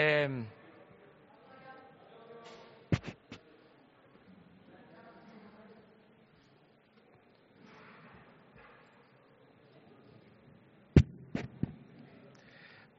Eh, 0.00 0.28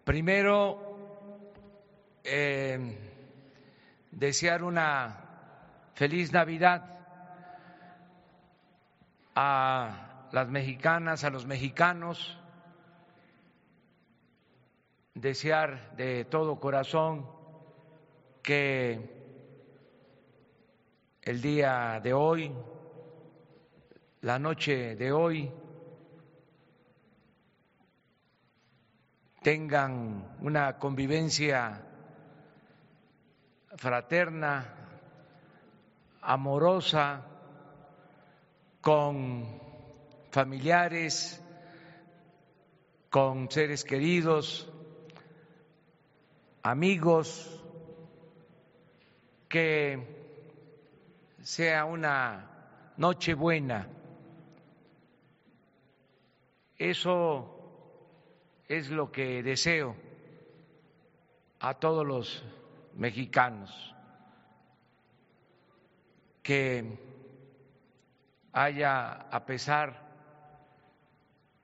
primero, 0.03 0.77
eh, 2.25 2.97
desear 4.11 4.63
una 4.63 5.15
feliz 5.93 6.33
Navidad 6.33 6.83
a 9.35 10.27
las 10.33 10.49
mexicanas, 10.49 11.23
a 11.23 11.29
los 11.29 11.45
mexicanos, 11.45 12.38
desear 15.21 15.95
de 15.95 16.25
todo 16.25 16.59
corazón 16.59 17.25
que 18.41 19.17
el 21.21 21.41
día 21.41 21.99
de 22.01 22.13
hoy, 22.13 22.51
la 24.21 24.39
noche 24.39 24.95
de 24.95 25.11
hoy, 25.11 25.51
tengan 29.41 30.37
una 30.41 30.77
convivencia 30.77 31.85
fraterna, 33.75 34.73
amorosa, 36.21 37.25
con 38.81 39.45
familiares, 40.31 41.43
con 43.09 43.49
seres 43.49 43.83
queridos, 43.83 44.71
amigos, 46.63 47.63
que 49.47 49.99
sea 51.41 51.85
una 51.85 52.93
noche 52.97 53.33
buena. 53.33 53.87
Eso 56.77 57.55
es 58.67 58.89
lo 58.89 59.11
que 59.11 59.41
deseo 59.43 59.95
a 61.59 61.73
todos 61.73 62.05
los 62.05 62.43
mexicanos, 62.95 63.95
que 66.43 66.97
haya, 68.53 69.11
a 69.11 69.45
pesar 69.45 70.09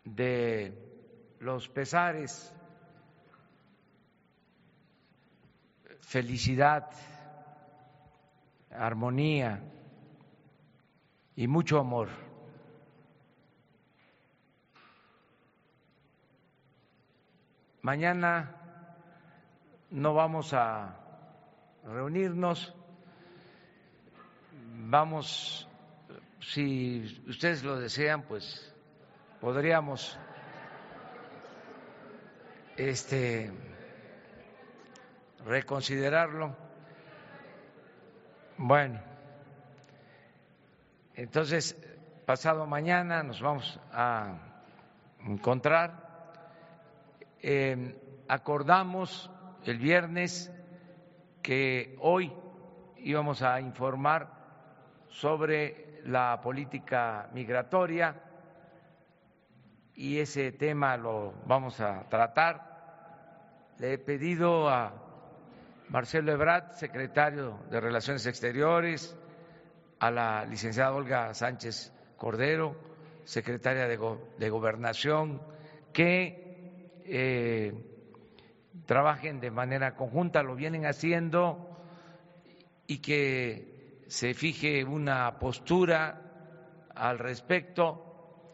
de 0.03 0.73
los 1.39 1.67
pesares, 1.69 2.54
felicidad, 6.05 6.89
armonía 8.71 9.61
y 11.35 11.47
mucho 11.47 11.79
amor. 11.79 12.09
Mañana 17.81 18.55
no 19.91 20.13
vamos 20.13 20.53
a 20.53 20.95
reunirnos, 21.83 22.73
vamos, 24.87 25.67
si 26.39 27.21
ustedes 27.27 27.63
lo 27.63 27.77
desean, 27.77 28.23
pues 28.23 28.73
podríamos 29.39 30.17
este 32.77 33.51
reconsiderarlo. 35.45 36.55
Bueno, 38.57 38.99
entonces, 41.13 41.77
pasado 42.25 42.65
mañana 42.65 43.23
nos 43.23 43.41
vamos 43.41 43.79
a 43.91 44.37
encontrar. 45.19 46.03
Eh, 47.41 48.23
acordamos 48.27 49.29
el 49.65 49.77
viernes 49.77 50.51
que 51.41 51.95
hoy 52.01 52.33
íbamos 52.97 53.43
a 53.43 53.61
informar 53.61 54.29
sobre 55.09 56.01
la 56.05 56.41
política 56.41 57.29
migratoria 57.33 58.15
y 59.93 60.19
ese 60.19 60.51
tema 60.51 60.97
lo 60.97 61.33
vamos 61.45 61.79
a 61.81 62.09
tratar. 62.09 63.75
Le 63.77 63.93
he 63.93 63.97
pedido 63.97 64.69
a 64.69 65.04
Marcelo 65.89 66.31
Ebrard, 66.31 66.71
secretario 66.73 67.59
de 67.69 67.79
Relaciones 67.79 68.25
Exteriores, 68.25 69.15
a 69.99 70.11
la 70.11 70.45
licenciada 70.45 70.93
Olga 70.93 71.33
Sánchez 71.33 71.93
Cordero, 72.17 72.75
secretaria 73.23 73.87
de, 73.87 74.49
Gobernación, 74.49 75.41
que 75.93 77.01
eh, 77.05 77.73
trabajen 78.85 79.39
de 79.39 79.51
manera 79.51 79.95
conjunta, 79.95 80.43
lo 80.43 80.55
vienen 80.55 80.85
haciendo 80.85 81.79
y 82.87 82.97
que 82.99 84.03
se 84.07 84.33
fije 84.33 84.83
una 84.83 85.37
postura 85.39 86.21
al 86.93 87.19
respecto. 87.19 88.53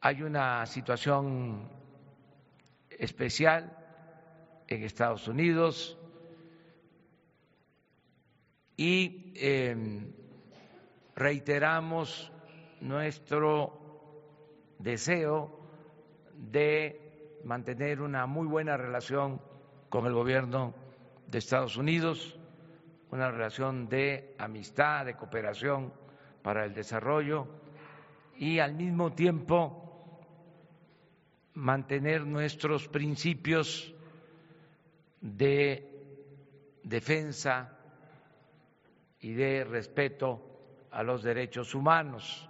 Hay 0.00 0.22
una 0.22 0.64
situación 0.66 1.68
especial 2.90 3.76
en 4.68 4.82
Estados 4.82 5.26
Unidos 5.26 5.98
y 8.78 9.32
em, 9.34 10.12
reiteramos 11.16 12.32
nuestro 12.80 13.76
deseo 14.78 15.58
de 16.32 17.40
mantener 17.44 18.00
una 18.00 18.26
muy 18.26 18.46
buena 18.46 18.76
relación 18.76 19.40
con 19.88 20.06
el 20.06 20.12
gobierno 20.12 20.74
de 21.26 21.38
Estados 21.38 21.76
Unidos, 21.76 22.38
una 23.10 23.32
relación 23.32 23.88
de 23.88 24.36
amistad, 24.38 25.06
de 25.06 25.16
cooperación 25.16 25.92
para 26.40 26.64
el 26.64 26.72
desarrollo 26.72 27.48
y 28.36 28.60
al 28.60 28.74
mismo 28.74 29.12
tiempo 29.12 30.20
mantener 31.54 32.24
nuestros 32.24 32.86
principios 32.86 33.92
de 35.20 35.84
defensa 36.84 37.77
y 39.20 39.32
de 39.32 39.64
respeto 39.64 40.40
a 40.90 41.02
los 41.02 41.22
derechos 41.22 41.74
humanos 41.74 42.48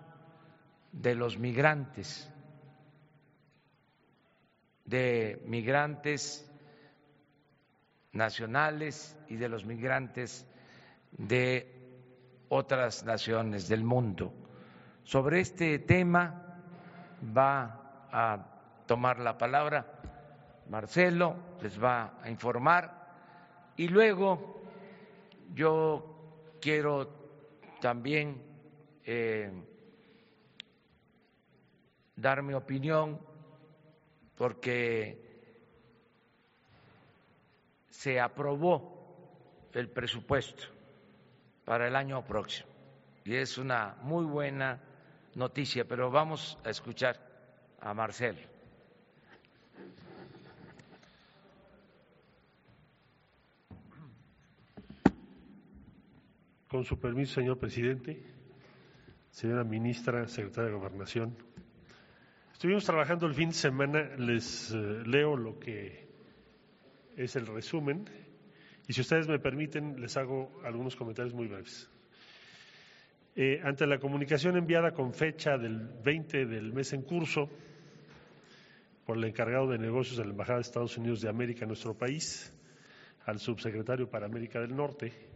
de 0.92 1.14
los 1.14 1.38
migrantes, 1.38 2.32
de 4.84 5.42
migrantes 5.44 6.50
nacionales 8.12 9.16
y 9.28 9.36
de 9.36 9.48
los 9.48 9.64
migrantes 9.64 10.46
de 11.12 11.74
otras 12.48 13.04
naciones 13.04 13.68
del 13.68 13.84
mundo. 13.84 14.32
Sobre 15.04 15.40
este 15.40 15.78
tema 15.78 16.60
va 17.36 18.08
a 18.10 18.84
tomar 18.86 19.18
la 19.18 19.36
palabra 19.36 19.98
Marcelo, 20.68 21.36
les 21.62 21.82
va 21.82 22.18
a 22.22 22.30
informar 22.30 23.08
y 23.76 23.88
luego 23.88 24.62
yo 25.54 26.07
quiero 26.60 27.08
también 27.80 28.42
eh, 29.04 29.50
dar 32.16 32.42
mi 32.42 32.54
opinión 32.54 33.20
porque 34.36 35.18
se 37.90 38.20
aprobó 38.20 39.68
el 39.72 39.88
presupuesto 39.88 40.64
para 41.64 41.88
el 41.88 41.96
año 41.96 42.24
próximo 42.24 42.68
y 43.24 43.36
es 43.36 43.58
una 43.58 43.96
muy 44.02 44.24
buena 44.24 44.80
noticia, 45.34 45.84
pero 45.84 46.10
vamos 46.10 46.58
a 46.64 46.70
escuchar 46.70 47.20
a 47.78 47.92
Marcelo. 47.92 48.47
Con 56.68 56.84
su 56.84 57.00
permiso, 57.00 57.36
señor 57.36 57.58
presidente, 57.58 58.22
señora 59.30 59.64
ministra, 59.64 60.28
secretaria 60.28 60.68
de 60.68 60.76
Gobernación. 60.76 61.34
Estuvimos 62.52 62.84
trabajando 62.84 63.26
el 63.26 63.32
fin 63.32 63.48
de 63.48 63.54
semana, 63.54 64.02
les 64.18 64.70
eh, 64.72 64.76
leo 65.06 65.34
lo 65.34 65.58
que 65.58 66.10
es 67.16 67.36
el 67.36 67.46
resumen 67.46 68.04
y 68.86 68.92
si 68.92 69.00
ustedes 69.00 69.26
me 69.28 69.38
permiten 69.38 69.98
les 69.98 70.14
hago 70.18 70.60
algunos 70.62 70.94
comentarios 70.94 71.32
muy 71.32 71.46
breves. 71.46 71.88
Eh, 73.34 73.62
ante 73.64 73.86
la 73.86 73.98
comunicación 73.98 74.58
enviada 74.58 74.92
con 74.92 75.14
fecha 75.14 75.56
del 75.56 75.88
20 76.04 76.44
del 76.44 76.74
mes 76.74 76.92
en 76.92 77.00
curso 77.00 77.48
por 79.06 79.16
el 79.16 79.24
encargado 79.24 79.70
de 79.70 79.78
negocios 79.78 80.18
de 80.18 80.24
la 80.26 80.32
Embajada 80.32 80.58
de 80.58 80.62
Estados 80.62 80.98
Unidos 80.98 81.22
de 81.22 81.30
América 81.30 81.62
en 81.62 81.68
nuestro 81.68 81.94
país, 81.94 82.52
al 83.24 83.38
subsecretario 83.38 84.10
para 84.10 84.26
América 84.26 84.60
del 84.60 84.76
Norte 84.76 85.27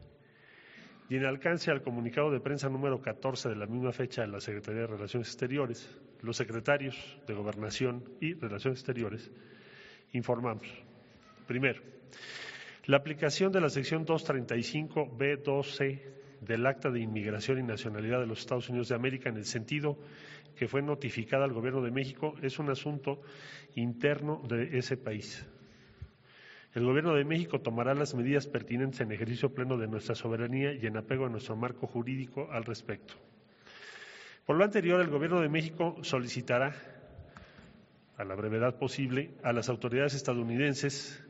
y 1.09 1.17
en 1.17 1.25
alcance 1.25 1.71
al 1.71 1.83
comunicado 1.83 2.31
de 2.31 2.41
prensa 2.41 2.69
número 2.69 3.01
14 3.01 3.51
de 3.51 3.57
la 3.57 3.67
misma 3.67 3.93
fecha 3.93 4.23
de 4.23 4.29
la 4.29 4.41
Secretaría 4.41 4.83
de 4.83 4.87
Relaciones 4.87 5.29
Exteriores, 5.29 5.99
los 6.23 6.37
secretarios 6.37 7.19
de 7.27 7.35
Gobernación 7.35 8.05
y 8.21 8.35
Relaciones 8.35 8.81
Exteriores 8.81 9.31
informamos. 10.13 10.67
Primero, 11.47 11.83
la 12.87 12.97
aplicación 12.97 13.53
de 13.53 13.61
la 13.61 13.69
sección 13.69 14.07
235B2C 14.07 16.01
del 16.41 16.67
Acta 16.67 16.91
de 16.91 17.01
Inmigración 17.01 17.59
y 17.59 17.63
Nacionalidad 17.63 18.21
de 18.21 18.27
los 18.27 18.41
Estados 18.41 18.69
Unidos 18.69 18.89
de 18.89 18.95
América 18.97 19.29
en 19.29 19.37
el 19.37 19.45
sentido 19.45 19.97
que 20.57 20.69
fue 20.69 20.83
notificada 20.83 21.45
al 21.45 21.53
Gobierno 21.53 21.83
de 21.83 21.91
México 21.91 22.35
es 22.43 22.59
un 22.59 22.71
asunto 22.71 23.21
interno 23.75 24.43
de 24.49 24.77
ese 24.79 24.97
país. 24.97 25.47
El 26.75 26.85
Gobierno 26.85 27.15
de 27.15 27.25
México 27.25 27.61
tomará 27.61 27.95
las 27.95 28.15
medidas 28.15 28.47
pertinentes 28.47 29.01
en 29.01 29.13
ejercicio 29.13 29.53
pleno 29.53 29.77
de 29.77 29.89
nuestra 29.89 30.15
soberanía 30.15 30.73
y 30.73 30.87
en 30.87 30.97
apego 30.97 31.27
a 31.27 31.29
nuestro 31.29 31.55
marco 31.55 31.87
jurídico 31.87 32.49
al 32.51 32.65
respecto. 32.65 33.15
Por 34.47 34.57
lo 34.57 34.65
anterior, 34.65 35.01
el 35.01 35.11
Gobierno 35.11 35.41
de 35.41 35.49
México 35.49 35.97
solicitará, 36.03 36.75
a 38.17 38.25
la 38.25 38.35
brevedad 38.35 38.79
posible, 38.79 39.31
a 39.43 39.53
las 39.53 39.69
autoridades 39.69 40.15
estadounidenses 40.15 41.23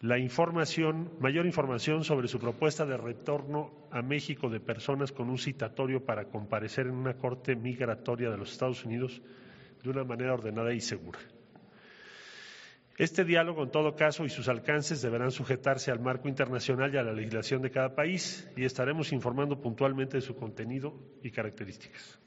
la 0.00 0.16
información, 0.16 1.10
mayor 1.18 1.44
información 1.44 2.04
sobre 2.04 2.28
su 2.28 2.38
propuesta 2.38 2.86
de 2.86 2.96
retorno 2.96 3.72
a 3.90 4.00
México 4.00 4.48
de 4.48 4.60
personas 4.60 5.10
con 5.10 5.28
un 5.28 5.38
citatorio 5.38 6.04
para 6.04 6.26
comparecer 6.26 6.86
en 6.86 6.94
una 6.94 7.14
corte 7.14 7.56
migratoria 7.56 8.30
de 8.30 8.36
los 8.36 8.52
Estados 8.52 8.84
Unidos 8.84 9.20
de 9.82 9.90
una 9.90 10.04
manera 10.04 10.34
ordenada 10.34 10.72
y 10.72 10.80
segura. 10.80 11.18
Este 12.98 13.24
diálogo, 13.24 13.62
en 13.62 13.70
todo 13.70 13.94
caso, 13.94 14.24
y 14.24 14.28
sus 14.28 14.48
alcances 14.48 15.00
deberán 15.00 15.30
sujetarse 15.30 15.92
al 15.92 16.00
marco 16.00 16.28
internacional 16.28 16.92
y 16.92 16.98
a 16.98 17.04
la 17.04 17.12
legislación 17.12 17.62
de 17.62 17.70
cada 17.70 17.94
país 17.94 18.50
y 18.56 18.64
estaremos 18.64 19.12
informando 19.12 19.60
puntualmente 19.60 20.16
de 20.16 20.20
su 20.20 20.34
contenido 20.34 20.92
y 21.22 21.30
características. 21.30 22.18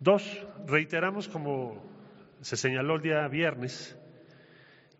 Dos, 0.00 0.44
reiteramos, 0.66 1.28
como 1.28 1.80
se 2.40 2.56
señaló 2.56 2.96
el 2.96 3.02
día 3.02 3.28
viernes, 3.28 3.96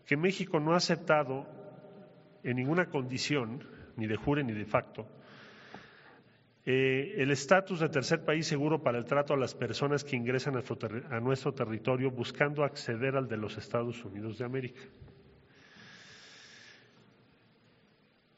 que 0.06 0.16
México 0.16 0.60
no 0.60 0.74
ha 0.74 0.76
aceptado 0.76 1.44
en 2.44 2.56
ninguna 2.58 2.86
condición, 2.86 3.64
ni 3.96 4.06
de 4.06 4.14
jure 4.14 4.44
ni 4.44 4.52
de 4.52 4.66
facto, 4.66 5.08
eh, 6.68 7.22
el 7.22 7.30
estatus 7.30 7.78
de 7.78 7.88
tercer 7.88 8.24
país 8.24 8.44
seguro 8.44 8.82
para 8.82 8.98
el 8.98 9.04
trato 9.04 9.32
a 9.32 9.36
las 9.36 9.54
personas 9.54 10.02
que 10.02 10.16
ingresan 10.16 10.56
a, 10.56 11.20
nuestro 11.20 11.54
territorio 11.54 12.10
buscando 12.10 12.64
acceder 12.64 13.14
al 13.14 13.28
de 13.28 13.36
los 13.36 13.56
Estados 13.56 14.04
Unidos 14.04 14.38
de 14.38 14.44
América. 14.44 14.80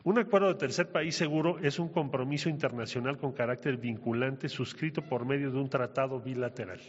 Un 0.05 0.19
acuerdo 0.19 0.49
de 0.49 0.57
tercer 0.57 0.93
país 0.93 1.17
seguro 1.17 1.59
es 1.61 1.79
un 1.79 1.89
compromiso 1.89 2.51
internacional 2.51 3.17
con 3.17 3.33
carácter 3.33 3.79
vinculante 3.79 4.51
suscrito 4.51 5.01
por 5.01 5.25
medio 5.25 5.51
de 5.51 5.59
un 5.59 5.71
tratado 5.71 6.21
bilateral. 6.21 6.81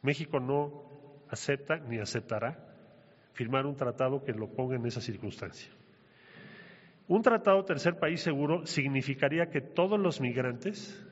México 0.00 0.40
no 0.40 1.24
acepta 1.28 1.76
ni 1.80 1.98
aceptará 1.98 2.58
firmar 3.34 3.66
un 3.66 3.76
tratado 3.76 4.24
que 4.24 4.32
lo 4.32 4.48
ponga 4.48 4.76
en 4.76 4.86
esa 4.86 5.02
circunstancia. 5.02 5.70
Un 7.08 7.22
tratado 7.22 7.64
tercer 7.64 7.98
país 7.98 8.20
seguro 8.20 8.66
significaría 8.66 9.48
que 9.48 9.62
todos 9.62 9.98
los 9.98 10.20
migrantes, 10.20 11.02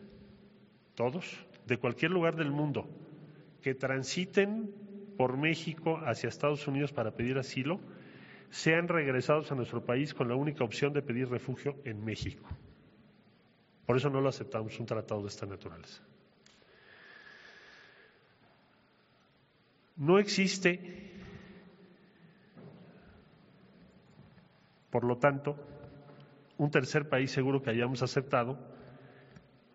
todos, 0.95 1.25
de 1.67 1.79
cualquier 1.79 2.11
lugar 2.11 2.37
del 2.37 2.51
mundo, 2.51 2.87
que 3.63 3.75
transiten 3.75 4.71
por 5.17 5.39
México 5.39 5.99
hacia 6.05 6.29
Estados 6.29 6.69
Unidos 6.69 6.93
para 6.93 7.13
pedir 7.13 7.39
asilo, 7.39 7.81
sean 8.51 8.89
regresados 8.89 9.51
a 9.51 9.55
nuestro 9.55 9.85
país 9.85 10.13
con 10.13 10.29
la 10.29 10.37
única 10.37 10.65
opción 10.65 10.93
de 10.93 11.01
pedir 11.01 11.31
refugio 11.31 11.77
en 11.85 12.05
México. 12.05 12.47
Por 13.87 13.97
eso 13.97 14.11
no 14.11 14.21
lo 14.21 14.29
aceptamos 14.29 14.79
un 14.79 14.87
tratado 14.87 15.23
de 15.23 15.29
esta 15.29 15.47
naturaleza. 15.47 16.03
No 19.97 20.19
existe, 20.19 20.79
por 24.91 25.05
lo 25.05 25.17
tanto, 25.17 25.57
un 26.59 26.71
tercer 26.71 27.09
país 27.09 27.31
seguro 27.31 27.63
que 27.63 27.71
hayamos 27.71 28.03
aceptado, 28.03 28.59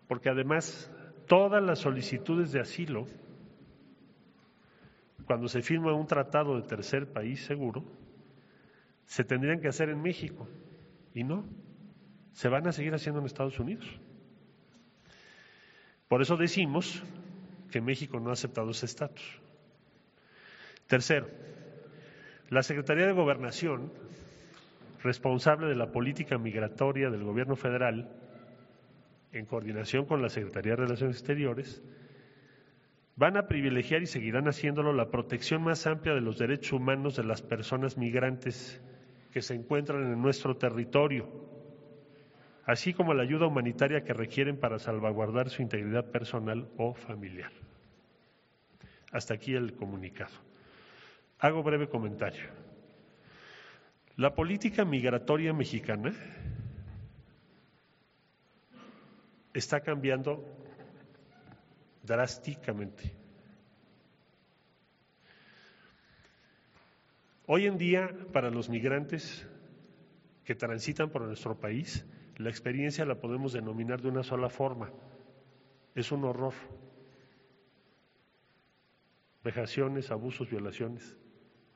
porque 0.08 0.28
además 0.28 0.90
todas 1.26 1.62
las 1.62 1.78
solicitudes 1.78 2.52
de 2.52 2.60
asilo, 2.60 3.06
cuando 5.26 5.48
se 5.48 5.62
firma 5.62 5.94
un 5.94 6.06
tratado 6.06 6.56
de 6.56 6.66
tercer 6.66 7.12
país 7.12 7.44
seguro, 7.44 7.84
se 9.06 9.24
tendrían 9.24 9.60
que 9.60 9.68
hacer 9.68 9.88
en 9.88 10.02
México 10.02 10.48
y 11.14 11.24
no, 11.24 11.44
se 12.32 12.48
van 12.48 12.66
a 12.66 12.72
seguir 12.72 12.94
haciendo 12.94 13.20
en 13.20 13.26
Estados 13.26 13.58
Unidos. 13.58 13.86
Por 16.08 16.22
eso 16.22 16.36
decimos 16.36 17.02
que 17.70 17.80
México 17.80 18.20
no 18.20 18.30
ha 18.30 18.34
aceptado 18.34 18.70
ese 18.70 18.86
estatus. 18.86 19.40
Tercero, 20.86 21.28
la 22.50 22.62
Secretaría 22.62 23.06
de 23.06 23.12
Gobernación 23.12 23.90
responsable 25.02 25.66
de 25.66 25.74
la 25.74 25.90
política 25.90 26.38
migratoria 26.38 27.10
del 27.10 27.24
Gobierno 27.24 27.56
federal, 27.56 28.10
en 29.32 29.46
coordinación 29.46 30.04
con 30.06 30.22
la 30.22 30.28
Secretaría 30.28 30.72
de 30.72 30.82
Relaciones 30.84 31.16
Exteriores, 31.16 31.82
van 33.16 33.36
a 33.36 33.46
privilegiar 33.46 34.02
y 34.02 34.06
seguirán 34.06 34.48
haciéndolo 34.48 34.92
la 34.92 35.10
protección 35.10 35.62
más 35.62 35.86
amplia 35.86 36.14
de 36.14 36.20
los 36.20 36.38
derechos 36.38 36.72
humanos 36.72 37.16
de 37.16 37.24
las 37.24 37.42
personas 37.42 37.96
migrantes 37.98 38.80
que 39.32 39.42
se 39.42 39.54
encuentran 39.54 40.02
en 40.02 40.20
nuestro 40.20 40.56
territorio, 40.56 41.28
así 42.64 42.92
como 42.92 43.14
la 43.14 43.22
ayuda 43.22 43.46
humanitaria 43.46 44.04
que 44.04 44.12
requieren 44.12 44.58
para 44.58 44.78
salvaguardar 44.78 45.50
su 45.50 45.62
integridad 45.62 46.10
personal 46.10 46.68
o 46.76 46.94
familiar. 46.94 47.50
Hasta 49.10 49.34
aquí 49.34 49.54
el 49.54 49.74
comunicado. 49.74 50.32
Hago 51.38 51.62
breve 51.62 51.88
comentario. 51.88 52.71
La 54.16 54.34
política 54.34 54.84
migratoria 54.84 55.54
mexicana 55.54 56.12
está 59.54 59.80
cambiando 59.80 60.44
drásticamente. 62.02 63.14
Hoy 67.46 67.66
en 67.66 67.78
día, 67.78 68.14
para 68.32 68.50
los 68.50 68.68
migrantes 68.68 69.46
que 70.44 70.54
transitan 70.54 71.08
por 71.10 71.22
nuestro 71.22 71.58
país, 71.58 72.04
la 72.36 72.50
experiencia 72.50 73.06
la 73.06 73.18
podemos 73.18 73.52
denominar 73.54 74.02
de 74.02 74.08
una 74.08 74.22
sola 74.22 74.50
forma. 74.50 74.90
Es 75.94 76.12
un 76.12 76.24
horror. 76.24 76.54
Vejaciones, 79.42 80.10
abusos, 80.10 80.50
violaciones, 80.50 81.16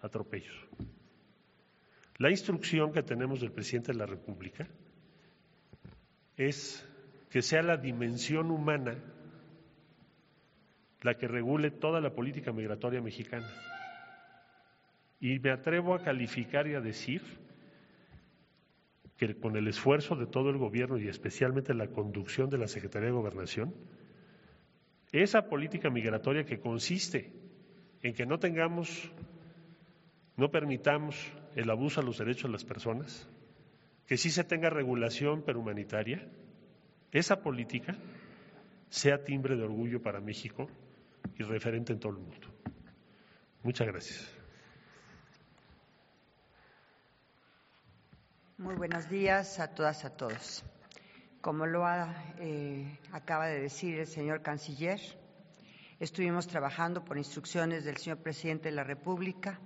atropellos. 0.01 0.55
La 2.19 2.31
instrucción 2.31 2.93
que 2.93 3.03
tenemos 3.03 3.41
del 3.41 3.53
presidente 3.53 3.93
de 3.93 3.99
la 3.99 4.07
República 4.07 4.67
es 6.37 6.87
que 7.31 7.43
sea 7.43 7.63
la 7.63 7.77
dimensión 7.77 8.51
humana 8.51 8.97
la 11.03 11.17
que 11.17 11.29
regule 11.29 11.71
toda 11.71 12.01
la 12.01 12.15
política 12.15 12.53
migratoria 12.53 13.01
mexicana. 13.01 13.49
Y 15.21 15.39
me 15.39 15.51
atrevo 15.51 15.95
a 15.95 16.03
calificar 16.03 16.67
y 16.67 16.75
a 16.75 16.81
decir 16.81 17.23
que 19.17 19.37
con 19.37 19.57
el 19.57 19.69
esfuerzo 19.69 20.17
de 20.17 20.27
todo 20.27 20.51
el 20.51 20.59
gobierno 20.59 20.99
y 20.99 21.09
especialmente 21.09 21.75
la 21.75 21.89
conducción 21.89 22.51
de 22.51 22.59
la 22.59 22.67
Secretaría 22.67 23.07
de 23.09 23.15
Gobernación, 23.15 23.75
esa 25.13 25.49
política 25.49 25.91
migratoria 25.91 26.45
que 26.45 26.59
consiste 26.61 27.33
en 28.03 28.13
que 28.13 28.27
no 28.27 28.39
tengamos, 28.39 29.11
no 30.37 30.51
permitamos 30.51 31.17
el 31.57 31.71
abuso 31.71 32.01
a 32.01 32.05
los 32.05 32.19
derechos 32.19 32.45
de 32.45 32.53
las 32.53 32.65
personas, 32.65 33.27
que 34.07 34.19
sí 34.19 34.31
se 34.31 34.45
tenga 34.45 34.69
regulación 34.69 35.43
pero 35.45 35.59
humanitaria, 35.59 36.29
esa 37.11 37.41
política 37.41 37.97
sea 38.91 39.25
timbre 39.25 39.57
de 39.57 39.63
orgullo 39.63 40.03
para 40.03 40.21
México 40.21 40.69
y 41.39 41.43
referente 41.43 41.95
en 41.95 41.99
todo 41.99 42.13
el 42.13 42.19
mundo. 42.19 42.47
Muchas 43.63 43.87
gracias. 43.87 44.31
Muy 48.59 48.75
buenos 48.75 49.09
días 49.09 49.59
a 49.59 49.75
todas 49.75 50.05
a 50.05 50.11
todos. 50.11 50.63
Como 51.41 51.65
lo 51.65 51.87
eh, 52.39 52.99
acaba 53.13 53.47
de 53.47 53.61
decir 53.61 53.99
el 53.99 54.07
señor 54.07 54.43
canciller, 54.43 55.01
estuvimos 56.01 56.49
trabajando 56.49 57.03
por 57.03 57.17
instrucciones 57.17 57.85
del 57.85 57.97
señor 57.97 58.19
presidente 58.19 58.69
de 58.69 58.75
la 58.75 58.85
República 58.85 59.59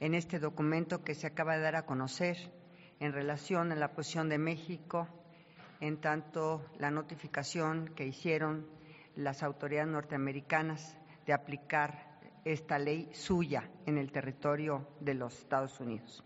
en 0.00 0.14
este 0.14 0.38
documento 0.38 1.04
que 1.04 1.14
se 1.14 1.26
acaba 1.26 1.56
de 1.56 1.62
dar 1.62 1.76
a 1.76 1.84
conocer 1.86 2.36
en 2.98 3.12
relación 3.12 3.70
a 3.70 3.76
la 3.76 3.92
posición 3.92 4.28
de 4.28 4.38
México, 4.38 5.06
en 5.80 6.00
tanto 6.00 6.64
la 6.78 6.90
notificación 6.90 7.88
que 7.94 8.06
hicieron 8.06 8.66
las 9.16 9.42
autoridades 9.42 9.92
norteamericanas 9.92 10.96
de 11.26 11.32
aplicar 11.32 12.18
esta 12.44 12.78
ley 12.78 13.10
suya 13.12 13.70
en 13.86 13.98
el 13.98 14.10
territorio 14.10 14.88
de 15.00 15.14
los 15.14 15.38
Estados 15.38 15.78
Unidos. 15.80 16.24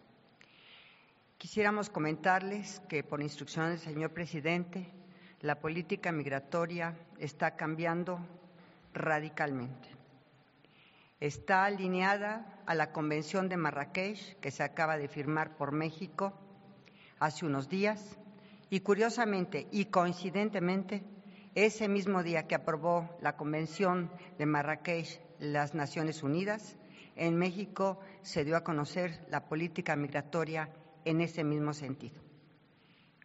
Quisiéramos 1.36 1.90
comentarles 1.90 2.80
que 2.88 3.02
por 3.02 3.20
instrucción 3.20 3.68
del 3.68 3.78
señor 3.78 4.12
presidente, 4.12 4.88
la 5.40 5.60
política 5.60 6.12
migratoria 6.12 6.96
está 7.18 7.56
cambiando 7.56 8.18
radicalmente. 8.94 9.93
Está 11.24 11.64
alineada 11.64 12.44
a 12.66 12.74
la 12.74 12.92
Convención 12.92 13.48
de 13.48 13.56
Marrakech 13.56 14.38
que 14.40 14.50
se 14.50 14.62
acaba 14.62 14.98
de 14.98 15.08
firmar 15.08 15.56
por 15.56 15.72
México 15.72 16.34
hace 17.18 17.46
unos 17.46 17.70
días 17.70 18.18
y 18.68 18.80
curiosamente 18.80 19.66
y 19.72 19.86
coincidentemente 19.86 21.02
ese 21.54 21.88
mismo 21.88 22.22
día 22.22 22.46
que 22.46 22.54
aprobó 22.54 23.08
la 23.22 23.38
Convención 23.38 24.10
de 24.36 24.44
Marrakech 24.44 25.18
las 25.38 25.74
Naciones 25.74 26.22
Unidas, 26.22 26.76
en 27.16 27.36
México 27.36 27.98
se 28.20 28.44
dio 28.44 28.54
a 28.54 28.62
conocer 28.62 29.24
la 29.30 29.46
política 29.46 29.96
migratoria 29.96 30.68
en 31.06 31.22
ese 31.22 31.42
mismo 31.42 31.72
sentido. 31.72 32.20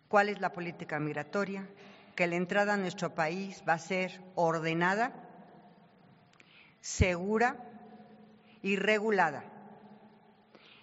¿Cuál 0.07 0.29
es 0.29 0.39
la 0.39 0.53
política 0.53 1.01
migratoria? 1.01 1.67
Que 2.15 2.27
la 2.27 2.37
entrada 2.37 2.75
a 2.75 2.77
nuestro 2.77 3.13
país 3.13 3.61
va 3.67 3.73
a 3.73 3.77
ser 3.77 4.21
ordenada, 4.35 5.11
segura 6.79 7.65
y 8.61 8.75
regulada. 8.75 9.43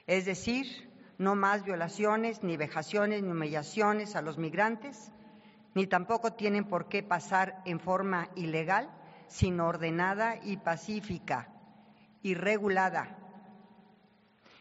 Es 0.06 0.24
decir, 0.24 0.66
no 1.18 1.34
más 1.34 1.64
violaciones, 1.64 2.42
ni 2.42 2.56
vejaciones, 2.56 3.22
ni 3.22 3.30
humillaciones 3.30 4.16
a 4.16 4.22
los 4.22 4.38
migrantes, 4.38 5.12
ni 5.74 5.86
tampoco 5.86 6.32
tienen 6.32 6.64
por 6.64 6.88
qué 6.88 7.02
pasar 7.02 7.60
en 7.64 7.80
forma 7.80 8.28
ilegal, 8.34 8.90
sino 9.28 9.66
ordenada 9.66 10.36
y 10.42 10.56
pacífica 10.56 11.48
y 12.22 12.34
regulada 12.34 13.18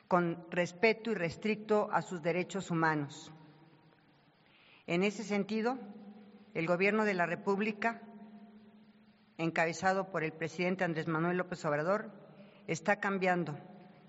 con 0.08 0.46
respeto 0.52 1.12
y 1.12 1.16
restricto 1.16 1.90
a 1.92 2.02
sus 2.02 2.22
derechos 2.22 2.70
humanos. 2.70 3.32
En 4.88 5.04
ese 5.04 5.24
sentido, 5.24 5.78
el 6.54 6.68
Gobierno 6.68 7.06
de 7.06 7.16
la 7.16 7.26
República, 7.26 8.02
encabezado 9.38 10.12
por 10.12 10.24
el 10.24 10.32
presidente 10.32 10.84
Andrés 10.84 11.08
Manuel 11.08 11.38
López 11.38 11.64
Obrador, 11.66 12.12
está 12.68 12.98
cambiando 12.98 13.58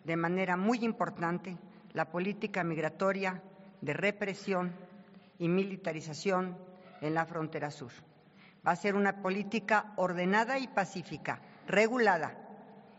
de 0.05 0.17
manera 0.17 0.57
muy 0.57 0.85
importante 0.85 1.57
la 1.93 2.11
política 2.11 2.63
migratoria 2.63 3.43
de 3.81 3.93
represión 3.93 4.73
y 5.39 5.49
militarización 5.49 6.57
en 7.01 7.15
la 7.15 7.27
frontera 7.27 7.71
sur. 7.71 7.91
Va 8.67 8.73
a 8.73 8.77
ser 8.77 8.95
una 8.95 9.23
política 9.23 9.93
ordenada 9.97 10.59
y 10.59 10.69
pacífica, 10.69 11.41
regulada, 11.67 12.37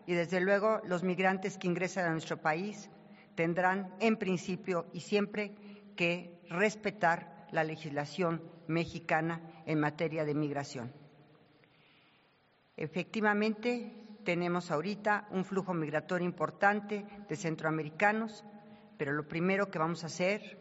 y 0.05 0.13
desde 0.13 0.39
luego 0.39 0.81
los 0.85 1.03
migrantes 1.03 1.57
que 1.57 1.67
ingresan 1.67 2.05
a 2.05 2.11
nuestro 2.11 2.37
país 2.37 2.89
tendrán 3.35 3.93
en 3.99 4.17
principio 4.17 4.87
y 4.93 5.01
siempre 5.01 5.53
que 5.95 6.39
respetar 6.49 7.47
la 7.51 7.63
legislación 7.63 8.41
mexicana 8.67 9.41
en 9.65 9.79
materia 9.79 10.25
de 10.25 10.33
migración. 10.33 10.93
Efectivamente, 12.75 13.91
tenemos 14.27 14.71
ahorita 14.71 15.25
un 15.31 15.45
flujo 15.45 15.73
migratorio 15.73 16.27
importante 16.27 17.05
de 17.29 17.35
centroamericanos, 17.37 18.43
pero 18.97 19.13
lo 19.13 19.25
primero 19.25 19.71
que 19.71 19.79
vamos 19.79 20.03
a 20.03 20.07
hacer, 20.07 20.59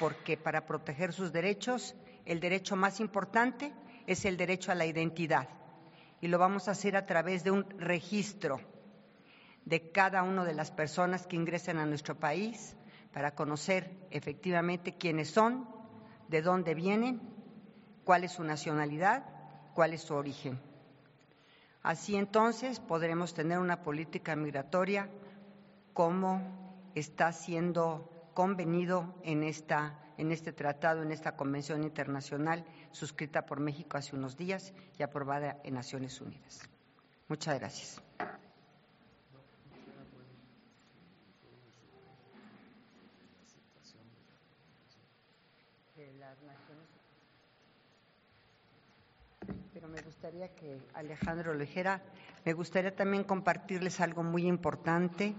porque 0.00 0.38
para 0.38 0.64
proteger 0.64 1.12
sus 1.12 1.30
derechos, 1.30 1.94
el 2.24 2.40
derecho 2.40 2.74
más 2.74 3.00
importante 3.00 3.70
es 4.06 4.24
el 4.24 4.38
derecho 4.38 4.72
a 4.72 4.74
la 4.74 4.86
identidad. 4.86 5.46
Y 6.22 6.28
lo 6.28 6.38
vamos 6.38 6.68
a 6.68 6.70
hacer 6.70 6.96
a 6.96 7.04
través 7.04 7.44
de 7.44 7.50
un 7.50 7.68
registro 7.78 8.58
de 9.66 9.90
cada 9.90 10.22
una 10.22 10.46
de 10.46 10.54
las 10.54 10.70
personas 10.70 11.26
que 11.26 11.36
ingresan 11.36 11.76
a 11.76 11.84
nuestro 11.84 12.18
país 12.18 12.78
para 13.12 13.34
conocer 13.34 13.94
efectivamente 14.10 14.96
quiénes 14.96 15.28
son, 15.28 15.68
de 16.28 16.40
dónde 16.40 16.74
vienen, 16.74 17.20
cuál 18.04 18.24
es 18.24 18.32
su 18.32 18.42
nacionalidad, 18.42 19.26
cuál 19.74 19.92
es 19.92 20.00
su 20.00 20.14
origen. 20.14 20.71
Así 21.82 22.14
entonces 22.14 22.78
podremos 22.78 23.34
tener 23.34 23.58
una 23.58 23.82
política 23.82 24.36
migratoria 24.36 25.10
como 25.92 26.90
está 26.94 27.32
siendo 27.32 28.30
convenido 28.34 29.14
en, 29.24 29.42
esta, 29.42 29.98
en 30.16 30.30
este 30.30 30.52
tratado, 30.52 31.02
en 31.02 31.10
esta 31.10 31.36
convención 31.36 31.82
internacional 31.82 32.64
suscrita 32.92 33.44
por 33.44 33.60
México 33.60 33.96
hace 33.96 34.14
unos 34.14 34.36
días 34.36 34.72
y 34.98 35.02
aprobada 35.02 35.60
en 35.64 35.74
Naciones 35.74 36.20
Unidas. 36.20 36.68
Muchas 37.28 37.58
gracias. 37.58 38.02
Pero 49.72 49.81
me 49.92 50.00
gustaría 50.02 50.48
que 50.54 50.78
Alejandro 50.94 51.52
lo 51.52 51.60
dijera. 51.60 52.02
Me 52.44 52.54
gustaría 52.54 52.94
también 52.96 53.24
compartirles 53.24 54.00
algo 54.00 54.22
muy 54.22 54.46
importante, 54.46 55.34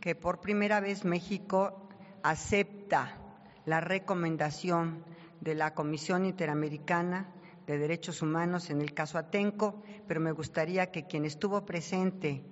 que 0.00 0.14
por 0.14 0.40
primera 0.40 0.80
vez 0.80 1.04
México 1.04 1.88
acepta 2.22 3.18
la 3.66 3.80
recomendación 3.80 5.04
de 5.40 5.56
la 5.56 5.74
Comisión 5.74 6.24
Interamericana 6.24 7.32
de 7.66 7.78
Derechos 7.78 8.22
Humanos 8.22 8.70
en 8.70 8.80
el 8.80 8.94
caso 8.94 9.18
Atenco, 9.18 9.82
pero 10.06 10.20
me 10.20 10.32
gustaría 10.32 10.90
que 10.92 11.06
quien 11.06 11.24
estuvo 11.24 11.64
presente 11.64 12.44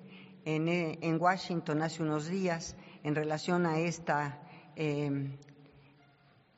en, 0.44 0.68
en 0.68 1.20
Washington 1.20 1.82
hace 1.82 2.02
unos 2.02 2.26
días 2.26 2.76
en 3.04 3.14
relación 3.14 3.66
a 3.66 3.78
esta 3.78 4.40
eh, 4.75 5.30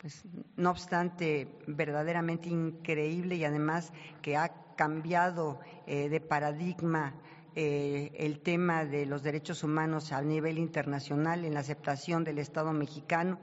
pues, 0.03 0.25
no 0.57 0.71
obstante 0.71 1.47
verdaderamente 1.69 2.49
increíble 2.49 3.37
y 3.37 3.45
además 3.45 3.93
que 4.21 4.37
ha 4.37 4.62
cambiado 4.75 5.61
eh, 5.87 6.09
de 6.09 6.21
paradigma 6.21 7.15
eh, 7.55 8.13
el 8.17 8.41
tema 8.41 8.85
de 8.87 9.05
los 9.05 9.23
derechos 9.23 9.63
humanos 9.63 10.13
a 10.13 10.23
nivel 10.23 10.59
internacional 10.59 11.45
en 11.45 11.55
la 11.55 11.61
aceptación 11.61 12.25
del 12.25 12.39
Estado 12.39 12.73
mexicano 12.73 13.39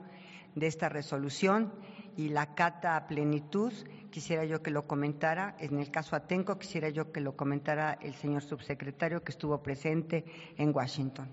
de 0.56 0.66
esta 0.66 0.88
resolución 0.88 1.72
y 2.16 2.28
la 2.28 2.54
cata 2.54 2.96
a 2.96 3.06
plenitud. 3.06 3.72
Quisiera 4.10 4.44
yo 4.44 4.62
que 4.62 4.72
lo 4.72 4.88
comentara, 4.88 5.56
en 5.60 5.78
el 5.78 5.92
caso 5.92 6.16
Atenco, 6.16 6.58
quisiera 6.58 6.88
yo 6.88 7.12
que 7.12 7.20
lo 7.20 7.36
comentara 7.36 7.98
el 8.02 8.14
señor 8.14 8.42
subsecretario 8.42 9.22
que 9.22 9.30
estuvo 9.30 9.62
presente 9.62 10.24
en 10.56 10.74
Washington. 10.74 11.28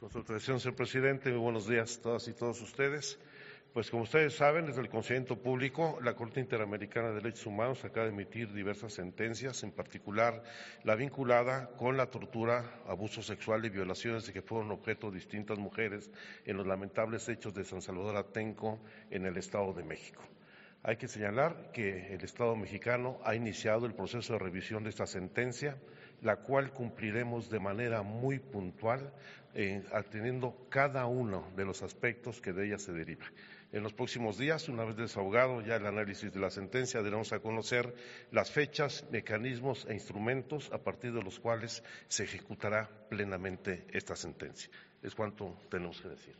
Con 0.00 0.10
su 0.10 0.18
atención, 0.18 0.58
señor 0.58 0.74
presidente, 0.74 1.30
muy 1.30 1.38
buenos 1.38 1.68
días 1.68 1.96
a 1.96 2.02
todas 2.02 2.26
y 2.28 2.32
todos 2.32 2.60
ustedes. 2.60 3.18
Pues 3.74 3.90
como 3.90 4.04
ustedes 4.04 4.36
saben, 4.36 4.66
desde 4.66 4.82
el 4.82 4.88
conocimiento 4.88 5.34
público, 5.34 5.98
la 6.00 6.14
Corte 6.14 6.38
Interamericana 6.38 7.08
de 7.08 7.16
Derechos 7.16 7.46
Humanos 7.46 7.84
acaba 7.84 8.06
de 8.06 8.12
emitir 8.12 8.52
diversas 8.52 8.92
sentencias, 8.92 9.64
en 9.64 9.72
particular 9.72 10.44
la 10.84 10.94
vinculada 10.94 11.70
con 11.76 11.96
la 11.96 12.06
tortura, 12.06 12.64
abuso 12.86 13.20
sexual 13.20 13.64
y 13.64 13.70
violaciones 13.70 14.28
de 14.28 14.32
que 14.32 14.42
fueron 14.42 14.70
objeto 14.70 15.10
distintas 15.10 15.58
mujeres 15.58 16.08
en 16.44 16.56
los 16.56 16.68
lamentables 16.68 17.28
hechos 17.28 17.52
de 17.52 17.64
San 17.64 17.82
Salvador 17.82 18.14
Atenco 18.16 18.78
en 19.10 19.26
el 19.26 19.36
Estado 19.38 19.72
de 19.72 19.82
México. 19.82 20.22
Hay 20.84 20.96
que 20.96 21.08
señalar 21.08 21.72
que 21.72 22.14
el 22.14 22.22
Estado 22.22 22.54
mexicano 22.54 23.18
ha 23.24 23.34
iniciado 23.34 23.86
el 23.86 23.94
proceso 23.94 24.34
de 24.34 24.38
revisión 24.38 24.84
de 24.84 24.90
esta 24.90 25.08
sentencia, 25.08 25.78
la 26.22 26.36
cual 26.36 26.72
cumpliremos 26.72 27.50
de 27.50 27.58
manera 27.58 28.02
muy 28.02 28.38
puntual, 28.38 29.12
eh, 29.52 29.82
atendiendo 29.92 30.68
cada 30.68 31.06
uno 31.06 31.50
de 31.56 31.64
los 31.64 31.82
aspectos 31.82 32.40
que 32.40 32.52
de 32.52 32.66
ella 32.66 32.78
se 32.78 32.92
deriva. 32.92 33.24
En 33.74 33.82
los 33.82 33.92
próximos 33.92 34.38
días, 34.38 34.68
una 34.68 34.84
vez 34.84 34.94
desahogado 34.94 35.60
ya 35.60 35.74
el 35.74 35.84
análisis 35.86 36.32
de 36.32 36.38
la 36.38 36.48
sentencia, 36.48 37.02
daremos 37.02 37.32
a 37.32 37.40
conocer 37.40 37.92
las 38.30 38.52
fechas, 38.52 39.04
mecanismos 39.10 39.84
e 39.90 39.94
instrumentos 39.94 40.70
a 40.72 40.78
partir 40.78 41.12
de 41.12 41.20
los 41.20 41.40
cuales 41.40 41.82
se 42.06 42.22
ejecutará 42.22 42.88
plenamente 43.10 43.84
esta 43.90 44.14
sentencia. 44.14 44.70
Es 45.02 45.12
cuanto 45.16 45.58
tenemos 45.68 46.00
que 46.00 46.08
decir. 46.08 46.36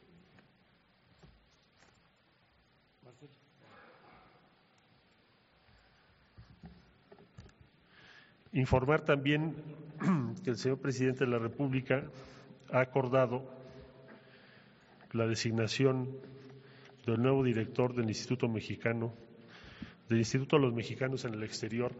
Informar 8.52 9.00
también 9.00 9.56
que 10.44 10.50
el 10.50 10.56
señor 10.56 10.78
presidente 10.78 11.24
de 11.24 11.32
la 11.32 11.40
República 11.40 12.04
ha 12.70 12.78
acordado 12.78 13.42
la 15.10 15.26
designación 15.26 16.16
del 17.12 17.22
nuevo 17.22 17.42
director 17.44 17.94
del 17.94 18.06
Instituto 18.08 18.48
Mexicano, 18.48 19.14
del 20.08 20.18
Instituto 20.18 20.56
de 20.56 20.62
los 20.62 20.74
Mexicanos 20.74 21.24
en 21.24 21.34
el 21.34 21.42
Exterior, 21.42 21.92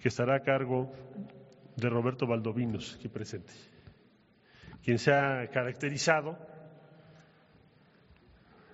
que 0.00 0.08
estará 0.08 0.36
a 0.36 0.42
cargo 0.42 0.92
de 1.76 1.88
Roberto 1.88 2.26
Valdovinos, 2.26 2.96
aquí 2.96 3.08
presente, 3.08 3.52
quien 4.84 4.98
se 4.98 5.12
ha 5.12 5.48
caracterizado 5.48 6.38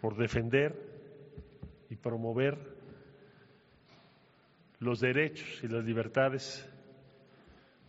por 0.01 0.17
defender 0.17 0.75
y 1.91 1.97
promover 1.97 2.59
los 4.79 5.01
derechos 5.01 5.49
y 5.63 5.69
las 5.69 5.85
libertades 5.85 6.69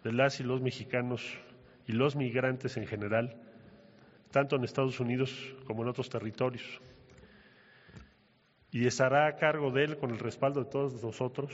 de 0.03 0.13
las 0.13 0.39
y 0.39 0.43
los 0.43 0.61
mexicanos 0.61 1.21
y 1.85 1.91
los 1.91 2.15
migrantes 2.15 2.77
en 2.77 2.87
general, 2.87 3.35
tanto 4.31 4.55
en 4.55 4.63
Estados 4.63 4.99
Unidos 4.99 5.55
como 5.65 5.83
en 5.83 5.89
otros 5.89 6.09
territorios. 6.09 6.81
Y 8.71 8.85
estará 8.85 9.27
a 9.27 9.35
cargo 9.35 9.71
de 9.71 9.85
él, 9.85 9.97
con 9.97 10.11
el 10.11 10.19
respaldo 10.19 10.63
de 10.63 10.69
todos 10.69 11.01
nosotros, 11.01 11.51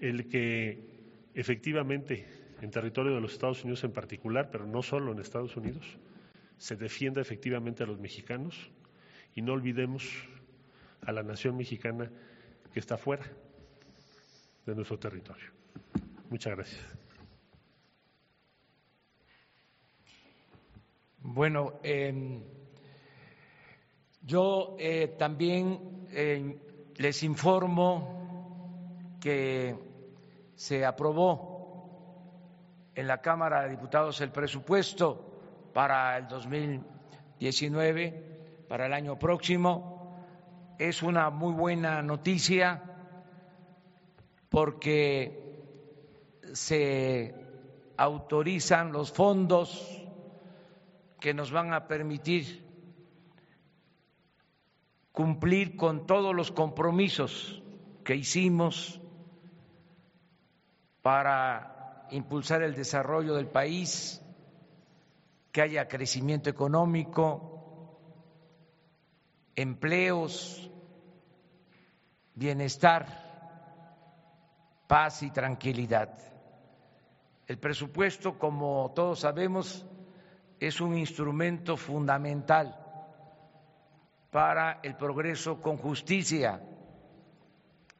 el 0.00 0.28
que 0.28 0.90
efectivamente 1.34 2.26
en 2.62 2.70
territorio 2.70 3.14
de 3.14 3.20
los 3.20 3.32
Estados 3.32 3.62
Unidos 3.64 3.84
en 3.84 3.92
particular, 3.92 4.48
pero 4.50 4.66
no 4.66 4.82
solo 4.82 5.12
en 5.12 5.18
Estados 5.18 5.56
Unidos, 5.56 5.84
se 6.58 6.76
defienda 6.76 7.20
efectivamente 7.20 7.82
a 7.82 7.86
los 7.86 7.98
mexicanos 7.98 8.70
y 9.34 9.42
no 9.42 9.52
olvidemos 9.52 10.08
a 11.04 11.12
la 11.12 11.24
nación 11.24 11.56
mexicana 11.56 12.10
que 12.72 12.80
está 12.80 12.96
fuera 12.96 13.24
de 14.64 14.74
nuestro 14.74 14.98
territorio. 14.98 15.50
Muchas 16.30 16.54
gracias. 16.54 17.01
Bueno, 21.24 21.74
eh, 21.84 22.42
yo 24.22 24.74
eh, 24.76 25.14
también 25.16 26.08
eh, 26.10 26.58
les 26.96 27.22
informo 27.22 28.98
que 29.20 29.76
se 30.56 30.84
aprobó 30.84 32.90
en 32.96 33.06
la 33.06 33.20
Cámara 33.20 33.62
de 33.62 33.70
Diputados 33.70 34.20
el 34.20 34.32
presupuesto 34.32 35.70
para 35.72 36.18
el 36.18 36.26
2019, 36.26 38.64
para 38.68 38.86
el 38.86 38.92
año 38.92 39.16
próximo. 39.16 40.16
Es 40.76 41.04
una 41.04 41.30
muy 41.30 41.52
buena 41.52 42.02
noticia 42.02 42.82
porque 44.48 45.38
se 46.52 47.32
autorizan 47.96 48.90
los 48.90 49.12
fondos 49.12 50.01
que 51.22 51.32
nos 51.32 51.52
van 51.52 51.72
a 51.72 51.86
permitir 51.86 52.66
cumplir 55.12 55.76
con 55.76 56.04
todos 56.04 56.34
los 56.34 56.50
compromisos 56.50 57.62
que 58.02 58.16
hicimos 58.16 59.00
para 61.00 62.08
impulsar 62.10 62.62
el 62.62 62.74
desarrollo 62.74 63.34
del 63.34 63.46
país, 63.46 64.20
que 65.52 65.62
haya 65.62 65.86
crecimiento 65.86 66.50
económico, 66.50 68.00
empleos, 69.54 70.68
bienestar, 72.34 73.06
paz 74.88 75.22
y 75.22 75.30
tranquilidad. 75.30 76.18
El 77.46 77.58
presupuesto, 77.58 78.40
como 78.40 78.92
todos 78.96 79.20
sabemos, 79.20 79.86
es 80.66 80.80
un 80.80 80.96
instrumento 80.96 81.76
fundamental 81.76 82.78
para 84.30 84.78
el 84.84 84.94
progreso 84.94 85.60
con 85.60 85.76
justicia 85.76 86.62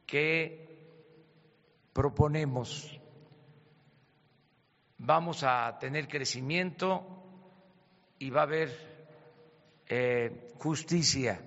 que 0.06 0.62
proponemos. 1.92 3.00
Vamos 4.98 5.42
a 5.42 5.76
tener 5.80 6.06
crecimiento 6.06 7.04
y 8.20 8.30
va 8.30 8.42
a 8.42 8.44
haber 8.44 9.82
eh, 9.88 10.52
justicia. 10.60 11.44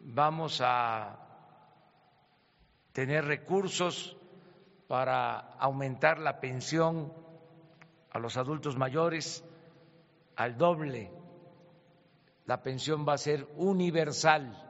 Vamos 0.00 0.60
a 0.62 1.18
tener 2.92 3.24
recursos 3.24 4.18
para 4.86 5.38
aumentar 5.58 6.18
la 6.18 6.40
pensión 6.40 7.10
a 8.10 8.18
los 8.18 8.36
adultos 8.36 8.76
mayores 8.76 9.45
al 10.36 10.56
doble 10.56 11.10
la 12.44 12.62
pensión 12.62 13.06
va 13.06 13.14
a 13.14 13.18
ser 13.18 13.48
universal, 13.56 14.62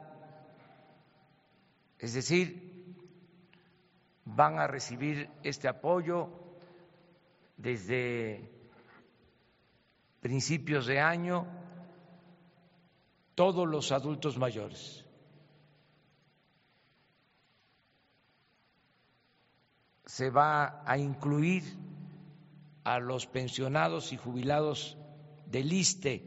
es 1.99 2.13
decir, 2.13 2.95
van 4.25 4.57
a 4.57 4.67
recibir 4.67 5.29
este 5.43 5.67
apoyo 5.67 6.29
desde 7.55 8.49
principios 10.19 10.87
de 10.87 10.99
año 10.99 11.45
todos 13.35 13.67
los 13.67 13.91
adultos 13.91 14.37
mayores. 14.37 15.05
Se 20.05 20.31
va 20.31 20.81
a 20.85 20.97
incluir 20.97 21.63
a 22.83 22.99
los 22.99 23.27
pensionados 23.27 24.13
y 24.13 24.17
jubilados 24.17 24.97
del 25.49 25.71
ISTE 25.71 26.23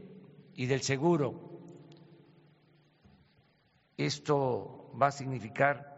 y 0.55 0.67
del 0.67 0.83
seguro. 0.83 1.51
Esto 3.97 4.93
va 5.01 5.07
a 5.09 5.13
significar 5.13 5.91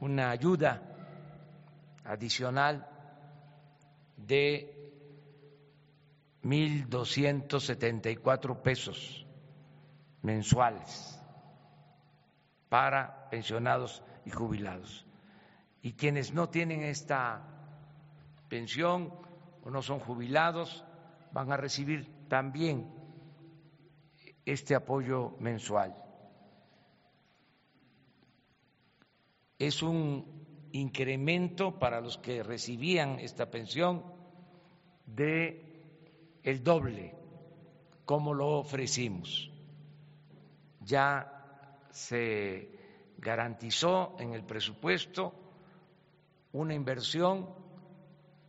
una 0.00 0.30
ayuda 0.30 0.82
adicional 2.04 2.88
de 4.16 4.74
1.274 6.42 8.62
pesos 8.62 9.26
mensuales 10.22 11.20
para 12.68 13.28
pensionados 13.30 14.02
y 14.24 14.30
jubilados. 14.30 15.06
Y 15.82 15.92
quienes 15.94 16.32
no 16.34 16.48
tienen 16.48 16.82
esta 16.82 17.42
pensión 18.48 19.12
o 19.62 19.70
no 19.70 19.82
son 19.82 20.00
jubilados 20.00 20.84
van 21.32 21.52
a 21.52 21.56
recibir 21.56 22.28
también 22.28 22.90
este 24.44 24.74
apoyo 24.74 25.36
mensual. 25.40 25.94
Es 29.58 29.82
un 29.82 30.38
incremento 30.72 31.78
para 31.78 32.00
los 32.00 32.18
que 32.18 32.42
recibían 32.42 33.18
esta 33.18 33.50
pensión 33.50 34.04
de 35.06 36.40
el 36.42 36.62
doble, 36.62 37.14
como 38.04 38.32
lo 38.32 38.58
ofrecimos. 38.58 39.50
Ya 40.80 41.86
se 41.90 42.70
garantizó 43.18 44.16
en 44.18 44.32
el 44.32 44.44
presupuesto 44.44 45.34
una 46.52 46.74
inversión 46.74 47.48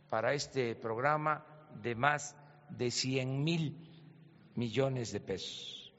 para 0.08 0.32
este 0.32 0.74
programa 0.76 1.44
de 1.82 1.94
más 1.94 2.36
de 2.76 2.90
100 2.90 3.44
mil 3.44 3.76
millones 4.54 5.12
de 5.12 5.20
pesos. 5.20 5.94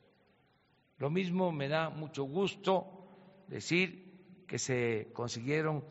Lo 0.98 1.10
mismo 1.10 1.52
me 1.52 1.68
da 1.68 1.90
mucho 1.90 2.24
gusto 2.24 3.08
decir 3.48 4.46
que 4.48 4.60
se 4.60 5.12
consiguieron 5.14 5.84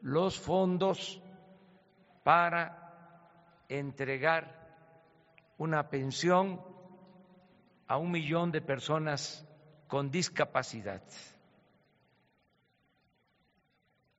los 0.00 0.38
fondos 0.38 1.22
para 2.24 3.64
entregar 3.68 4.58
una 5.58 5.88
pensión 5.90 6.60
a 7.86 7.96
un 7.98 8.10
millón 8.10 8.50
de 8.50 8.60
personas 8.60 9.46
con 9.86 10.10
discapacidad. 10.10 11.02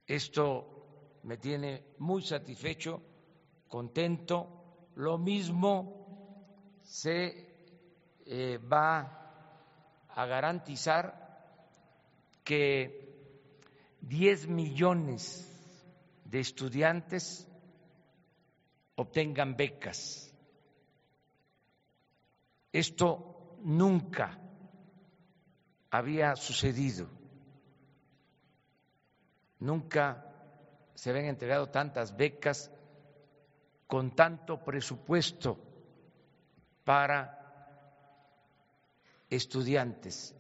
Esto 0.08 1.20
me 1.24 1.38
tiene 1.38 1.84
muy 2.00 2.22
satisfecho, 2.22 3.02
contento. 3.68 4.90
Lo 4.96 5.18
mismo 5.18 5.99
se 6.90 7.46
eh, 8.26 8.58
va 8.58 10.08
a 10.10 10.26
garantizar 10.26 11.14
que 12.44 13.96
10 14.02 14.48
millones 14.48 15.46
de 16.26 16.40
estudiantes 16.40 17.48
obtengan 18.96 19.56
becas. 19.56 20.34
Esto 22.74 23.56
nunca 23.62 24.40
había 25.92 26.36
sucedido. 26.36 27.08
Nunca 29.60 30.26
se 30.96 31.12
habían 31.12 31.26
entregado 31.26 31.70
tantas 31.70 32.18
becas 32.18 32.72
con 33.86 34.16
tanto 34.16 34.64
presupuesto 34.64 35.69
para 36.90 37.22
estudiantes. 39.30 40.36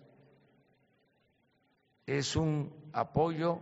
Es 2.07 2.35
un 2.35 2.89
apoyo 2.91 3.62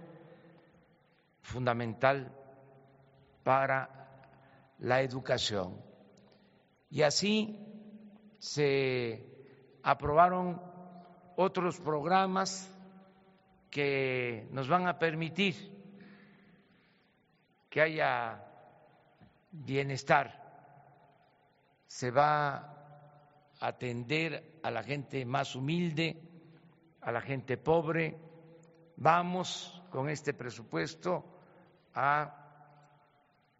fundamental 1.41 2.31
para 3.43 3.89
la 4.79 5.01
educación. 5.01 5.81
Y 6.89 7.01
así 7.01 7.59
se 8.39 9.35
aprobaron 9.83 10.61
otros 11.35 11.81
programas 11.81 12.73
que 13.69 14.47
nos 14.51 14.69
van 14.69 14.87
a 14.87 14.97
permitir 14.97 15.55
que 17.69 17.81
haya 17.81 18.45
bienestar, 19.51 20.41
se 21.85 22.11
va 22.11 22.75
atender 23.59 24.59
a 24.63 24.71
la 24.71 24.83
gente 24.83 25.25
más 25.25 25.55
humilde, 25.55 26.21
a 27.01 27.11
la 27.11 27.21
gente 27.21 27.57
pobre. 27.57 28.17
Vamos 28.97 29.83
con 29.91 30.09
este 30.09 30.33
presupuesto 30.33 31.25
a 31.93 32.47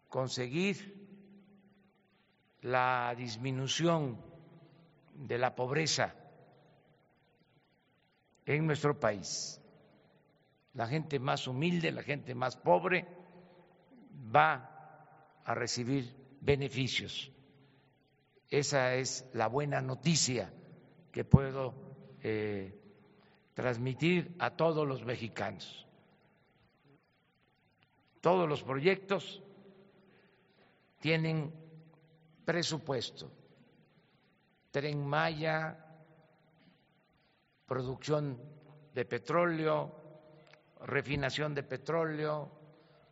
conseguir 0.08 0.98
la 2.62 3.14
disminución 3.16 4.20
de 5.14 5.38
la 5.38 5.54
pobreza 5.54 6.14
en 8.46 8.66
nuestro 8.66 8.98
país. 8.98 9.60
La 10.74 10.86
gente 10.86 11.18
más 11.18 11.46
humilde, 11.46 11.90
la 11.92 12.02
gente 12.02 12.34
más 12.34 12.56
pobre 12.56 13.06
va 14.34 15.40
a 15.44 15.54
recibir 15.54 16.14
beneficios. 16.40 17.32
Esa 18.50 18.94
es 18.94 19.26
la 19.34 19.46
buena 19.46 19.80
noticia 19.82 20.52
que 21.12 21.24
puedo 21.24 21.74
eh, 22.22 22.80
transmitir 23.54 24.34
a 24.38 24.56
todos 24.56 24.86
los 24.86 25.04
mexicanos. 25.04 25.86
Todos 28.20 28.48
los 28.48 28.62
proyectos 28.62 29.42
tienen 31.00 31.52
presupuesto. 32.44 33.30
Tren 34.70 35.06
Maya, 35.06 35.84
producción 37.66 38.40
de 38.94 39.04
petróleo, 39.04 39.94
refinación 40.80 41.54
de 41.54 41.62
petróleo, 41.62 42.50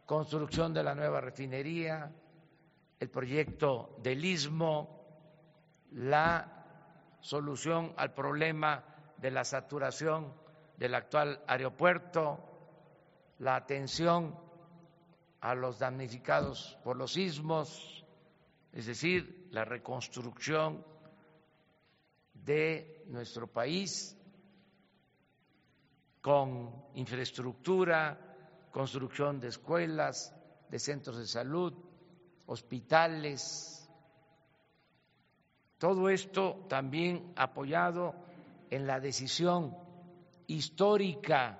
construcción 0.06 0.72
de 0.72 0.82
la 0.82 0.94
nueva 0.94 1.20
refinería, 1.20 2.12
el 2.98 3.10
proyecto 3.10 3.96
del 4.02 4.24
istmo, 4.24 4.95
la 5.92 7.18
solución 7.20 7.92
al 7.96 8.12
problema 8.14 8.84
de 9.16 9.30
la 9.30 9.44
saturación 9.44 10.32
del 10.76 10.94
actual 10.94 11.42
aeropuerto, 11.46 12.38
la 13.38 13.56
atención 13.56 14.38
a 15.40 15.54
los 15.54 15.78
damnificados 15.78 16.78
por 16.82 16.96
los 16.96 17.12
sismos, 17.12 18.04
es 18.72 18.86
decir, 18.86 19.48
la 19.50 19.64
reconstrucción 19.64 20.84
de 22.34 23.04
nuestro 23.06 23.46
país 23.46 24.16
con 26.20 26.84
infraestructura, 26.94 28.18
construcción 28.72 29.40
de 29.40 29.48
escuelas, 29.48 30.34
de 30.68 30.78
centros 30.78 31.18
de 31.18 31.26
salud, 31.26 31.72
hospitales. 32.46 33.75
Todo 35.78 36.08
esto 36.08 36.64
también 36.68 37.32
apoyado 37.36 38.14
en 38.70 38.86
la 38.86 38.98
decisión 38.98 39.76
histórica 40.46 41.58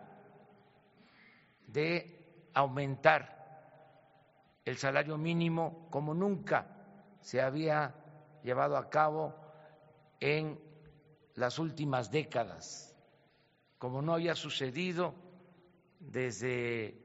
de 1.66 2.48
aumentar 2.54 3.36
el 4.64 4.76
salario 4.78 5.18
mínimo 5.18 5.86
como 5.90 6.14
nunca 6.14 6.66
se 7.20 7.40
había 7.40 7.94
llevado 8.42 8.76
a 8.76 8.88
cabo 8.88 9.34
en 10.18 10.58
las 11.34 11.58
últimas 11.58 12.10
décadas, 12.10 12.96
como 13.78 14.00
no 14.00 14.14
había 14.14 14.34
sucedido 14.34 15.14
desde 16.00 16.98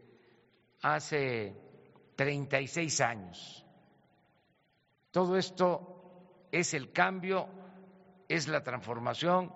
hace 0.82 1.56
36 2.15 3.02
años. 3.02 3.65
Todo 5.12 5.36
esto 5.36 6.00
es 6.51 6.73
el 6.73 6.91
cambio, 6.91 7.47
es 8.27 8.47
la 8.47 8.63
transformación 8.63 9.53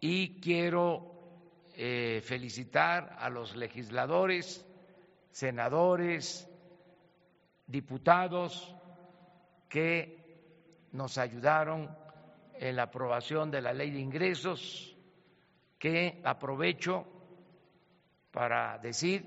y 0.00 0.40
quiero 0.40 1.14
eh, 1.74 2.20
felicitar 2.24 3.16
a 3.18 3.30
los 3.30 3.56
legisladores, 3.56 4.66
senadores, 5.30 6.48
diputados 7.66 8.74
que 9.68 10.88
nos 10.92 11.18
ayudaron 11.18 11.96
en 12.54 12.76
la 12.76 12.84
aprobación 12.84 13.50
de 13.50 13.60
la 13.60 13.72
ley 13.72 13.90
de 13.90 13.98
ingresos, 13.98 14.96
que 15.78 16.20
aprovecho 16.24 17.06
para 18.30 18.78
decir 18.78 19.24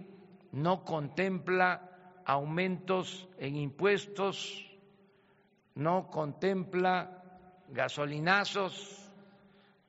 no 0.51 0.83
contempla 0.83 2.21
aumentos 2.25 3.27
en 3.37 3.55
impuestos, 3.55 4.66
no 5.77 6.09
contempla 6.09 7.23
gasolinazos, 7.69 9.11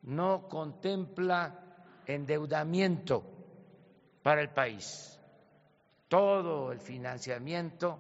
no 0.03 0.46
contempla 0.46 1.59
endeudamiento 2.07 3.24
para 4.22 4.42
el 4.42 4.51
país. 4.51 5.18
Todo 6.09 6.72
el 6.72 6.81
financiamiento 6.81 7.98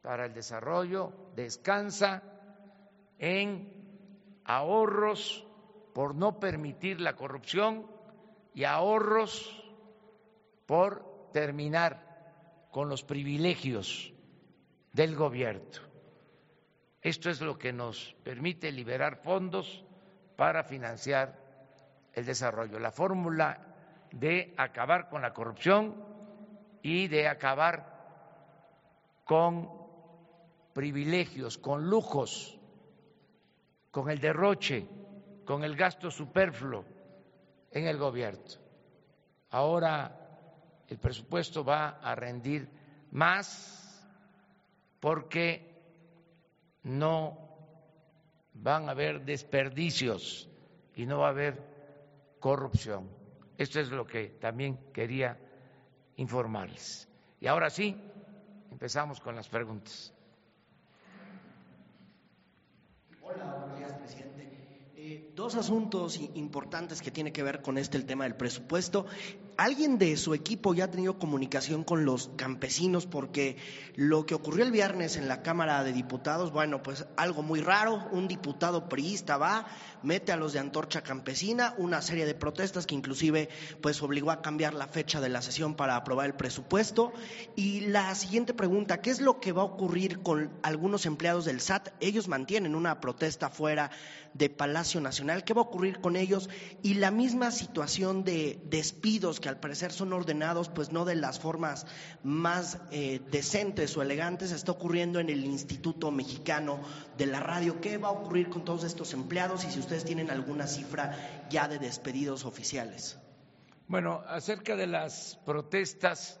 para 0.00 0.26
el 0.26 0.34
desarrollo 0.34 1.12
descansa 1.36 2.22
en 3.18 4.40
ahorros 4.44 5.46
por 5.92 6.14
no 6.14 6.40
permitir 6.40 7.00
la 7.02 7.16
corrupción 7.16 7.86
y 8.54 8.64
ahorros 8.64 9.62
por 10.64 11.30
terminar 11.32 12.68
con 12.70 12.88
los 12.88 13.04
privilegios 13.04 14.12
del 14.92 15.14
gobierno. 15.14 15.93
Esto 17.04 17.28
es 17.28 17.42
lo 17.42 17.58
que 17.58 17.70
nos 17.70 18.16
permite 18.24 18.72
liberar 18.72 19.16
fondos 19.16 19.84
para 20.36 20.64
financiar 20.64 21.38
el 22.14 22.24
desarrollo. 22.24 22.78
La 22.78 22.90
fórmula 22.90 23.60
de 24.10 24.54
acabar 24.56 25.10
con 25.10 25.20
la 25.20 25.34
corrupción 25.34 26.02
y 26.80 27.08
de 27.08 27.28
acabar 27.28 27.92
con 29.26 29.68
privilegios, 30.72 31.58
con 31.58 31.90
lujos, 31.90 32.58
con 33.90 34.08
el 34.08 34.18
derroche, 34.18 34.88
con 35.44 35.62
el 35.62 35.76
gasto 35.76 36.10
superfluo 36.10 36.86
en 37.70 37.86
el 37.86 37.98
gobierno. 37.98 38.44
Ahora 39.50 40.10
el 40.88 40.96
presupuesto 40.96 41.66
va 41.66 42.00
a 42.00 42.14
rendir 42.14 42.66
más 43.10 44.08
porque 45.00 45.73
no 46.84 47.38
van 48.52 48.88
a 48.88 48.92
haber 48.92 49.24
desperdicios 49.24 50.48
y 50.94 51.06
no 51.06 51.18
va 51.18 51.28
a 51.28 51.30
haber 51.30 51.60
corrupción. 52.38 53.08
Esto 53.58 53.80
es 53.80 53.90
lo 53.90 54.06
que 54.06 54.28
también 54.28 54.78
quería 54.92 55.38
informarles. 56.16 57.08
Y 57.40 57.46
ahora 57.46 57.70
sí, 57.70 57.96
empezamos 58.70 59.20
con 59.20 59.34
las 59.34 59.48
preguntas. 59.48 60.12
Hola, 63.22 63.44
buenos 63.58 63.78
días, 63.78 63.92
presidente. 63.94 64.48
Eh, 64.96 65.32
dos 65.34 65.54
asuntos 65.54 66.18
importantes 66.34 67.00
que 67.00 67.10
tiene 67.10 67.32
que 67.32 67.42
ver 67.42 67.62
con 67.62 67.78
este, 67.78 67.96
el 67.96 68.06
tema 68.06 68.24
del 68.24 68.36
presupuesto. 68.36 69.06
¿Alguien 69.56 69.98
de 69.98 70.16
su 70.16 70.34
equipo 70.34 70.74
ya 70.74 70.84
ha 70.84 70.90
tenido 70.90 71.16
comunicación 71.16 71.84
con 71.84 72.04
los 72.04 72.30
campesinos? 72.36 73.06
Porque 73.06 73.56
lo 73.94 74.26
que 74.26 74.34
ocurrió 74.34 74.64
el 74.64 74.72
viernes 74.72 75.16
en 75.16 75.28
la 75.28 75.42
Cámara 75.42 75.84
de 75.84 75.92
Diputados, 75.92 76.50
bueno, 76.50 76.82
pues 76.82 77.06
algo 77.16 77.42
muy 77.42 77.60
raro, 77.60 78.08
un 78.10 78.26
diputado 78.26 78.88
priista 78.88 79.36
va, 79.36 79.66
mete 80.02 80.32
a 80.32 80.36
los 80.36 80.54
de 80.54 80.58
Antorcha 80.58 81.02
Campesina, 81.02 81.74
una 81.78 82.02
serie 82.02 82.26
de 82.26 82.34
protestas 82.34 82.84
que 82.84 82.96
inclusive 82.96 83.48
pues 83.80 84.02
obligó 84.02 84.32
a 84.32 84.42
cambiar 84.42 84.74
la 84.74 84.88
fecha 84.88 85.20
de 85.20 85.28
la 85.28 85.40
sesión 85.40 85.74
para 85.74 85.94
aprobar 85.94 86.26
el 86.26 86.34
presupuesto. 86.34 87.12
Y 87.54 87.82
la 87.82 88.12
siguiente 88.16 88.54
pregunta, 88.54 89.00
¿qué 89.00 89.10
es 89.10 89.20
lo 89.20 89.38
que 89.38 89.52
va 89.52 89.62
a 89.62 89.66
ocurrir 89.66 90.20
con 90.20 90.50
algunos 90.64 91.06
empleados 91.06 91.44
del 91.44 91.60
SAT? 91.60 91.90
Ellos 92.00 92.26
mantienen 92.26 92.74
una 92.74 93.00
protesta 93.00 93.50
fuera 93.50 93.92
de 94.34 94.50
Palacio 94.50 95.00
Nacional, 95.00 95.44
¿qué 95.44 95.54
va 95.54 95.62
a 95.62 95.64
ocurrir 95.64 96.00
con 96.00 96.16
ellos? 96.16 96.50
Y 96.82 96.94
la 96.94 97.10
misma 97.10 97.52
situación 97.52 98.24
de 98.24 98.60
despidos 98.64 99.40
que 99.40 99.48
al 99.48 99.60
parecer 99.60 99.92
son 99.92 100.12
ordenados, 100.12 100.68
pues 100.68 100.90
no 100.92 101.04
de 101.04 101.14
las 101.14 101.38
formas 101.38 101.86
más 102.22 102.78
eh, 102.90 103.20
decentes 103.30 103.96
o 103.96 104.02
elegantes, 104.02 104.50
está 104.50 104.72
ocurriendo 104.72 105.20
en 105.20 105.30
el 105.30 105.44
Instituto 105.44 106.10
Mexicano 106.10 106.80
de 107.16 107.26
la 107.26 107.40
Radio. 107.40 107.80
¿Qué 107.80 107.96
va 107.96 108.08
a 108.08 108.12
ocurrir 108.12 108.48
con 108.48 108.64
todos 108.64 108.82
estos 108.82 109.12
empleados 109.14 109.64
y 109.64 109.70
si 109.70 109.78
ustedes 109.78 110.04
tienen 110.04 110.30
alguna 110.30 110.66
cifra 110.66 111.46
ya 111.48 111.68
de 111.68 111.78
despedidos 111.78 112.44
oficiales? 112.44 113.18
Bueno, 113.86 114.22
acerca 114.26 114.74
de 114.74 114.88
las 114.88 115.38
protestas, 115.44 116.40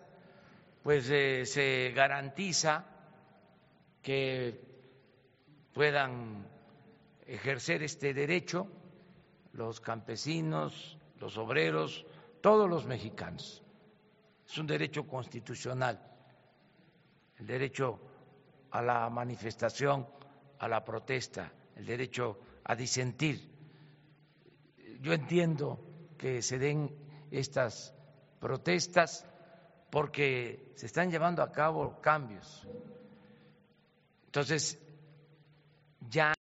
pues 0.82 1.08
eh, 1.10 1.46
se 1.46 1.92
garantiza 1.94 2.86
que 4.02 4.60
puedan 5.72 6.53
ejercer 7.26 7.82
este 7.82 8.12
derecho 8.14 8.68
los 9.54 9.80
campesinos, 9.80 10.98
los 11.20 11.38
obreros, 11.38 12.04
todos 12.40 12.68
los 12.68 12.86
mexicanos. 12.86 13.62
Es 14.46 14.58
un 14.58 14.66
derecho 14.66 15.06
constitucional. 15.06 16.10
el 17.36 17.46
derecho 17.46 17.98
a 18.70 18.80
la 18.80 19.10
manifestación, 19.10 20.06
a 20.58 20.68
la 20.68 20.84
protesta, 20.84 21.52
el 21.74 21.84
derecho 21.84 22.38
a 22.62 22.76
disentir. 22.76 23.50
Yo 25.00 25.12
entiendo 25.12 25.80
que 26.16 26.42
se 26.42 26.58
den 26.58 26.94
estas 27.30 27.92
protestas 28.38 29.26
porque 29.90 30.72
se 30.76 30.86
están 30.86 31.10
llevando 31.10 31.42
a 31.42 31.50
cabo 31.50 32.00
cambios. 32.00 32.66
Entonces, 34.26 34.78
ya 36.08 36.34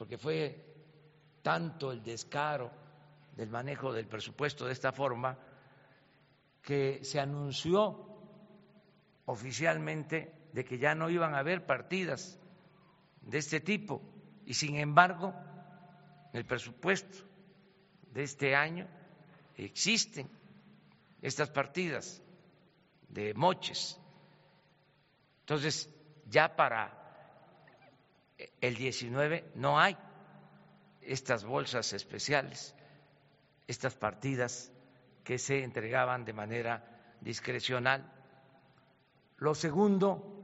porque 0.00 0.16
fue 0.16 0.56
tanto 1.42 1.92
el 1.92 2.02
descaro 2.02 2.72
del 3.36 3.50
manejo 3.50 3.92
del 3.92 4.06
presupuesto 4.06 4.64
de 4.64 4.72
esta 4.72 4.92
forma 4.92 5.36
que 6.62 7.04
se 7.04 7.20
anunció 7.20 8.08
oficialmente 9.26 10.48
de 10.54 10.64
que 10.64 10.78
ya 10.78 10.94
no 10.94 11.10
iban 11.10 11.34
a 11.34 11.40
haber 11.40 11.66
partidas 11.66 12.40
de 13.20 13.36
este 13.36 13.60
tipo 13.60 14.00
y 14.46 14.54
sin 14.54 14.76
embargo 14.76 15.34
en 16.32 16.38
el 16.38 16.46
presupuesto 16.46 17.18
de 18.10 18.22
este 18.22 18.56
año 18.56 18.88
existen 19.58 20.30
estas 21.20 21.50
partidas 21.50 22.22
de 23.06 23.34
moches. 23.34 24.00
Entonces, 25.40 25.94
ya 26.24 26.56
para 26.56 26.99
el 28.60 28.76
19 28.76 29.52
no 29.54 29.78
hay 29.78 29.96
estas 31.02 31.44
bolsas 31.44 31.92
especiales, 31.92 32.74
estas 33.66 33.94
partidas 33.94 34.72
que 35.24 35.38
se 35.38 35.62
entregaban 35.62 36.24
de 36.24 36.32
manera 36.32 36.84
discrecional. 37.20 38.10
Lo 39.38 39.54
segundo 39.54 40.40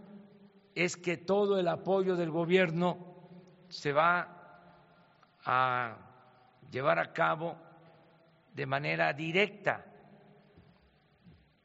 es 0.75 0.97
que 0.97 1.17
todo 1.17 1.59
el 1.59 1.69
apoyo 1.69 2.17
del 2.17 2.31
gobierno 2.31 2.99
se 3.69 3.93
va 3.93 4.37
a 5.45 5.97
llevar 6.71 6.99
a 6.99 7.13
cabo 7.13 7.57
de 8.55 8.67
manera 8.67 9.13
directa, 9.13 9.85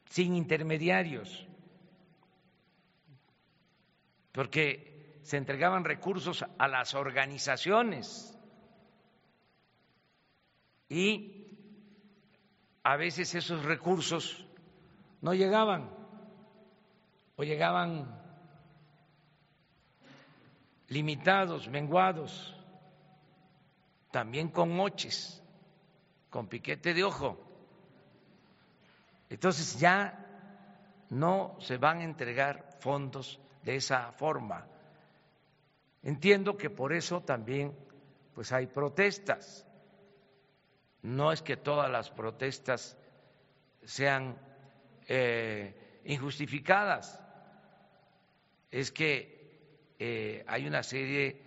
sin 0.09 0.35
intermediarios, 0.35 1.47
porque 4.33 4.90
se 5.21 5.37
entregaban 5.37 5.83
recursos 5.83 6.45
a 6.57 6.67
las 6.67 6.93
organizaciones 6.93 8.37
y 10.89 11.41
a 12.83 12.95
veces 12.97 13.35
esos 13.35 13.63
recursos 13.63 14.45
no 15.21 15.33
llegaban 15.33 15.89
o 17.35 17.43
llegaban 17.43 18.19
limitados, 20.87 21.69
menguados, 21.69 22.53
también 24.11 24.49
con 24.49 24.75
moches, 24.75 25.41
con 26.29 26.47
piquete 26.47 26.93
de 26.93 27.03
ojo. 27.03 27.39
Entonces 29.29 29.79
ya 29.79 30.27
no 31.09 31.55
se 31.59 31.77
van 31.77 31.99
a 31.99 32.03
entregar 32.03 32.77
fondos 32.79 33.39
de 33.63 33.77
esa 33.77 34.11
forma. 34.11 34.67
Entiendo 36.03 36.57
que 36.57 36.69
por 36.69 36.93
eso 36.93 37.21
también 37.21 37.75
pues 38.33 38.51
hay 38.51 38.67
protestas. 38.67 39.67
No 41.03 41.31
es 41.31 41.41
que 41.41 41.57
todas 41.57 41.91
las 41.91 42.09
protestas 42.09 42.97
sean 43.83 44.37
eh, 45.07 46.01
injustificadas, 46.05 47.19
es 48.69 48.91
que 48.91 49.95
eh, 49.99 50.43
hay 50.47 50.67
una 50.67 50.83
serie 50.83 51.41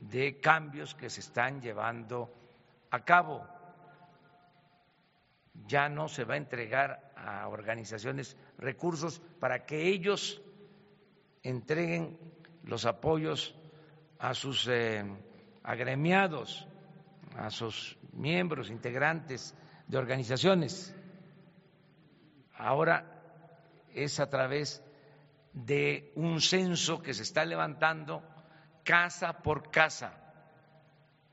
de 0.00 0.38
cambios 0.38 0.94
que 0.94 1.10
se 1.10 1.20
están 1.20 1.60
llevando 1.60 2.32
a 2.90 3.04
cabo. 3.04 3.46
Ya 5.66 5.88
no 5.88 6.08
se 6.08 6.24
va 6.24 6.34
a 6.34 6.38
entregar 6.38 7.12
a 7.16 7.48
organizaciones 7.48 8.36
recursos 8.58 9.20
para 9.40 9.66
que 9.66 9.88
ellos 9.88 10.40
entreguen 11.42 12.18
los 12.62 12.84
apoyos 12.84 13.57
a 14.18 14.34
sus 14.34 14.66
eh, 14.68 15.04
agremiados, 15.62 16.66
a 17.36 17.50
sus 17.50 17.98
miembros, 18.12 18.70
integrantes 18.70 19.54
de 19.86 19.98
organizaciones. 19.98 20.94
Ahora 22.56 23.04
es 23.94 24.20
a 24.20 24.28
través 24.28 24.82
de 25.52 26.12
un 26.14 26.40
censo 26.40 27.00
que 27.02 27.14
se 27.14 27.22
está 27.22 27.44
levantando 27.44 28.22
casa 28.84 29.42
por 29.42 29.70
casa 29.70 30.12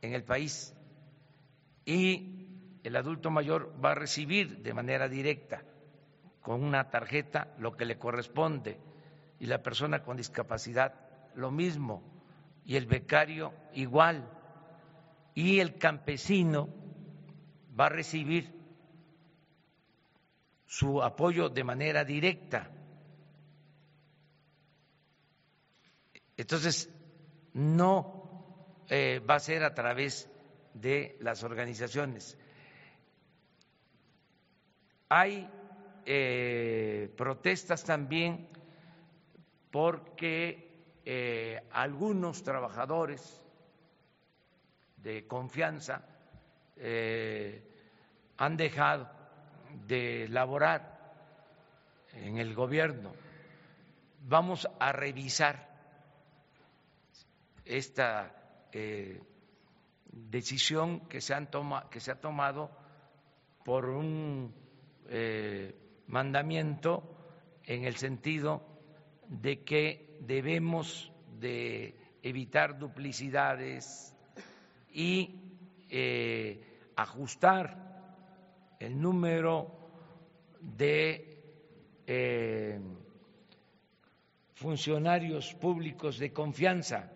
en 0.02 0.14
el 0.14 0.24
país 0.24 0.74
y 1.86 2.80
el 2.84 2.96
adulto 2.96 3.30
mayor 3.30 3.74
va 3.84 3.92
a 3.92 3.96
recibir 3.96 4.60
de 4.62 4.74
manera 4.74 5.08
directa 5.08 5.64
con 6.42 6.64
una 6.64 6.90
tarjeta 6.90 7.54
lo 7.58 7.76
que 7.76 7.86
le 7.86 7.98
corresponde 7.98 8.80
y 9.40 9.48
la 9.48 9.62
persona 9.64 10.04
con 10.04 10.18
discapacidad 10.18 10.94
lo 11.36 11.52
mismo 11.52 12.15
y 12.66 12.76
el 12.76 12.88
becario 12.88 13.54
igual, 13.74 14.28
y 15.36 15.60
el 15.60 15.78
campesino 15.78 16.70
va 17.80 17.88
a 17.88 17.90
recibir 17.90 18.52
su 20.66 21.02
apoyo 21.04 21.50
de 21.50 21.64
manera 21.64 22.04
directa. 22.04 22.72
Entonces, 26.38 26.90
no 27.54 28.76
eh, 28.90 29.20
va 29.20 29.36
a 29.36 29.40
ser 29.40 29.64
a 29.64 29.74
través 29.74 30.30
de 30.74 31.18
las 31.22 31.44
organizaciones. 31.44 32.38
Hay 35.08 35.50
eh, 36.06 37.14
protestas 37.16 37.84
también 37.84 38.50
porque 39.72 40.65
eh, 41.08 41.62
algunos 41.72 42.42
trabajadores 42.42 43.22
de 44.98 45.28
confianza 45.28 46.04
eh, 46.78 47.64
han 48.38 48.58
dejado 48.58 49.08
de 49.86 50.28
laborar 50.30 51.14
en 52.14 52.38
el 52.38 52.56
gobierno. 52.56 53.14
Vamos 54.22 54.68
a 54.80 54.92
revisar 54.94 55.70
esta 57.66 58.68
eh, 58.72 59.22
decisión 60.08 61.08
que 61.08 61.22
se, 61.22 61.36
han 61.36 61.52
toma, 61.52 61.88
que 61.92 62.00
se 62.00 62.12
ha 62.12 62.20
tomado 62.20 62.72
por 63.64 63.86
un 63.90 64.56
mandamiento 66.08 67.16
en 67.64 67.86
el 67.86 67.96
sentido 67.96 68.64
de 69.28 69.64
que 69.64 70.05
debemos 70.20 71.12
de 71.40 71.96
evitar 72.22 72.78
duplicidades 72.78 74.16
y 74.92 75.36
eh, 75.90 76.60
ajustar 76.96 78.76
el 78.80 79.00
número 79.00 79.72
de 80.60 82.02
eh, 82.08 82.80
funcionarios 84.56 85.54
públicos 85.54 86.18
de 86.18 86.34
confianza. 86.34 87.12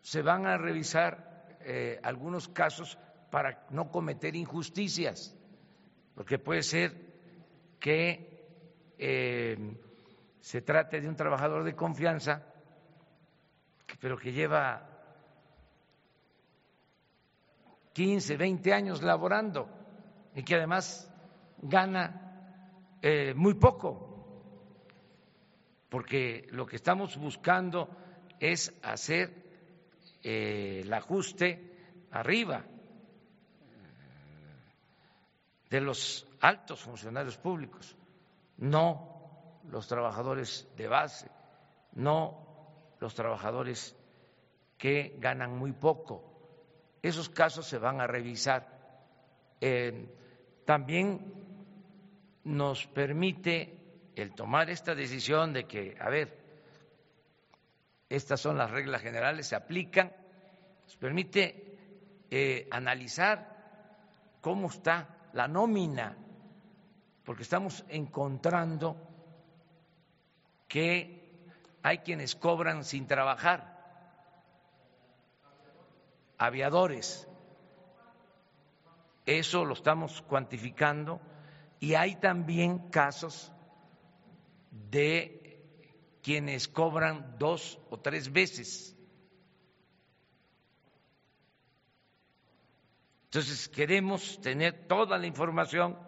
se 0.00 0.22
van 0.22 0.46
a 0.46 0.56
revisar 0.56 1.58
eh, 1.62 1.98
algunos 2.00 2.46
casos 2.46 2.96
para 3.28 3.66
no 3.70 3.90
cometer 3.90 4.36
injusticias, 4.36 5.34
porque 6.14 6.38
puede 6.38 6.62
ser 6.62 6.94
que 7.80 8.36
se 10.40 10.62
trate 10.62 11.00
de 11.00 11.08
un 11.08 11.16
trabajador 11.16 11.64
de 11.64 11.74
confianza, 11.74 12.42
pero 14.00 14.16
que 14.18 14.32
lleva 14.32 14.96
15, 17.92 18.36
20 18.36 18.72
años 18.72 19.02
laborando 19.02 19.68
y 20.34 20.42
que 20.42 20.56
además 20.56 21.10
gana 21.58 22.96
eh, 23.00 23.32
muy 23.34 23.54
poco, 23.54 24.42
porque 25.88 26.46
lo 26.50 26.66
que 26.66 26.76
estamos 26.76 27.16
buscando 27.16 27.88
es 28.38 28.72
hacer 28.82 29.32
eh, 30.22 30.80
el 30.82 30.92
ajuste 30.92 32.04
arriba 32.10 32.64
de 35.70 35.80
los 35.80 36.26
altos 36.40 36.80
funcionarios 36.80 37.38
públicos, 37.38 37.96
no 38.58 39.15
los 39.70 39.86
trabajadores 39.88 40.68
de 40.76 40.88
base, 40.88 41.30
no 41.92 42.46
los 43.00 43.14
trabajadores 43.14 43.96
que 44.78 45.16
ganan 45.18 45.56
muy 45.56 45.72
poco. 45.72 46.32
Esos 47.02 47.28
casos 47.28 47.66
se 47.66 47.78
van 47.78 48.00
a 48.00 48.06
revisar. 48.06 48.68
También 50.64 51.32
nos 52.44 52.86
permite 52.86 53.76
el 54.14 54.34
tomar 54.34 54.70
esta 54.70 54.94
decisión 54.94 55.52
de 55.52 55.66
que, 55.66 55.96
a 56.00 56.08
ver, 56.08 56.46
estas 58.08 58.40
son 58.40 58.56
las 58.56 58.70
reglas 58.70 59.02
generales, 59.02 59.48
se 59.48 59.56
aplican, 59.56 60.12
nos 60.84 60.96
permite 60.96 61.78
eh, 62.30 62.68
analizar 62.70 64.38
cómo 64.40 64.68
está 64.68 65.28
la 65.32 65.48
nómina, 65.48 66.16
porque 67.24 67.42
estamos 67.42 67.84
encontrando 67.88 68.96
que 70.68 71.16
hay 71.82 71.98
quienes 71.98 72.34
cobran 72.34 72.84
sin 72.84 73.06
trabajar, 73.06 73.76
aviadores. 76.38 77.28
Eso 79.24 79.64
lo 79.64 79.74
estamos 79.74 80.22
cuantificando 80.22 81.20
y 81.80 81.94
hay 81.94 82.16
también 82.16 82.90
casos 82.90 83.52
de 84.70 85.60
quienes 86.22 86.68
cobran 86.68 87.36
dos 87.38 87.78
o 87.90 87.98
tres 87.98 88.32
veces. 88.32 88.96
Entonces 93.26 93.68
queremos 93.68 94.40
tener 94.40 94.86
toda 94.86 95.18
la 95.18 95.26
información, 95.26 95.98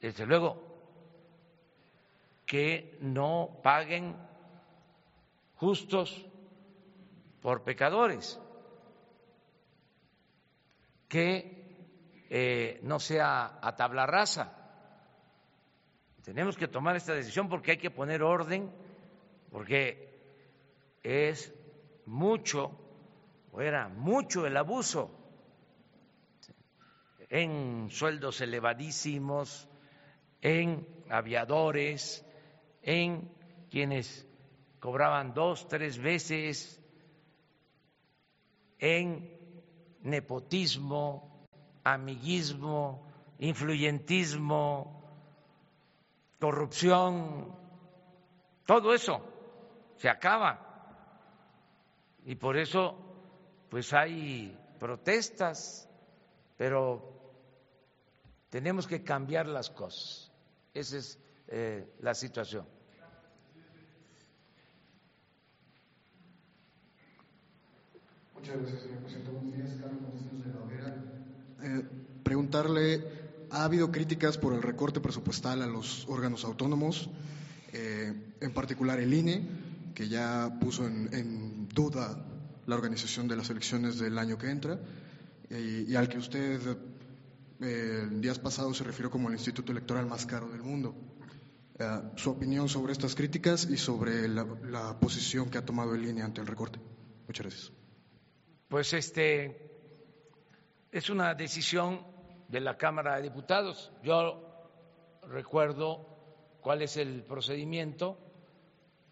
desde 0.00 0.24
luego, 0.24 0.69
que 2.50 2.98
no 3.00 3.60
paguen 3.62 4.16
justos 5.54 6.26
por 7.40 7.62
pecadores, 7.62 8.40
que 11.06 12.24
eh, 12.28 12.80
no 12.82 12.98
sea 12.98 13.60
a 13.62 13.76
tabla 13.76 14.04
rasa. 14.04 14.52
Tenemos 16.24 16.56
que 16.56 16.66
tomar 16.66 16.96
esta 16.96 17.14
decisión 17.14 17.48
porque 17.48 17.70
hay 17.70 17.76
que 17.76 17.92
poner 17.92 18.20
orden, 18.20 18.68
porque 19.52 20.18
es 21.04 21.54
mucho, 22.04 22.72
o 23.52 23.60
era 23.60 23.88
mucho 23.88 24.44
el 24.44 24.56
abuso. 24.56 25.08
En 27.28 27.90
sueldos 27.92 28.40
elevadísimos, 28.40 29.68
en 30.42 30.84
aviadores, 31.08 32.26
en 32.82 33.30
quienes 33.70 34.26
cobraban 34.78 35.34
dos, 35.34 35.68
tres 35.68 35.98
veces, 35.98 36.80
en 38.78 39.30
nepotismo, 40.02 41.46
amiguismo, 41.84 43.06
influyentismo, 43.38 45.02
corrupción, 46.38 47.54
todo 48.66 48.94
eso 48.94 49.20
se 49.96 50.08
acaba. 50.08 50.66
Y 52.24 52.34
por 52.34 52.56
eso, 52.56 52.96
pues 53.68 53.92
hay 53.92 54.56
protestas, 54.78 55.88
pero 56.56 57.02
tenemos 58.48 58.86
que 58.86 59.02
cambiar 59.02 59.46
las 59.46 59.70
cosas. 59.70 60.32
Esa 60.72 60.98
es 60.98 61.18
eh, 61.50 61.86
la 62.00 62.14
situación. 62.14 62.64
Muchas 68.34 68.56
gracias, 68.56 68.80
señor 68.82 68.98
presidente. 69.00 69.30
Buenos 69.30 69.54
días, 69.54 69.70
Carlos 69.80 70.44
de 70.44 70.52
la 70.52 70.60
Hoguera. 70.60 71.04
Eh, 71.62 71.84
preguntarle 72.22 73.04
ha 73.50 73.64
habido 73.64 73.90
críticas 73.90 74.38
por 74.38 74.54
el 74.54 74.62
recorte 74.62 75.00
presupuestal 75.00 75.60
a 75.62 75.66
los 75.66 76.06
órganos 76.08 76.44
autónomos, 76.44 77.10
eh, 77.72 78.14
en 78.40 78.52
particular 78.54 79.00
el 79.00 79.12
INE, 79.12 79.42
que 79.94 80.08
ya 80.08 80.56
puso 80.60 80.86
en, 80.86 81.68
duda 81.68 82.24
la 82.66 82.74
organización 82.76 83.28
de 83.28 83.36
las 83.36 83.50
elecciones 83.50 83.98
del 83.98 84.18
año 84.18 84.38
que 84.38 84.50
entra, 84.50 84.78
y, 85.50 85.94
al 85.96 86.08
que 86.08 86.18
usted 86.18 86.60
eh, 87.60 88.08
días 88.12 88.38
pasados 88.38 88.78
se 88.78 88.84
refirió 88.84 89.10
como 89.10 89.28
el 89.28 89.34
instituto 89.34 89.72
electoral 89.72 90.06
más 90.06 90.24
caro 90.24 90.48
del 90.48 90.62
mundo. 90.62 90.94
Eh, 91.80 92.02
su 92.16 92.30
opinión 92.30 92.68
sobre 92.68 92.92
estas 92.92 93.14
críticas 93.14 93.64
y 93.64 93.78
sobre 93.78 94.28
la, 94.28 94.44
la, 94.64 95.00
posición 95.00 95.48
que 95.48 95.56
ha 95.56 95.64
tomado 95.64 95.94
el 95.94 96.06
INE 96.06 96.20
ante 96.20 96.42
el 96.42 96.46
recorte. 96.46 96.78
Muchas 97.26 97.46
gracias. 97.46 97.72
Pues 98.68 98.92
este 98.92 99.70
es 100.92 101.08
una 101.08 101.34
decisión 101.34 102.06
de 102.48 102.60
la 102.60 102.76
Cámara 102.76 103.16
de 103.16 103.22
Diputados. 103.22 103.92
Yo 104.02 104.68
recuerdo 105.26 106.06
cuál 106.60 106.82
es 106.82 106.98
el 106.98 107.22
procedimiento. 107.22 108.18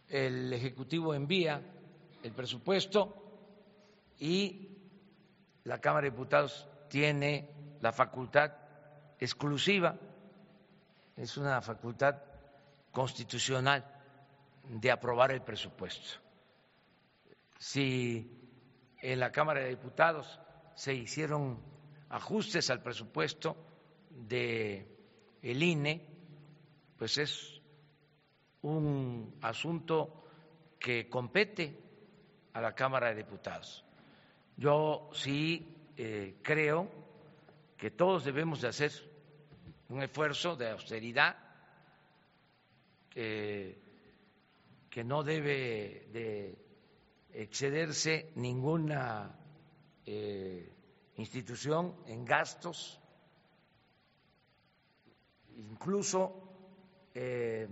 El 0.07 0.53
Ejecutivo 0.53 1.15
envía 1.15 1.63
el 2.23 2.33
presupuesto 2.33 3.15
y 4.19 4.77
la 5.65 5.81
Cámara 5.81 6.05
de 6.05 6.11
Diputados 6.11 6.69
tiene 6.91 7.49
la 7.81 7.93
facultad 7.93 8.53
exclusiva, 9.19 9.99
es 11.17 11.37
una 11.39 11.63
facultad 11.63 12.28
constitucional 12.99 13.85
de 14.69 14.91
aprobar 14.91 15.31
el 15.31 15.41
presupuesto. 15.41 16.19
Si 17.57 18.29
en 19.01 19.21
la 19.21 19.31
Cámara 19.31 19.61
de 19.61 19.69
Diputados 19.69 20.41
se 20.75 20.95
hicieron 20.95 21.61
ajustes 22.09 22.71
al 22.71 22.83
presupuesto 22.83 23.57
de 24.11 24.85
el 25.43 25.63
INE, 25.63 26.05
pues 26.99 27.19
es 27.19 27.61
un 28.63 29.39
asunto 29.43 30.25
que 30.81 31.09
compete 31.09 31.79
a 32.53 32.61
la 32.61 32.75
Cámara 32.75 33.11
de 33.11 33.23
Diputados. 33.23 33.85
Yo 34.57 35.09
sí 35.13 35.93
eh, 35.97 36.41
creo 36.43 36.91
que 37.77 37.93
todos 37.93 38.25
debemos 38.25 38.61
de 38.61 38.67
hacer 38.67 38.91
un 39.89 40.03
esfuerzo 40.03 40.57
de 40.57 40.71
austeridad 40.71 41.48
que 43.19 45.05
no 45.05 45.25
debe 45.25 46.07
de 46.13 46.57
excederse 47.33 48.31
ninguna 48.37 49.37
eh, 50.07 50.73
institución 51.17 51.97
en 52.07 52.25
gastos, 52.25 53.01
incluso 55.57 57.11
eh, 57.13 57.69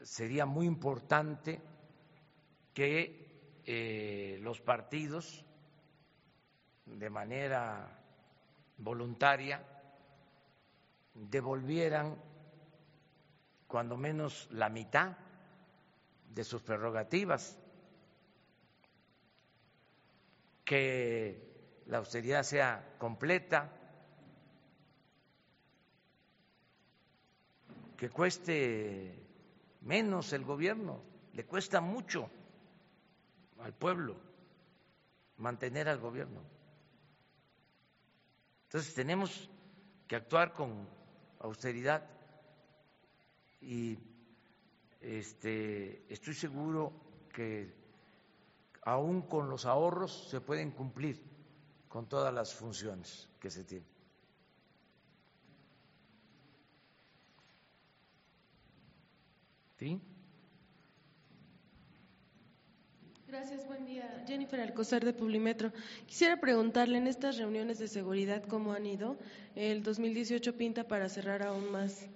sería 0.00 0.46
muy 0.46 0.66
importante 0.66 1.60
que 2.72 3.60
eh, 3.66 4.38
los 4.42 4.60
partidos 4.60 5.44
de 6.86 7.10
manera 7.10 7.98
voluntaria 8.78 9.60
devolvieran 11.14 12.16
cuando 13.74 13.96
menos 13.96 14.46
la 14.52 14.68
mitad 14.68 15.16
de 16.32 16.44
sus 16.44 16.62
prerrogativas 16.62 17.58
que 20.64 21.82
la 21.86 21.98
austeridad 21.98 22.44
sea 22.44 22.94
completa, 22.98 23.72
que 27.96 28.08
cueste 28.10 29.26
menos 29.80 30.32
el 30.32 30.44
gobierno, 30.44 31.02
le 31.32 31.44
cuesta 31.44 31.80
mucho 31.80 32.30
al 33.58 33.74
pueblo, 33.74 34.14
mantener 35.38 35.88
al 35.88 35.98
gobierno. 35.98 36.42
Entonces 38.66 38.94
tenemos 38.94 39.50
que 40.06 40.14
actuar 40.14 40.52
con 40.52 40.88
austeridad 41.40 42.14
y 43.64 43.98
este, 45.00 46.04
estoy 46.12 46.34
seguro 46.34 46.92
que 47.32 47.72
aún 48.82 49.22
con 49.22 49.48
los 49.48 49.66
ahorros 49.66 50.28
se 50.30 50.40
pueden 50.40 50.70
cumplir 50.70 51.20
con 51.88 52.06
todas 52.06 52.32
las 52.32 52.54
funciones 52.54 53.28
que 53.40 53.50
se 53.50 53.64
tienen. 53.64 53.88
¿Sí? 59.78 60.00
Gracias, 63.26 63.66
buen 63.66 63.84
día. 63.84 64.24
Jennifer 64.28 64.60
Alcocer 64.60 65.04
de 65.04 65.12
Publimetro. 65.12 65.72
Quisiera 66.06 66.38
preguntarle 66.40 66.98
en 66.98 67.08
estas 67.08 67.36
reuniones 67.36 67.80
de 67.80 67.88
seguridad 67.88 68.44
cómo 68.44 68.72
han 68.72 68.86
ido. 68.86 69.18
El 69.56 69.82
2018 69.82 70.56
pinta 70.56 70.84
para 70.86 71.08
cerrar 71.08 71.42
aún 71.42 71.70
más, 71.72 72.06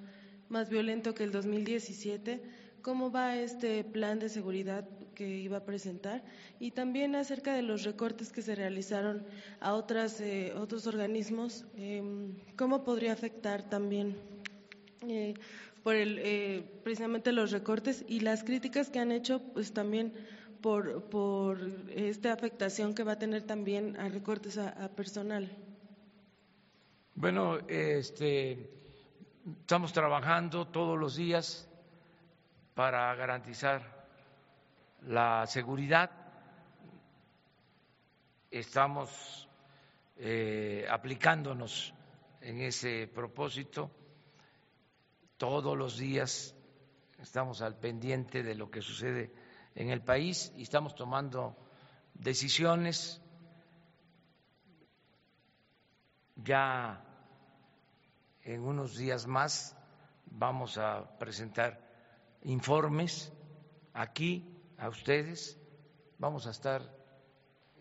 más 0.48 0.68
violento 0.68 1.14
que 1.14 1.24
el 1.24 1.32
2017. 1.32 2.40
¿Cómo 2.82 3.10
va 3.10 3.36
este 3.36 3.84
plan 3.84 4.18
de 4.18 4.28
seguridad 4.28 4.88
que 5.14 5.28
iba 5.28 5.58
a 5.58 5.64
presentar? 5.64 6.22
Y 6.60 6.70
también 6.70 7.14
acerca 7.16 7.54
de 7.54 7.62
los 7.62 7.84
recortes 7.84 8.32
que 8.32 8.42
se 8.42 8.54
realizaron 8.54 9.24
a 9.60 9.74
otras, 9.74 10.20
eh, 10.20 10.52
otros 10.56 10.86
organismos, 10.86 11.66
em, 11.76 12.34
¿cómo 12.56 12.84
podría 12.84 13.12
afectar 13.12 13.68
también 13.68 14.16
eh, 15.08 15.34
por 15.82 15.94
el, 15.94 16.18
eh, 16.18 16.64
precisamente 16.84 17.32
los 17.32 17.50
recortes 17.50 18.04
y 18.08 18.20
las 18.20 18.44
críticas 18.44 18.90
que 18.90 18.98
han 18.98 19.12
hecho, 19.12 19.40
pues 19.54 19.72
también 19.72 20.12
por, 20.60 21.04
por 21.04 21.58
esta 21.94 22.32
afectación 22.32 22.94
que 22.94 23.04
va 23.04 23.12
a 23.12 23.18
tener 23.18 23.42
también 23.42 23.96
a 23.96 24.08
recortes 24.08 24.58
a, 24.58 24.88
personal. 24.94 25.48
Bueno, 27.14 27.58
este, 27.68 28.70
estamos 29.60 29.92
trabajando 29.92 30.66
todos 30.66 30.98
los 30.98 31.16
días 31.16 31.68
para 32.74 33.14
garantizar 33.14 34.06
la 35.02 35.46
seguridad. 35.46 36.10
Estamos 38.50 39.48
eh, 40.16 40.86
aplicándonos 40.90 41.94
en 42.40 42.60
ese 42.60 43.06
propósito 43.06 43.90
todos 45.36 45.76
los 45.76 45.98
días. 45.98 46.54
Estamos 47.18 47.62
al 47.62 47.76
pendiente 47.76 48.42
de 48.42 48.54
lo 48.54 48.70
que 48.70 48.82
sucede 48.82 49.32
en 49.74 49.90
el 49.90 50.02
país 50.02 50.52
y 50.56 50.62
estamos 50.62 50.94
tomando 50.94 51.56
decisiones. 52.14 53.20
Ya 56.36 57.07
en 58.48 58.64
unos 58.64 58.96
días 58.96 59.26
más 59.26 59.76
vamos 60.24 60.78
a 60.78 61.18
presentar 61.18 61.78
informes 62.44 63.30
aquí 63.92 64.42
a 64.78 64.88
ustedes, 64.88 65.60
vamos 66.16 66.46
a 66.46 66.52
estar 66.52 66.80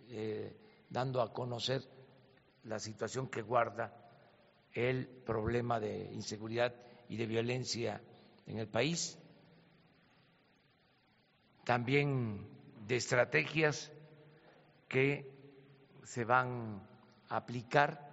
eh, 0.10 0.60
dando 0.90 1.22
a 1.22 1.32
conocer 1.32 1.88
la 2.66 2.80
situación 2.80 3.30
que 3.30 3.42
guarda 3.42 3.94
el 4.74 5.08
problema 5.08 5.80
de 5.80 6.12
inseguridad 6.12 6.76
y 7.08 7.16
de 7.16 7.28
violencia 7.28 8.02
en 8.46 8.60
el 8.60 8.68
país. 8.68 9.18
También 11.64 12.46
de 12.86 12.98
estrategias 12.98 13.90
que 14.90 15.32
se 16.04 16.26
van 16.26 16.86
a 17.30 17.38
aplicar 17.38 18.07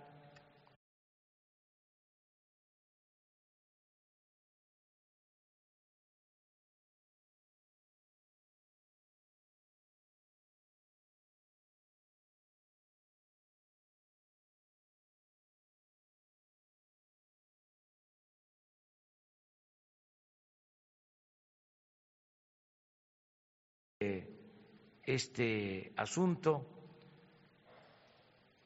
este 25.07 25.93
asunto 25.97 26.67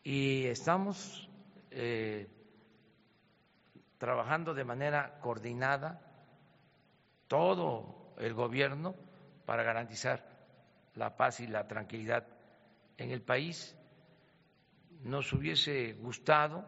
y 0.02 0.46
estamos 0.46 1.28
eh, 1.70 2.28
trabajando 3.98 4.54
de 4.54 4.64
manera 4.64 5.18
coordinada 5.20 6.00
todo 7.26 8.14
el 8.18 8.34
gobierno 8.34 8.94
para 9.44 9.62
garantizar 9.62 10.24
la 10.94 11.16
paz 11.16 11.40
y 11.40 11.46
la 11.46 11.66
tranquilidad 11.66 12.26
en 12.96 13.10
el 13.10 13.22
país. 13.22 13.76
Nos 15.02 15.32
hubiese 15.32 15.92
gustado 15.94 16.64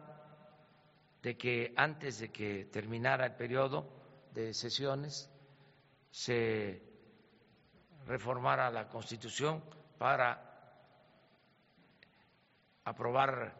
de 1.21 1.37
que 1.37 1.73
antes 1.75 2.19
de 2.19 2.29
que 2.29 2.65
terminara 2.65 3.25
el 3.25 3.35
periodo 3.35 3.87
de 4.33 4.53
sesiones 4.53 5.29
se 6.09 6.90
reformara 8.07 8.69
la 8.69 8.87
Constitución 8.87 9.63
para 9.97 10.51
aprobar 12.83 13.53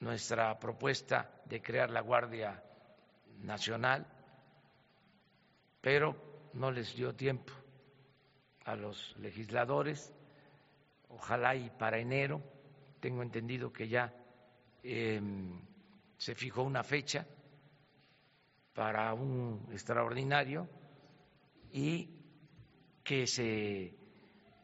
nuestra 0.00 0.58
propuesta 0.58 1.30
de 1.44 1.62
crear 1.62 1.90
la 1.90 2.00
Guardia 2.00 2.62
Nacional, 3.42 4.06
pero 5.80 6.50
no 6.54 6.70
les 6.70 6.94
dio 6.94 7.14
tiempo 7.14 7.52
a 8.64 8.76
los 8.76 9.14
legisladores. 9.18 10.12
Ojalá 11.08 11.54
y 11.54 11.70
para 11.70 11.98
enero, 11.98 12.42
tengo 13.00 13.22
entendido 13.22 13.72
que 13.72 13.88
ya 13.88 14.12
em, 14.82 15.60
se 16.16 16.34
fijó 16.34 16.62
una 16.62 16.82
fecha 16.82 17.26
para 18.74 19.14
un 19.14 19.68
extraordinario 19.72 20.68
y 21.72 22.15
que 23.06 23.24
se 23.28 23.94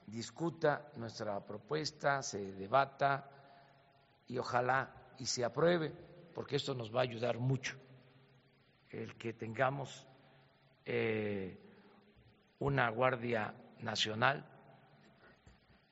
discuta 0.05 0.91
nuestra 0.97 1.39
propuesta, 1.47 2.23
se 2.23 2.53
debata 2.55 3.31
y 4.27 4.37
ojalá 4.37 4.93
y 5.21 5.27
se 5.27 5.45
apruebe, 5.45 5.93
porque 6.35 6.57
esto 6.57 6.75
nos 6.75 6.93
va 6.93 7.01
a 7.01 7.03
ayudar 7.05 7.39
mucho, 7.39 7.77
el 8.91 9.15
que 9.15 9.33
tengamos 9.33 10.09
eh, 10.85 11.57
una 12.59 12.89
Guardia 12.91 13.55
Nacional 13.79 14.45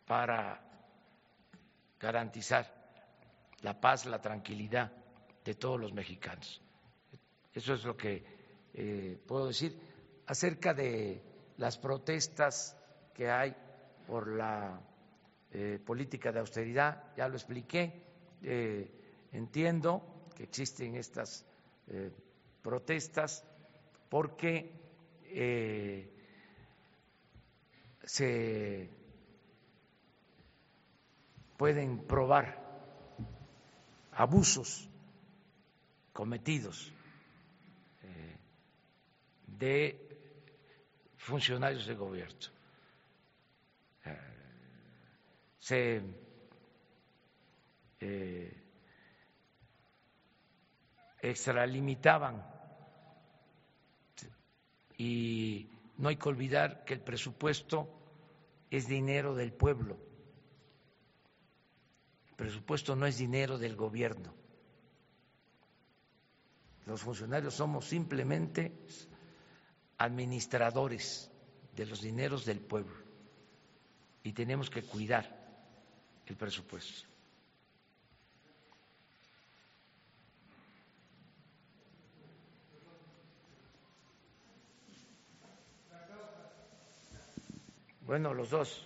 para 0.04 0.60
garantizar 2.00 2.66
la 3.62 3.80
paz, 3.80 4.06
la 4.06 4.20
tranquilidad 4.20 4.90
de 5.44 5.54
todos 5.54 5.78
los 5.78 5.92
mexicanos. 5.92 6.60
Eso 7.54 7.74
es 7.74 7.84
lo 7.84 7.96
que 7.96 8.24
eh, 8.74 9.22
puedo 9.24 9.46
decir 9.46 9.78
acerca 10.26 10.74
de 10.74 11.29
las 11.60 11.76
protestas 11.76 12.74
que 13.12 13.30
hay 13.30 13.54
por 14.06 14.28
la 14.28 14.80
eh, 15.52 15.78
política 15.84 16.32
de 16.32 16.40
austeridad, 16.40 17.14
ya 17.18 17.28
lo 17.28 17.34
expliqué, 17.34 18.02
eh, 18.42 18.90
entiendo 19.32 20.30
que 20.34 20.44
existen 20.44 20.96
estas 20.96 21.44
eh, 21.88 22.10
protestas 22.62 23.44
porque 24.08 24.78
se 28.02 28.90
pueden 31.58 32.06
probar 32.06 32.58
abusos 34.12 34.88
cometidos 36.12 36.92
de 39.46 40.09
funcionarios 41.20 41.86
de 41.86 41.94
gobierno. 41.94 42.48
Eh, 44.04 44.18
se 45.58 46.02
eh, 48.00 48.62
extralimitaban 51.20 52.42
y 54.96 55.68
no 55.98 56.08
hay 56.08 56.16
que 56.16 56.28
olvidar 56.28 56.84
que 56.84 56.94
el 56.94 57.00
presupuesto 57.00 57.88
es 58.70 58.88
dinero 58.88 59.34
del 59.34 59.52
pueblo. 59.52 59.98
El 62.30 62.36
presupuesto 62.36 62.96
no 62.96 63.04
es 63.04 63.18
dinero 63.18 63.58
del 63.58 63.76
gobierno. 63.76 64.34
Los 66.86 67.02
funcionarios 67.02 67.54
somos 67.54 67.84
simplemente 67.84 68.72
administradores 70.00 71.30
de 71.76 71.86
los 71.86 72.00
dineros 72.00 72.44
del 72.46 72.58
pueblo. 72.58 72.96
y 74.22 74.32
tenemos 74.32 74.68
que 74.68 74.82
cuidar 74.82 75.24
el 76.26 76.36
presupuesto. 76.36 77.08
Bueno, 88.06 88.34
los 88.34 88.50
dos. 88.50 88.84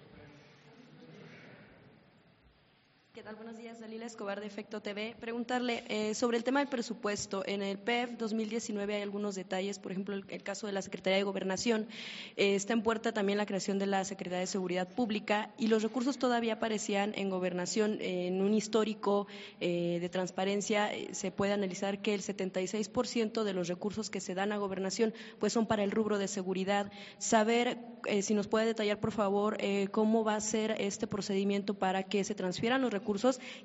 ¿Qué 3.13 3.14
Buenos 3.33 3.57
días, 3.57 3.81
Dalila 3.81 4.05
Escobar 4.05 4.39
de 4.39 4.47
Efecto 4.47 4.83
TV. 4.83 5.17
Preguntarle 5.19 5.83
eh, 5.89 6.15
sobre 6.15 6.37
el 6.37 6.45
tema 6.45 6.61
del 6.61 6.69
presupuesto. 6.69 7.43
En 7.47 7.63
el 7.63 7.79
PEF 7.79 8.19
2019 8.19 8.97
hay 8.97 9.03
algunos 9.03 9.35
detalles, 9.35 9.79
por 9.79 9.93
ejemplo, 9.93 10.15
el, 10.15 10.43
caso 10.43 10.67
de 10.67 10.75
la 10.75 10.83
Secretaría 10.83 11.17
de 11.17 11.25
Gobernación. 11.25 11.89
Eh, 12.37 12.55
está 12.55 12.75
en 12.75 12.83
puerta 12.83 13.13
también 13.13 13.39
la 13.39 13.47
creación 13.47 13.79
de 13.79 13.87
la 13.87 14.05
Secretaría 14.05 14.41
de 14.41 14.47
Seguridad 14.47 14.89
Pública 14.89 15.51
y 15.57 15.69
los 15.69 15.83
recursos 15.83 16.19
todavía 16.19 16.55
aparecían 16.55 17.13
en 17.17 17.31
Gobernación. 17.31 17.97
en 18.01 18.43
un 18.43 18.53
histórico 18.53 19.27
eh, 19.59 19.99
de 20.03 20.09
transparencia 20.11 20.91
se 21.13 21.31
puede 21.31 21.55
analizar 21.55 22.03
que 22.03 22.13
el 22.13 22.21
76% 22.21 23.43
de 23.43 23.55
los 23.55 23.69
recursos 23.69 24.11
que 24.11 24.21
se 24.21 24.35
dan 24.35 24.53
a 24.53 24.59
Gobernación 24.59 25.15
pues 25.39 25.55
son 25.55 25.67
para 25.67 25.83
el 25.83 25.93
rubro 25.93 26.19
de 26.19 26.29
seguridad. 26.29 26.93
Saber 27.19 27.79
si 28.21 28.35
nos 28.35 28.49
puede 28.49 28.67
detallar, 28.67 29.01
por 29.01 29.13
favor, 29.13 29.57
cómo 29.91 30.25
va 30.25 30.37
a 30.37 30.41
ser 30.41 30.77
este 30.79 31.07
procedimiento 31.07 31.73
para 31.73 32.03
que 32.03 32.23
se 32.23 32.35
transfieran 32.35 32.83
los 32.83 32.93
recursos 32.93 33.14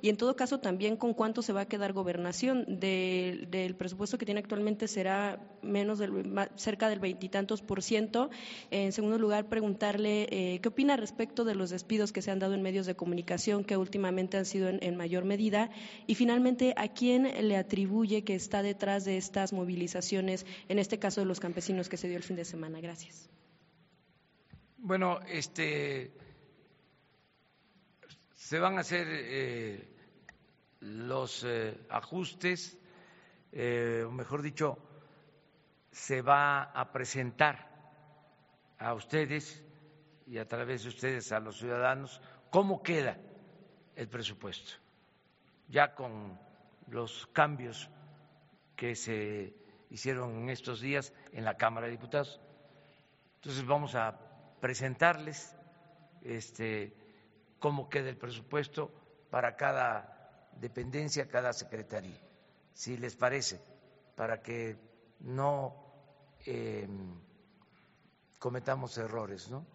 y 0.02 0.10
en 0.10 0.18
todo 0.18 0.36
caso 0.36 0.60
también 0.60 0.95
con 0.95 1.14
cuánto 1.14 1.41
se 1.41 1.54
va 1.54 1.62
a 1.62 1.66
quedar 1.66 1.93
gobernación 1.93 2.80
del 2.80 3.76
presupuesto 3.76 4.18
que 4.18 4.26
tiene 4.26 4.39
actualmente 4.39 4.88
será 4.88 5.39
menos 5.62 6.00
del 6.00 6.12
cerca 6.56 6.89
del 6.89 7.00
veintitantos 7.00 7.62
por 7.62 7.82
ciento. 7.82 8.30
En 8.72 8.91
segundo 8.91 9.18
lugar, 9.18 9.50
preguntarle 9.50 10.28
eh, 10.30 10.60
qué 10.62 10.70
opina 10.70 10.97
respecto 10.97 11.43
de 11.43 11.56
los 11.56 11.70
despidos 11.70 12.12
que 12.12 12.22
se 12.22 12.32
han 12.32 12.39
dado 12.39 12.54
en 12.54 12.62
medios 12.62 12.86
de 12.86 12.95
comunicación 12.95 13.64
que 13.64 13.78
últimamente 13.78 14.38
han 14.38 14.45
sido 14.45 14.70
en, 14.70 14.95
mayor 14.95 15.26
medida 15.26 15.70
y 16.08 16.16
finalmente 16.16 16.74
a 16.78 16.89
quién 16.89 17.24
le 17.47 17.56
atribuye 17.58 18.24
que 18.24 18.36
está 18.36 18.62
detrás 18.62 19.06
de 19.06 19.18
estas 19.18 19.54
movilizaciones, 19.54 20.45
en 20.68 20.80
este 20.80 21.00
caso 21.00 21.22
de 21.22 21.26
los 21.26 21.39
campesinos 21.39 21.89
que 21.89 21.97
se 21.97 22.08
dio 22.08 22.18
el 22.18 22.24
fin 22.24 22.36
de 22.36 22.45
semana. 22.45 22.82
Gracias. 22.82 23.30
Bueno, 24.78 25.20
este 25.28 26.12
se 28.50 28.58
van 28.58 28.78
a 28.78 28.82
hacer 28.82 29.06
eh, 29.08 29.88
los 30.80 31.43
eh, 31.43 31.86
ajustes, 31.88 32.80
eh, 33.52 34.04
o 34.08 34.12
mejor 34.12 34.41
dicho, 34.41 34.76
se 35.91 36.24
va 36.24 36.64
a 36.64 36.91
presentar 36.91 37.70
a 38.80 38.95
ustedes 38.95 39.64
y 40.26 40.39
a 40.39 40.47
través 40.47 40.82
de 40.82 40.89
ustedes 40.89 41.32
a 41.32 41.39
los 41.39 41.60
ciudadanos 41.60 42.24
cómo 42.50 42.82
queda 42.82 43.20
el 43.95 44.08
presupuesto, 44.08 44.72
ya 45.68 45.93
con 45.93 46.36
los 46.88 47.28
cambios 47.28 47.88
que 48.76 48.95
se 48.95 49.54
hicieron 49.91 50.36
en 50.36 50.50
estos 50.50 50.82
días 50.82 51.14
en 51.34 51.45
la 51.45 51.56
Cámara 51.56 51.86
de 51.86 51.91
Diputados. 51.91 52.41
Entonces 53.36 53.64
vamos 53.64 53.93
a 53.93 54.20
presentarles 54.60 55.56
este 56.24 57.09
cómo 57.60 57.89
queda 57.89 58.10
el 58.10 58.18
presupuesto 58.18 58.91
para 59.30 59.55
cada 59.55 60.49
dependencia, 60.60 61.28
cada 61.28 61.53
secretaría, 61.53 62.20
si 62.74 62.97
les 62.97 63.16
parece, 63.16 63.62
para 64.16 64.41
que 64.41 64.78
no 65.20 65.76
em, 66.45 67.14
cometamos 68.39 68.97
errores, 68.97 69.49
¿no? 69.49 69.66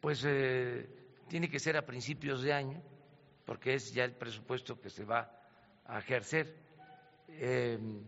Pues 0.00 0.22
eh, 0.26 0.88
tiene 1.28 1.48
que 1.48 1.58
ser 1.58 1.76
a 1.76 1.86
principios 1.86 2.42
de 2.42 2.52
año, 2.52 2.82
porque 3.44 3.74
es 3.74 3.92
ya 3.92 4.04
el 4.04 4.14
presupuesto 4.14 4.80
que 4.80 4.90
se 4.90 5.04
va 5.04 5.30
a 5.86 5.98
ejercer. 5.98 6.54
Em, 7.28 8.04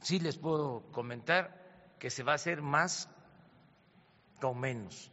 sí 0.00 0.20
les 0.20 0.38
puedo 0.38 0.90
comentar 0.92 1.65
que 1.98 2.10
se 2.10 2.22
va 2.22 2.32
a 2.32 2.36
hacer 2.36 2.62
más 2.62 3.08
con 4.40 4.58
menos. 4.58 5.10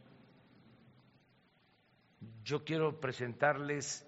Yo 2.42 2.64
quiero 2.64 3.00
presentarles, 3.00 4.06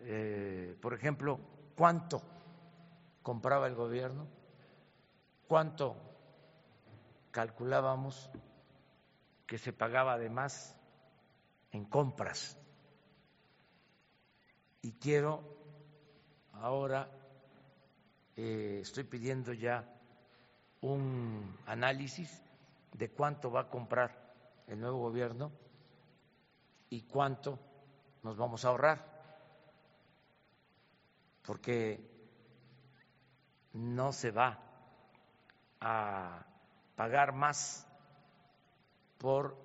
eh, 0.00 0.76
por 0.80 0.94
ejemplo, 0.94 1.40
cuánto 1.76 2.22
compraba 3.22 3.66
el 3.66 3.74
gobierno, 3.74 4.26
cuánto 5.46 5.96
calculábamos 7.30 8.30
que 9.46 9.58
se 9.58 9.72
pagaba 9.72 10.14
además 10.14 10.76
en 11.70 11.84
compras. 11.84 12.58
Y 14.82 14.92
quiero 14.92 15.42
ahora, 16.52 17.10
eh, 18.36 18.80
estoy 18.82 19.04
pidiendo 19.04 19.52
ya 19.52 19.93
un 20.84 21.56
análisis 21.64 22.42
de 22.92 23.10
cuánto 23.10 23.50
va 23.50 23.62
a 23.62 23.70
comprar 23.70 24.34
el 24.66 24.78
nuevo 24.78 24.98
gobierno 24.98 25.50
y 26.90 27.02
cuánto 27.02 27.58
nos 28.22 28.36
vamos 28.36 28.64
a 28.64 28.68
ahorrar, 28.68 29.02
porque 31.42 32.06
no 33.72 34.12
se 34.12 34.30
va 34.30 34.58
a 35.80 36.44
pagar 36.96 37.32
más 37.32 37.86
por 39.16 39.56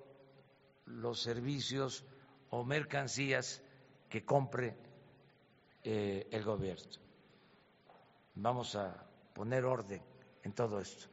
los 0.86 1.20
servicios 1.20 2.02
o 2.48 2.64
mercancías 2.64 3.62
que 4.08 4.24
compre 4.24 4.74
eh, 5.84 6.28
el 6.30 6.44
gobierno. 6.44 6.90
Vamos 8.36 8.74
a 8.74 9.06
poner 9.34 9.66
orden 9.66 10.02
en 10.42 10.52
todo 10.54 10.80
esto. 10.80 11.09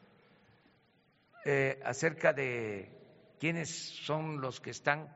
Eh, 1.49 1.79
acerca 1.85 2.33
de 2.33 2.91
quiénes 3.39 3.69
son 4.05 4.41
los 4.41 4.59
que 4.59 4.71
están. 4.71 5.07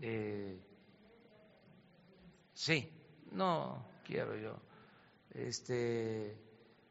Eh, 0.00 0.58
sí, 2.54 2.90
no 3.32 3.86
quiero 4.02 4.34
yo 4.34 4.58
este, 5.34 6.40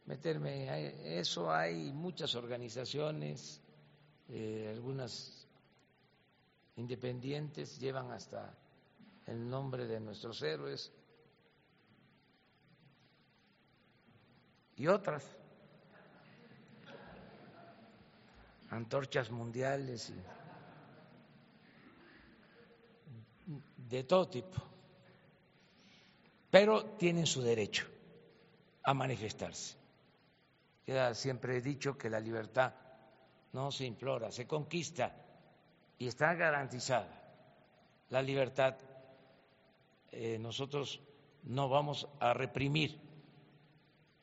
meterme 0.05 1.17
eso. 1.19 1.51
Hay 1.51 1.91
muchas 1.91 2.35
organizaciones, 2.35 3.63
eh, 4.29 4.69
algunas 4.71 5.47
independientes, 6.75 7.79
llevan 7.79 8.11
hasta 8.11 8.55
el 9.25 9.49
nombre 9.49 9.87
de 9.87 9.99
nuestros 9.99 10.39
héroes 10.43 10.93
y 14.75 14.85
otras 14.85 15.25
antorchas 18.75 19.31
mundiales 19.31 20.11
de 23.77 24.03
todo 24.03 24.27
tipo, 24.27 24.61
pero 26.51 26.85
tienen 26.97 27.25
su 27.25 27.41
derecho 27.41 27.87
a 28.83 28.93
manifestarse. 28.93 29.77
Queda 30.85 31.15
siempre 31.15 31.57
he 31.57 31.61
dicho 31.61 31.97
que 31.97 32.09
la 32.09 32.19
libertad 32.19 32.73
no 33.53 33.71
se 33.71 33.85
implora, 33.85 34.31
se 34.31 34.45
conquista 34.45 35.15
y 35.97 36.07
está 36.07 36.33
garantizada. 36.33 37.21
La 38.09 38.21
libertad 38.21 38.75
eh, 40.11 40.37
nosotros 40.37 41.01
no 41.43 41.69
vamos 41.69 42.07
a 42.19 42.33
reprimir 42.33 42.99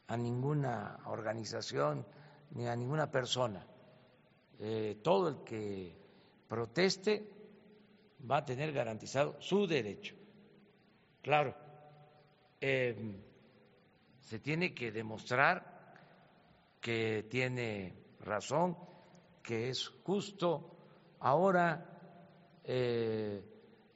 a 0.09 0.17
ninguna 0.17 1.01
organización 1.07 2.07
ni 2.51 2.67
a 2.67 2.77
ninguna 2.77 3.11
persona 3.11 3.67
eh, 4.61 4.99
todo 5.03 5.29
el 5.29 5.45
que 5.45 5.97
proteste 6.49 7.29
va 8.31 8.39
a 8.39 8.45
tener 8.45 8.73
garantizado 8.73 9.41
su 9.41 9.67
derecho. 9.67 10.15
Claro, 11.23 11.55
em, 12.61 13.17
se 14.21 14.39
tiene 14.39 14.75
que 14.75 14.93
demostrar 14.93 15.73
que 16.81 17.25
tiene 17.31 17.95
razón, 18.21 18.77
que 19.43 19.69
es 19.69 19.89
justo. 20.05 20.77
Ahora, 21.21 22.61
eh, 22.65 23.43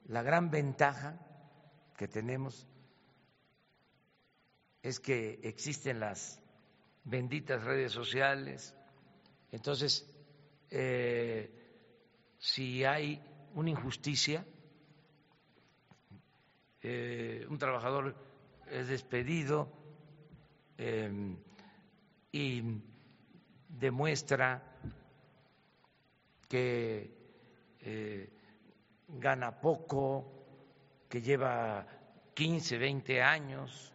la 0.07 0.22
gran 0.22 0.50
ventaja 0.50 1.18
que 1.96 2.09
tenemos 2.09 2.66
es 4.82 5.00
que 5.00 5.40
existen 5.42 5.98
las 5.98 6.40
benditas 7.04 7.62
redes 7.64 7.92
sociales, 7.92 8.74
entonces 9.50 10.09
eh, 10.70 11.50
si 12.38 12.84
hay 12.84 13.22
una 13.54 13.70
injusticia, 13.70 14.44
eh, 16.82 17.46
un 17.48 17.58
trabajador 17.58 18.14
es 18.70 18.88
despedido 18.88 19.68
eh, 20.78 21.36
y 22.32 22.62
demuestra 23.68 24.62
que 26.48 27.14
gana 29.08 29.60
poco, 29.60 31.06
que 31.08 31.22
lleva 31.22 31.86
15, 32.34 32.78
20 32.78 33.22
años 33.22 33.94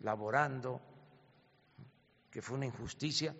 laborando, 0.00 0.80
que 2.30 2.42
fue 2.42 2.56
una 2.56 2.66
injusticia, 2.66 3.34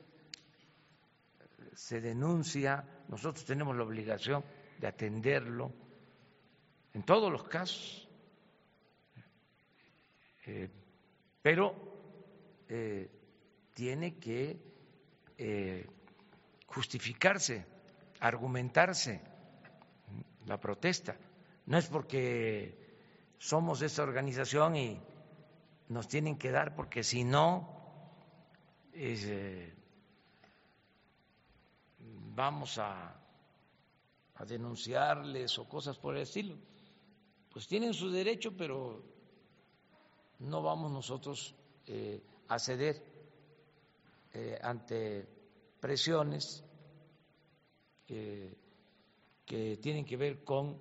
se 1.77 2.01
denuncia, 2.01 2.85
nosotros 3.09 3.45
tenemos 3.45 3.77
la 3.77 3.85
obligación 3.85 4.43
de 4.79 4.87
atenderlo 4.87 5.73
en 6.95 7.03
todos 7.03 7.31
los 7.31 7.45
casos, 7.45 8.09
eh, 10.47 10.71
pero 11.43 11.75
eh, 12.67 13.11
tiene 13.75 14.17
que 14.17 14.59
eh, 15.37 15.87
justificarse, 16.67 17.67
argumentarse 18.21 19.21
la 20.47 20.59
protesta. 20.59 21.15
No 21.67 21.77
es 21.77 21.87
porque 21.89 22.97
somos 23.37 23.83
esa 23.83 24.03
organización 24.03 24.77
y 24.77 24.99
nos 25.91 26.09
tienen 26.09 26.39
que 26.39 26.51
dar, 26.51 26.75
porque 26.75 27.03
si 27.03 27.23
no, 27.23 27.69
vamos 32.37 32.79
a, 32.79 33.23
denunciarles 34.47 35.59
o 35.59 35.67
cosas 35.67 35.97
por 35.97 36.15
el 36.15 36.23
estilo. 36.23 36.59
Pues 37.51 37.67
tienen 37.67 37.95
su 37.95 38.11
derecho, 38.11 38.55
pero 38.55 39.03
no 40.41 40.63
vamos 40.63 40.93
nosotros 40.93 41.55
eh, 41.87 42.23
a 42.49 42.59
ceder 42.59 43.03
eh, 44.35 44.59
ante 44.63 45.27
presiones 45.81 46.63
que 48.07 49.79
tienen 49.81 50.05
que 50.05 50.17
ver 50.17 50.45
con 50.45 50.79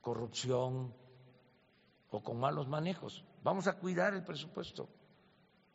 corrupción 0.00 0.94
o 2.10 2.22
con 2.22 2.38
malos 2.38 2.68
manejos. 2.68 3.24
Vamos 3.42 3.66
a 3.66 3.76
cuidar 3.76 4.14
el 4.14 4.22
presupuesto. 4.22 4.88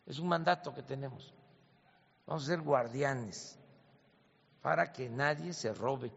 Es 0.05 0.17
un 0.17 0.29
mandato 0.29 0.73
que 0.73 0.83
tenemos. 0.83 1.33
Vamos 2.25 2.43
a 2.43 2.47
ser 2.47 2.61
guardianes 2.61 3.58
para 4.61 4.91
que 4.91 5.09
nadie 5.09 5.53
se 5.53 5.73
robe 5.73 6.11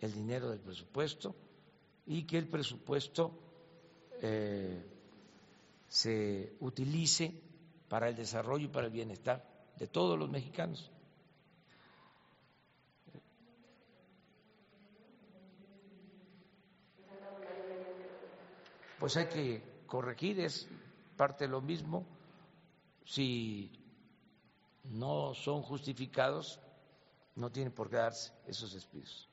el 0.00 0.12
dinero 0.12 0.50
del 0.50 0.60
presupuesto 0.60 1.34
y 2.06 2.24
que 2.24 2.38
el 2.38 2.48
presupuesto 2.48 3.38
eh, 4.20 4.82
se 5.88 6.56
utilice 6.60 7.32
para 7.88 8.08
el 8.08 8.16
desarrollo 8.16 8.66
y 8.66 8.68
para 8.68 8.86
el 8.86 8.92
bienestar 8.92 9.44
de 9.76 9.86
todos 9.86 10.18
los 10.18 10.30
mexicanos. 10.30 10.90
Pues 18.98 19.16
hay 19.16 19.26
que 19.26 19.62
corregir, 19.86 20.40
es 20.40 20.66
parte 21.16 21.44
de 21.44 21.50
lo 21.50 21.60
mismo. 21.60 22.06
Si 23.04 23.70
no 24.84 25.34
son 25.34 25.62
justificados, 25.62 26.58
no 27.36 27.50
tienen 27.50 27.72
por 27.72 27.90
qué 27.90 27.96
darse 27.96 28.32
esos 28.46 28.72
despidos. 28.72 29.28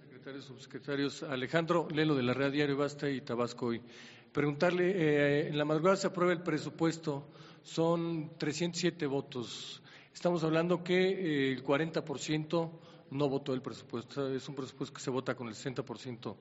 Secretarios, 0.00 0.44
subsecretarios. 0.44 1.22
Alejandro 1.22 1.88
Lelo 1.90 2.14
de 2.14 2.22
la 2.22 2.32
Red 2.32 2.52
Diario 2.52 2.76
Basta 2.76 3.10
y 3.10 3.20
Tabasco 3.20 3.66
hoy. 3.66 3.82
Preguntarle, 4.32 4.90
eh, 4.90 5.48
en 5.48 5.58
la 5.58 5.64
madrugada 5.64 5.96
se 5.96 6.06
aprueba 6.06 6.32
el 6.32 6.42
presupuesto, 6.42 7.28
son 7.62 8.36
307 8.38 9.06
votos. 9.06 9.82
Estamos 10.12 10.42
hablando 10.44 10.82
que 10.82 10.94
eh, 10.94 11.52
el 11.52 11.62
40% 11.62 12.70
no 13.10 13.28
votó 13.28 13.52
el 13.54 13.62
presupuesto. 13.62 14.34
Es 14.34 14.48
un 14.48 14.54
presupuesto 14.54 14.94
que 14.94 15.02
se 15.02 15.10
vota 15.10 15.34
con 15.34 15.48
el 15.48 15.54
60% 15.54 16.36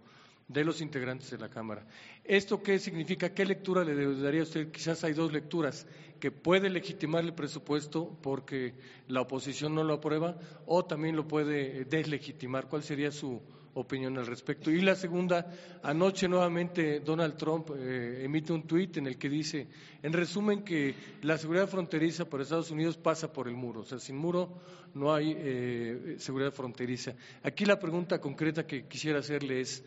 de 0.48 0.64
los 0.64 0.82
integrantes 0.82 1.32
de 1.32 1.38
la 1.38 1.50
Cámara. 1.50 1.86
¿Esto 2.24 2.62
qué 2.62 2.80
significa? 2.80 3.34
¿Qué 3.34 3.46
lectura 3.46 3.84
le 3.84 3.96
daría 4.16 4.41
a 4.41 4.44
usted? 4.44 4.72
Quizás 4.72 5.04
hay 5.04 5.14
dos 5.14 5.32
lecturas, 5.32 5.86
que 6.20 6.32
puede 6.32 6.70
legitimar 6.70 7.24
el 7.24 7.34
presupuesto 7.34 8.18
porque 8.22 8.74
la 9.08 9.22
oposición 9.22 9.76
no 9.76 9.84
lo 9.84 9.96
aprueba 9.96 10.38
o 10.66 10.86
también 10.86 11.16
lo 11.18 11.28
puede 11.28 11.84
deslegitimar. 11.86 12.70
¿Cuál 12.70 12.84
sería 12.84 13.12
su 13.12 13.41
opinión 13.74 14.18
al 14.18 14.28
respecto? 14.28 14.72
Y 14.72 14.80
la 14.80 14.96
segunda, 14.96 15.52
anoche 15.82 16.30
nuevamente 16.30 17.02
Donald 17.02 17.36
Trump 17.36 17.72
eh, 17.76 18.22
emite 18.24 18.54
un 18.54 18.64
tuit 18.66 18.96
en 18.96 19.08
el 19.08 19.18
que 19.18 19.28
dice, 19.28 19.68
en 20.02 20.14
resumen, 20.14 20.64
que 20.64 20.96
la 21.24 21.38
seguridad 21.38 21.68
fronteriza 21.68 22.24
por 22.24 22.39
Estados 22.39 22.72
Unidos 22.72 22.96
pasa 22.96 23.34
por 23.34 23.50
el 23.50 23.56
muro, 23.56 23.82
o 23.82 23.86
sea, 23.86 24.00
sin 24.00 24.16
muro 24.16 24.62
no 24.94 25.14
hay 25.14 25.36
eh, 25.36 26.16
seguridad 26.20 26.54
fronteriza. 26.54 27.16
Aquí 27.41 27.66
la 27.66 27.80
pregunta 27.80 28.22
concreta 28.22 28.66
que 28.66 28.88
quisiera 28.88 29.20
hacerle 29.20 29.60
es, 29.60 29.84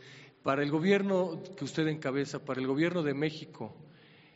para 0.46 0.62
el 0.62 0.70
gobierno 0.70 1.42
que 1.56 1.64
usted 1.64 1.88
encabeza, 1.88 2.38
para 2.44 2.60
el 2.60 2.68
gobierno 2.68 3.02
de 3.02 3.14
México, 3.14 3.74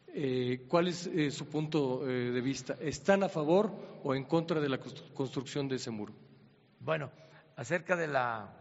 eh, 0.09 0.67
¿cuál 0.67 0.89
es 0.89 1.07
eh, 1.07 1.31
su 1.31 1.47
punto 1.47 2.03
eh, 2.03 2.33
de 2.33 2.41
vista? 2.41 2.77
¿Están 2.81 3.23
a 3.23 3.29
favor 3.29 3.71
o 4.03 4.13
en 4.17 4.25
contra 4.25 4.59
de 4.59 4.69
la 4.69 4.81
construcción 4.81 5.69
de 5.69 5.77
ese 5.77 5.93
muro? 5.93 6.13
Bueno, 6.81 7.13
acerca 7.55 7.95
de 7.95 8.09
la 8.09 8.53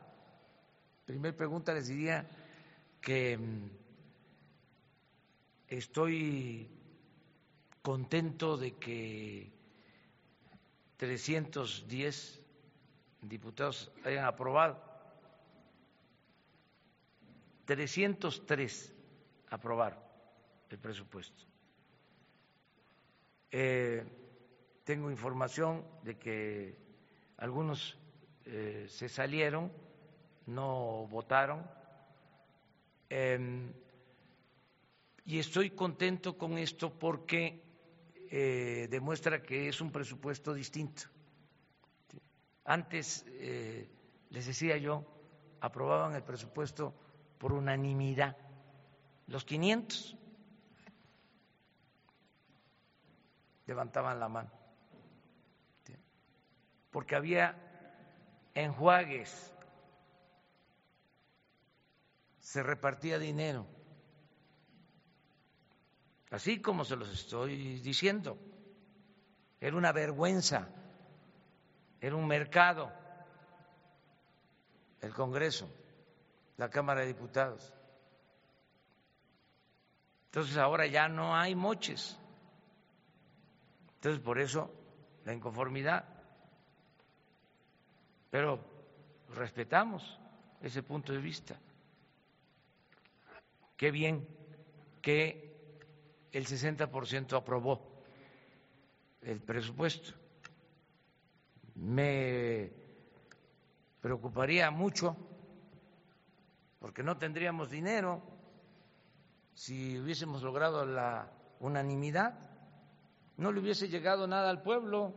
primera 1.08 1.36
pregunta 1.36 1.74
les 1.74 1.88
diría 1.88 2.30
que 3.02 3.36
mm, 3.36 3.70
estoy 5.70 6.70
contento 7.82 8.58
de 8.58 8.74
que 8.74 9.52
310 10.97 12.43
diputados 13.24 13.91
hayan 14.06 14.26
aprobado 14.26 14.89
303 17.70 18.95
aprobaron 19.51 19.99
el 20.72 20.80
presupuesto. 20.80 21.45
Eh, 23.51 24.03
tengo 24.84 25.11
información 25.11 25.86
de 26.01 26.17
que 26.17 26.76
algunos 27.38 27.95
eh, 28.45 28.88
se 28.89 29.07
salieron, 29.07 29.72
no 30.47 31.05
votaron, 31.11 31.63
em, 33.07 33.72
y 35.26 35.38
estoy 35.38 35.70
contento 35.70 36.39
con 36.39 36.57
esto 36.57 36.89
porque 36.97 37.61
eh, 38.32 38.88
demuestra 38.89 39.43
que 39.43 39.67
es 39.70 39.80
un 39.80 39.91
presupuesto 39.91 40.55
distinto. 40.55 41.03
Antes, 42.65 43.28
les 43.28 44.47
decía 44.47 44.78
yo, 44.78 45.05
aprobaban 45.61 46.15
el 46.15 46.24
presupuesto 46.24 46.95
por 47.40 47.54
unanimidad, 47.54 48.38
los 49.28 49.46
500 49.46 50.18
levantaban 53.66 54.20
la 54.20 54.28
mano, 54.28 54.52
porque 56.92 57.16
había 57.16 57.56
enjuagues, 58.54 59.54
se 62.40 62.62
repartía 62.62 63.18
dinero, 63.18 63.66
así 66.32 66.62
como 66.62 66.84
se 66.84 66.98
los 66.98 67.10
estoy 67.10 67.80
diciendo, 67.80 68.38
era 69.62 69.78
una 69.78 69.94
vergüenza, 69.94 70.68
era 72.02 72.16
un 72.16 72.28
mercado. 72.28 72.92
El 75.02 75.14
Congreso 75.14 75.70
la 76.60 76.70
Cámara 76.70 76.99
de 76.99 77.07
Diputados. 77.07 77.74
Entonces 80.26 80.57
ahora 80.57 80.86
ya 80.88 81.07
no 81.07 81.34
hay 81.34 81.55
moches. 81.55 82.20
Entonces 83.95 84.22
por 84.22 84.39
eso 84.39 84.70
la 85.24 85.34
inconformidad. 85.34 86.03
Pero 88.30 88.60
respetamos 89.36 90.20
ese 90.62 90.84
punto 90.84 91.14
de 91.14 91.20
vista. 91.20 91.57
Qué 93.78 93.89
bien 93.89 94.28
que 95.01 95.55
el 96.34 96.45
60% 96.45 97.38
aprobó 97.38 98.03
el 99.22 99.39
presupuesto. 99.39 100.12
Me 101.76 102.70
preocuparía 104.01 104.70
mucho 104.72 105.16
porque 106.80 107.03
no 107.03 107.17
tendríamos 107.17 107.69
dinero. 107.69 108.21
Si 109.53 109.99
hubiésemos 109.99 110.41
logrado 110.41 110.86
la 110.86 111.32
unanimidad, 111.59 112.39
no 113.38 113.51
le 113.51 113.59
hubiese 113.59 113.89
llegado 113.89 114.27
nada 114.27 114.49
al 114.49 114.61
pueblo, 114.61 115.13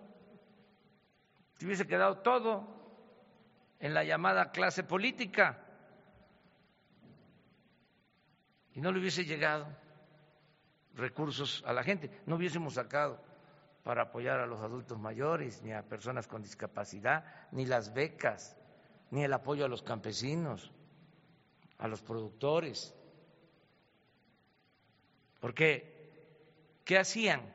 se 1.54 1.66
hubiese 1.66 1.86
quedado 1.86 2.18
todo 2.18 2.66
en 3.78 3.94
la 3.94 4.04
llamada 4.04 4.50
clase 4.50 4.82
política. 4.82 5.64
Y 8.74 8.80
no 8.80 8.90
le 8.90 8.98
hubiese 8.98 9.24
llegado 9.24 9.66
recursos 10.94 11.62
a 11.66 11.72
la 11.72 11.84
gente, 11.84 12.10
no 12.26 12.36
hubiésemos 12.36 12.74
sacado 12.74 13.22
para 13.84 14.02
apoyar 14.04 14.40
a 14.40 14.46
los 14.46 14.60
adultos 14.60 14.98
mayores, 14.98 15.62
ni 15.62 15.72
a 15.72 15.82
personas 15.82 16.26
con 16.26 16.42
discapacidad, 16.42 17.24
ni 17.52 17.66
las 17.66 17.92
becas, 17.92 18.56
ni 19.10 19.24
el 19.24 19.32
apoyo 19.32 19.64
a 19.64 19.68
los 19.68 19.82
campesinos, 19.82 20.72
a 21.82 21.88
los 21.88 22.00
productores. 22.00 22.94
Porque, 25.40 26.80
¿qué 26.84 26.96
hacían? 26.96 27.52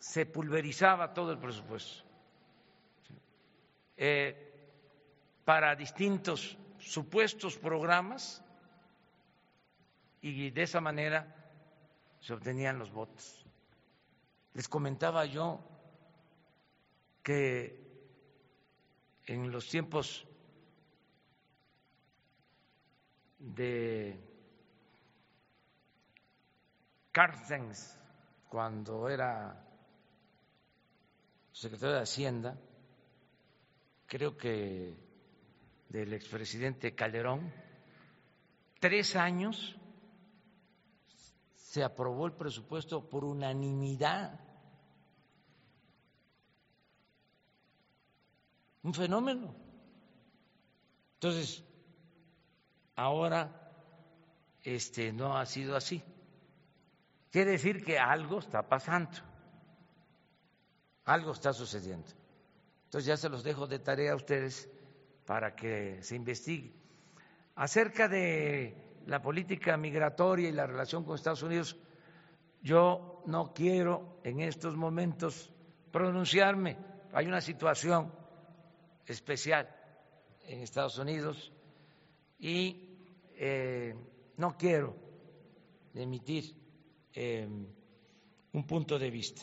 Se 0.00 0.26
pulverizaba 0.26 1.14
todo 1.14 1.30
el 1.30 1.38
presupuesto 1.38 2.02
eh, 3.96 4.34
para 5.44 5.76
distintos 5.76 6.58
supuestos 6.78 7.56
programas 7.56 8.42
y 10.20 10.50
de 10.50 10.62
esa 10.62 10.80
manera 10.80 11.32
se 12.20 12.32
obtenían 12.32 12.80
los 12.80 12.90
votos. 12.90 13.46
Les 14.54 14.68
comentaba 14.68 15.26
yo 15.26 15.60
que 17.22 17.86
en 19.26 19.52
los 19.52 19.68
tiempos 19.68 20.27
de 23.38 24.20
Carstens, 27.12 27.96
cuando 28.48 29.08
era 29.08 29.64
secretario 31.52 31.96
de 31.96 32.02
Hacienda, 32.02 32.58
creo 34.06 34.36
que 34.36 34.96
del 35.88 36.12
expresidente 36.12 36.94
Calderón, 36.94 37.52
tres 38.78 39.16
años 39.16 39.76
se 41.54 41.82
aprobó 41.84 42.26
el 42.26 42.32
presupuesto 42.32 43.08
por 43.08 43.24
unanimidad. 43.24 44.40
Un 48.82 48.94
fenómeno. 48.94 49.54
Entonces, 51.14 51.62
ahora 52.98 53.70
este 54.64 55.12
no 55.12 55.38
ha 55.38 55.46
sido 55.46 55.76
así. 55.76 56.02
Quiere 57.30 57.52
decir 57.52 57.84
que 57.84 57.96
algo 57.96 58.40
está 58.40 58.68
pasando. 58.68 59.16
Algo 61.04 61.32
está 61.32 61.52
sucediendo. 61.52 62.08
Entonces 62.86 63.06
ya 63.06 63.16
se 63.16 63.28
los 63.28 63.44
dejo 63.44 63.68
de 63.68 63.78
tarea 63.78 64.12
a 64.12 64.16
ustedes 64.16 64.68
para 65.24 65.54
que 65.54 66.02
se 66.02 66.16
investigue. 66.16 66.74
Acerca 67.54 68.08
de 68.08 69.00
la 69.06 69.22
política 69.22 69.76
migratoria 69.76 70.48
y 70.48 70.52
la 70.52 70.66
relación 70.66 71.04
con 71.04 71.14
Estados 71.14 71.42
Unidos, 71.44 71.76
yo 72.62 73.22
no 73.26 73.54
quiero 73.54 74.20
en 74.24 74.40
estos 74.40 74.74
momentos 74.76 75.52
pronunciarme. 75.92 76.76
Hay 77.12 77.26
una 77.26 77.40
situación 77.40 78.12
especial 79.06 79.68
en 80.46 80.62
Estados 80.62 80.98
Unidos 80.98 81.52
y 82.38 82.87
eh, 83.38 83.94
no 84.36 84.56
quiero 84.56 84.94
emitir 85.94 86.54
eh, 87.14 87.48
un 88.52 88.66
punto 88.66 88.98
de 88.98 89.10
vista. 89.10 89.42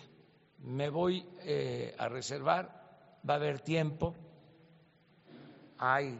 Me 0.59 0.89
voy 0.89 1.25
eh, 1.41 1.95
a 1.97 2.09
reservar, 2.09 3.19
va 3.27 3.33
a 3.33 3.37
haber 3.37 3.61
tiempo, 3.61 4.13
hay 5.77 6.19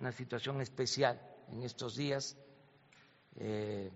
una 0.00 0.12
situación 0.12 0.60
especial 0.60 1.20
en 1.52 1.62
estos 1.62 1.96
días 1.96 2.36
eh, 3.36 3.90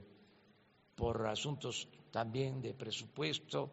por 0.95 1.27
asuntos 1.27 1.89
también 2.11 2.61
de 2.61 2.75
presupuesto. 2.75 3.71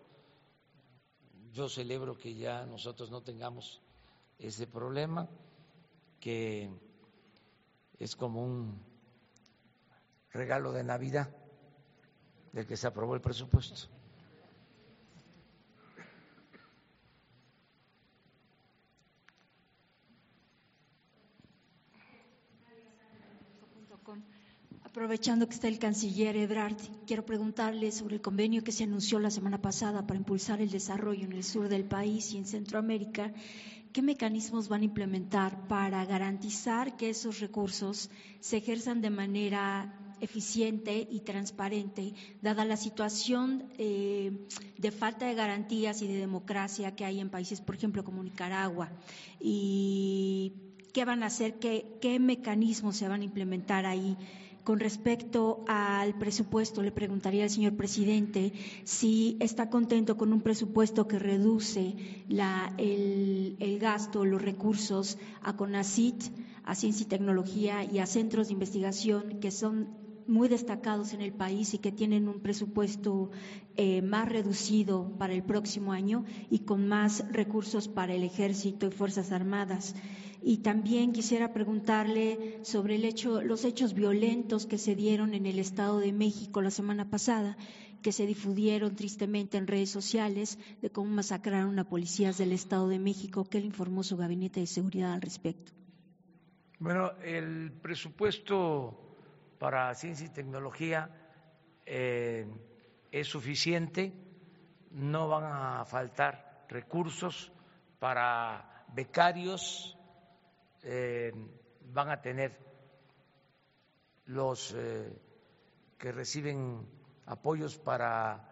Yo 1.52 1.68
celebro 1.68 2.18
que 2.18 2.36
ya 2.36 2.66
nosotros 2.66 3.12
no 3.12 3.22
tengamos 3.22 3.82
ese 4.38 4.68
problema, 4.68 5.30
que 6.20 6.70
es 7.98 8.16
como 8.16 8.44
un 8.44 8.95
regalo 10.36 10.74
de 10.74 10.84
Navidad 10.84 11.30
del 12.52 12.68
que 12.68 12.78
se 12.78 12.88
aprobó 12.88 13.16
el 13.16 13.22
presupuesto. 13.22 13.88
Aprovechando 24.84 25.48
que 25.48 25.56
está 25.56 25.68
el 25.68 25.78
canciller 25.78 26.38
Ebrard, 26.38 26.78
quiero 27.06 27.26
preguntarle 27.26 27.92
sobre 27.92 28.16
el 28.16 28.22
convenio 28.22 28.64
que 28.64 28.72
se 28.72 28.86
anunció 28.86 29.20
la 29.20 29.30
semana 29.30 29.62
pasada 29.62 30.08
para 30.08 30.18
impulsar 30.18 30.62
el 30.62 30.72
desarrollo 30.72 31.26
en 31.26 31.34
el 31.34 31.44
sur 31.44 31.68
del 31.68 31.84
país 31.84 32.32
y 32.32 32.38
en 32.38 32.46
Centroamérica. 32.46 33.34
¿Qué 33.92 34.02
mecanismos 34.02 34.70
van 34.70 34.82
a 34.82 34.86
implementar 34.86 35.68
para 35.68 36.06
garantizar 36.06 36.96
que 36.96 37.10
esos 37.10 37.42
recursos 37.42 38.10
se 38.40 38.58
ejerzan 38.58 39.02
de 39.02 39.10
manera 39.10 39.94
eficiente 40.22 41.08
y 41.10 41.22
transparente, 41.22 42.14
dada 42.42 42.66
la 42.66 42.78
situación 42.78 43.66
eh, 43.78 44.48
de 44.78 44.92
falta 44.92 45.28
de 45.28 45.36
garantías 45.36 46.02
y 46.02 46.08
de 46.08 46.18
democracia 46.18 46.96
que 46.96 47.06
hay 47.06 47.20
en 47.20 47.30
países, 47.30 47.62
por 47.62 47.76
ejemplo, 47.76 48.04
como 48.04 48.24
Nicaragua? 48.24 48.92
¿Y 49.40 50.54
qué 50.94 51.06
van 51.06 51.24
a 51.24 51.28
hacer? 51.28 51.60
¿Qué, 51.60 51.98
qué 52.02 52.20
mecanismos 52.20 52.96
se 52.96 53.08
van 53.08 53.22
a 53.22 53.26
implementar 53.26 53.86
ahí? 53.86 54.18
Con 54.66 54.80
respecto 54.80 55.64
al 55.68 56.18
presupuesto, 56.18 56.82
le 56.82 56.92
preguntaría 56.92 57.44
al 57.44 57.52
señor 57.52 57.76
presidente 57.76 58.52
si 58.84 59.38
está 59.40 59.70
contento 59.70 60.18
con 60.18 60.34
un 60.34 60.42
presupuesto 60.42 61.08
que 61.08 61.20
reduce 61.20 61.94
el, 62.80 63.58
el, 63.60 63.80
gasto, 63.80 64.26
los 64.26 64.42
recursos 64.42 65.20
a 65.44 65.56
CONACIT, 65.56 66.24
a 66.64 66.74
ciencia 66.74 67.04
y 67.04 67.08
tecnología 67.08 67.84
y 67.84 68.00
a 68.00 68.08
centros 68.08 68.48
de 68.48 68.54
investigación 68.54 69.40
que 69.40 69.52
son 69.52 70.05
muy 70.28 70.48
destacados 70.48 71.14
en 71.14 71.22
el 71.22 71.34
país 71.34 71.74
y 71.74 71.78
que 71.78 71.92
tienen 71.92 72.28
un 72.28 72.40
presupuesto 72.40 73.30
eh, 73.76 74.02
más 74.02 74.28
reducido 74.30 75.16
para 75.18 75.34
el 75.34 75.44
próximo 75.44 75.92
año 75.92 76.26
y 76.50 76.60
con 76.60 76.88
más 76.88 77.24
recursos 77.32 77.88
para 77.88 78.14
el 78.14 78.24
ejército 78.24 78.88
y 78.88 78.92
fuerzas 78.92 79.32
armadas. 79.32 79.96
Y 80.42 80.58
también 80.58 81.12
quisiera 81.12 81.54
preguntarle 81.54 82.60
sobre 82.64 82.96
el 82.96 83.06
hecho, 83.06 83.42
los 83.42 83.66
hechos 83.66 83.94
violentos 83.94 84.66
que 84.68 84.78
se 84.78 84.96
dieron 84.96 85.34
en 85.34 85.46
el 85.48 85.58
Estado 85.58 86.00
de 86.00 86.12
México 86.12 86.62
la 86.62 86.70
semana 86.72 87.10
pasada, 87.10 87.58
que 88.04 88.12
se 88.12 88.28
difundieron 88.28 88.96
tristemente 88.96 89.58
en 89.58 89.66
redes 89.66 89.90
sociales 89.90 90.60
de 90.84 90.92
cómo 90.92 91.10
masacraron 91.10 91.80
a 91.80 91.90
policías 91.90 92.38
del 92.38 92.52
Estado 92.52 92.88
de 92.88 93.00
México. 93.00 93.46
¿Qué 93.50 93.60
le 93.60 93.66
informó 93.66 94.04
su 94.04 94.18
gabinete 94.18 94.60
de 94.60 94.68
seguridad 94.68 95.14
al 95.14 95.22
respecto? 95.22 95.72
Bueno, 96.78 97.14
el 97.24 97.72
presupuesto 97.72 99.05
para 99.60 99.94
ciencia 99.96 100.26
y 100.26 100.30
tecnología 100.30 101.10
eh, 101.86 102.48
es 103.12 103.28
suficiente, 103.28 104.14
no 104.92 105.28
van 105.28 105.44
a 105.46 105.86
faltar 105.86 106.66
recursos 106.70 107.52
para 108.00 108.86
becarios 108.94 109.98
eh, 110.84 111.32
van 111.94 112.10
a 112.10 112.22
tener 112.22 112.58
los 114.28 114.74
eh, 114.76 115.20
que 115.98 116.12
reciben 116.12 116.88
apoyos 117.26 117.78
para 117.78 118.52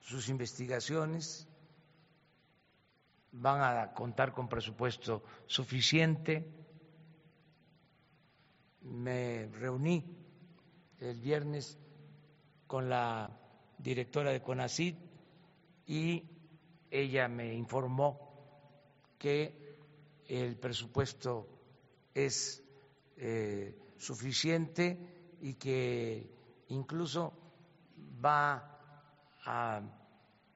sus 0.00 0.28
investigaciones, 0.28 1.48
van 3.32 3.60
a 3.60 3.92
contar 3.92 4.32
con 4.32 4.48
presupuesto 4.48 5.22
suficiente. 5.46 6.65
Me 8.86 9.46
reuní 9.48 10.04
el 11.00 11.20
viernes 11.20 11.78
con 12.66 12.88
la 12.88 13.30
directora 13.78 14.30
de 14.30 14.42
CONACID 14.42 14.94
y 15.86 16.24
ella 16.90 17.28
me 17.28 17.52
informó 17.54 18.26
que 19.18 19.76
el 20.28 20.56
presupuesto 20.56 21.48
es 22.14 22.62
eh, 23.16 23.76
suficiente 23.98 24.98
y 25.40 25.54
que 25.54 26.30
incluso 26.68 27.32
va 28.24 28.78
a 29.44 29.82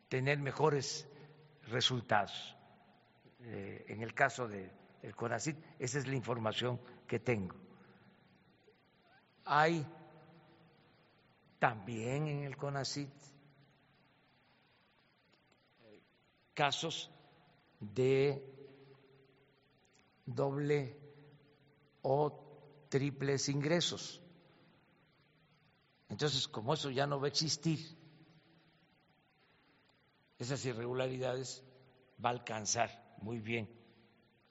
tener 0.09 0.39
mejores 0.39 1.09
resultados. 1.69 2.57
Eh, 3.43 3.85
en 3.89 4.03
el 4.03 4.15
caso 4.15 4.49
del 4.49 4.71
de 5.03 5.13
CONACIT, 5.15 5.57
esa 5.79 5.99
es 5.99 6.07
la 6.07 6.15
información 6.15 6.81
que 7.07 7.21
tengo. 7.21 7.70
Hay 9.53 9.85
también 11.59 12.29
en 12.29 12.45
el 12.45 12.57
CONACIT 12.57 13.11
casos 16.55 17.11
de 17.81 18.41
doble 20.25 20.97
o 22.03 22.87
triples 22.89 23.49
ingresos. 23.49 24.23
Entonces, 26.09 26.47
como 26.47 26.75
eso 26.75 26.89
ya 26.91 27.09
no 27.09 27.19
va 27.19 27.27
a 27.27 27.31
existir, 27.31 27.81
esas 30.39 30.65
irregularidades, 30.65 31.65
va 32.25 32.29
a 32.29 32.35
alcanzar 32.35 33.17
muy 33.21 33.41
bien 33.41 33.69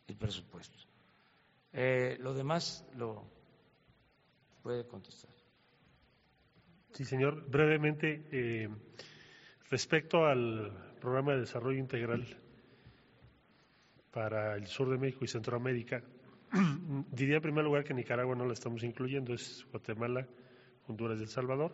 el 0.08 0.18
presupuesto. 0.18 0.78
Eh, 1.72 2.18
lo 2.20 2.34
demás 2.34 2.84
lo 2.96 3.39
puede 4.62 4.86
contestar. 4.86 5.32
Sí, 6.94 7.06
señor. 7.06 7.50
Brevemente, 7.50 8.26
eh, 8.32 8.70
respecto 9.70 10.26
al 10.26 10.96
programa 11.00 11.34
de 11.34 11.42
desarrollo 11.42 11.80
integral 11.80 12.26
para 14.12 14.56
el 14.56 14.68
sur 14.68 14.90
de 14.90 14.98
México 14.98 15.24
y 15.24 15.28
Centroamérica, 15.28 16.02
diría 17.12 17.38
en 17.38 17.42
primer 17.42 17.64
lugar 17.64 17.84
que 17.84 17.94
Nicaragua 17.94 18.36
no 18.36 18.46
la 18.46 18.54
estamos 18.54 18.84
incluyendo, 18.84 19.34
es 19.34 19.66
Guatemala, 19.72 20.28
Honduras 20.88 21.20
y 21.20 21.24
El 21.24 21.30
Salvador, 21.30 21.72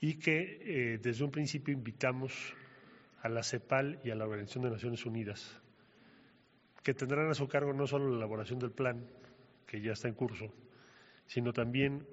y 0.00 0.14
que 0.14 0.94
eh, 0.94 0.98
desde 0.98 1.24
un 1.24 1.30
principio 1.30 1.74
invitamos 1.74 2.54
a 3.22 3.28
la 3.28 3.42
CEPAL 3.42 4.00
y 4.02 4.10
a 4.10 4.14
la 4.14 4.24
Organización 4.24 4.64
de 4.64 4.70
Naciones 4.70 5.04
Unidas, 5.04 5.60
que 6.82 6.94
tendrán 6.94 7.28
a 7.30 7.34
su 7.34 7.46
cargo 7.48 7.72
no 7.72 7.86
solo 7.86 8.10
la 8.10 8.16
elaboración 8.16 8.58
del 8.58 8.70
plan, 8.70 9.06
que 9.66 9.80
ya 9.80 9.92
está 9.92 10.08
en 10.08 10.14
curso, 10.14 10.52
sino 11.26 11.52
también 11.52 12.06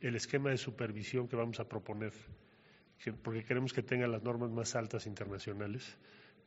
el 0.00 0.16
esquema 0.16 0.50
de 0.50 0.56
supervisión 0.56 1.28
que 1.28 1.36
vamos 1.36 1.60
a 1.60 1.68
proponer, 1.68 2.12
porque 3.22 3.44
queremos 3.44 3.72
que 3.72 3.82
tenga 3.82 4.06
las 4.06 4.22
normas 4.22 4.50
más 4.50 4.74
altas 4.76 5.06
internacionales 5.06 5.96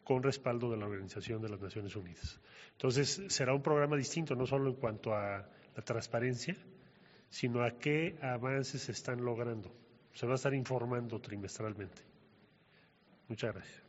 con 0.03 0.21
respaldo 0.21 0.69
de 0.69 0.77
la 0.77 0.85
Organización 0.85 1.41
de 1.41 1.49
las 1.49 1.61
Naciones 1.61 1.95
Unidas. 1.95 2.39
Entonces, 2.71 3.21
será 3.27 3.53
un 3.53 3.61
programa 3.61 3.95
distinto, 3.95 4.35
no 4.35 4.45
solo 4.45 4.69
en 4.69 4.75
cuanto 4.75 5.15
a 5.15 5.47
la 5.75 5.81
transparencia, 5.83 6.55
sino 7.29 7.63
a 7.63 7.71
qué 7.71 8.17
avances 8.21 8.81
se 8.83 8.91
están 8.91 9.23
logrando. 9.23 9.73
Se 10.13 10.25
va 10.25 10.33
a 10.33 10.35
estar 10.35 10.53
informando 10.53 11.19
trimestralmente. 11.19 12.01
Muchas 13.27 13.53
gracias. 13.53 13.82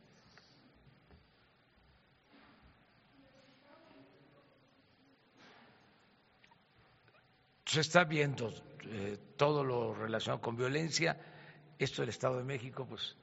Se 7.75 7.81
está 7.81 8.05
viendo 8.05 8.53
eh, 8.85 9.17
todo 9.35 9.61
lo 9.61 9.93
relacionado 9.93 10.39
con 10.41 10.55
violencia. 10.55 11.17
Esto 11.77 12.03
del 12.03 12.07
Estado 12.07 12.37
de 12.37 12.45
México, 12.45 12.85
pues, 12.87 13.17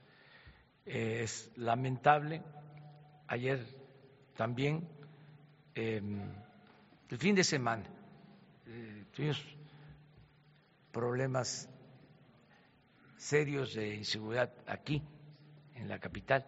eh, 0.85 1.21
es 1.23 1.51
lamentable. 1.55 2.43
Ayer 3.25 3.65
también, 4.37 4.87
em, 5.73 6.21
el 7.09 7.17
fin 7.17 7.33
de 7.33 7.43
semana, 7.43 7.83
eh, 8.67 9.05
tuvimos 9.11 9.43
problemas 10.91 11.67
serios 13.17 13.73
de 13.73 13.95
inseguridad 13.95 14.53
aquí, 14.67 15.01
en 15.73 15.89
la 15.89 15.97
capital, 15.97 16.47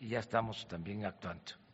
y 0.00 0.08
ya 0.08 0.20
estamos 0.20 0.66
también 0.68 1.04
actuando. 1.04 1.65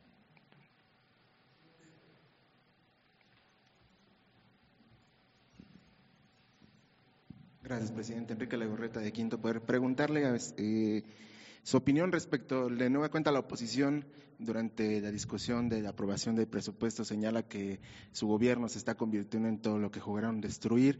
Gracias, 7.62 7.92
presidente. 7.92 8.32
Enrique 8.32 8.56
Legorreta, 8.56 8.98
de 8.98 9.12
Quinto 9.12 9.40
Poder. 9.40 9.60
Preguntarle 9.60 10.36
eh, 10.56 11.04
su 11.62 11.76
opinión 11.76 12.10
respecto, 12.10 12.68
de 12.68 12.90
nueva 12.90 13.08
cuenta 13.08 13.30
la 13.30 13.38
oposición 13.38 14.04
durante 14.40 15.00
la 15.00 15.12
discusión 15.12 15.68
de 15.68 15.80
la 15.80 15.90
aprobación 15.90 16.34
del 16.34 16.48
presupuesto 16.48 17.04
señala 17.04 17.44
que 17.44 17.78
su 18.10 18.26
gobierno 18.26 18.68
se 18.68 18.78
está 18.78 18.96
convirtiendo 18.96 19.48
en 19.48 19.58
todo 19.58 19.78
lo 19.78 19.92
que 19.92 20.00
jugaron 20.00 20.40
destruir 20.40 20.98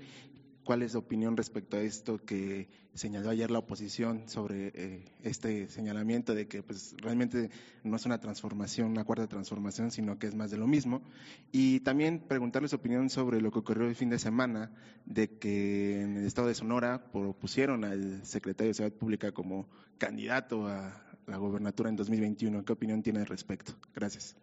¿Cuál 0.65 0.83
es 0.83 0.93
su 0.93 0.99
opinión 0.99 1.37
respecto 1.37 1.77
a 1.77 1.81
esto 1.81 2.19
que 2.25 2.69
señaló 2.95 3.31
ayer 3.31 3.51
la 3.51 3.59
oposición 3.59 4.29
sobre 4.29 4.71
eh, 4.75 5.05
este 5.23 5.69
señalamiento 5.69 6.35
de 6.35 6.47
que 6.47 6.63
pues, 6.63 6.95
realmente 6.99 7.51
no 7.83 7.97
es 7.97 8.07
una 8.07 8.21
transformación, 8.21 8.93
una 8.93 9.05
cuarta 9.05 9.27
transformación, 9.27 9.91
sino 9.91 10.19
que 10.19 10.29
es 10.29 10.35
más 10.35 10.51
de 10.53 10.59
lo 10.59 10.69
mismo? 10.69 11.03
Y 11.51 11.81
también 11.81 12.21
preguntarle 12.21 12.69
su 12.69 12.77
opinión 12.77 13.11
sobre 13.11 13.41
lo 13.41 13.51
que 13.51 13.59
ocurrió 13.59 13.89
el 13.89 13.97
fin 13.97 14.11
de 14.11 14.21
semana, 14.21 14.71
de 15.05 15.37
que 15.39 16.03
en 16.03 16.19
el 16.19 16.27
estado 16.27 16.47
de 16.47 16.55
Sonora 16.55 17.11
propusieron 17.11 17.85
al 17.85 18.25
secretario 18.25 18.69
de 18.71 18.75
Seguridad 18.75 18.99
Pública 18.99 19.33
como 19.33 19.67
candidato 19.99 20.69
a 20.69 21.03
la 21.27 21.37
gobernatura 21.39 21.91
en 21.91 21.97
2021. 21.97 22.65
¿Qué 22.65 22.73
opinión 22.73 23.03
tiene 23.03 23.21
al 23.21 23.27
respecto? 23.27 23.73
Gracias. 23.95 24.37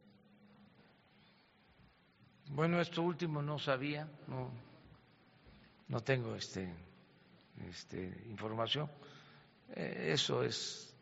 Bueno, 2.52 2.82
esto 2.82 3.04
último 3.04 3.42
no 3.44 3.60
sabía, 3.60 4.10
no 5.90 6.02
tengo 6.02 6.36
este, 6.36 6.72
este 7.70 8.24
información. 8.30 8.90
Eh, 9.76 10.12
eso 10.14 10.44
es, 10.44 10.96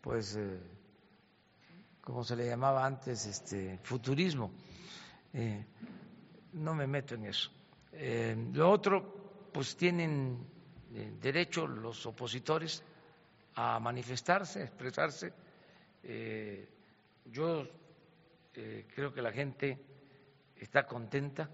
pues, 0.00 0.36
eh, 0.36 0.60
como 2.00 2.22
se 2.24 2.36
le 2.36 2.46
llamaba 2.48 2.84
antes, 2.84 3.26
este 3.26 3.78
futurismo. 3.82 4.52
Eh, 5.32 5.64
no 6.54 6.74
me 6.74 6.86
meto 6.86 7.14
en 7.14 7.26
eso. 7.26 7.50
lo 8.52 8.70
otro, 8.70 9.48
pues 9.52 9.76
tienen 9.76 10.46
derecho 11.20 11.66
los 11.66 12.04
opositores 12.06 12.82
a 13.54 13.78
manifestarse, 13.80 14.60
a 14.60 14.64
expresarse. 14.64 15.32
yo 17.30 17.66
creo 18.94 19.12
que 19.14 19.22
la 19.22 19.32
gente 19.32 19.78
está 20.56 20.86
contenta 20.86 21.48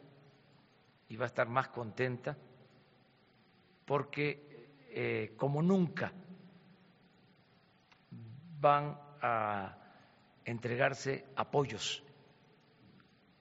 y 1.09 1.17
va 1.17 1.25
a 1.25 1.29
estar 1.29 1.49
más 1.49 1.69
contenta 1.69 2.37
porque 3.85 4.69
eh, 4.91 5.35
como 5.37 5.63
nunca 5.63 6.13
van 8.61 8.99
a 9.23 9.77
entregarse 10.45 11.27
apoyos 11.37 12.03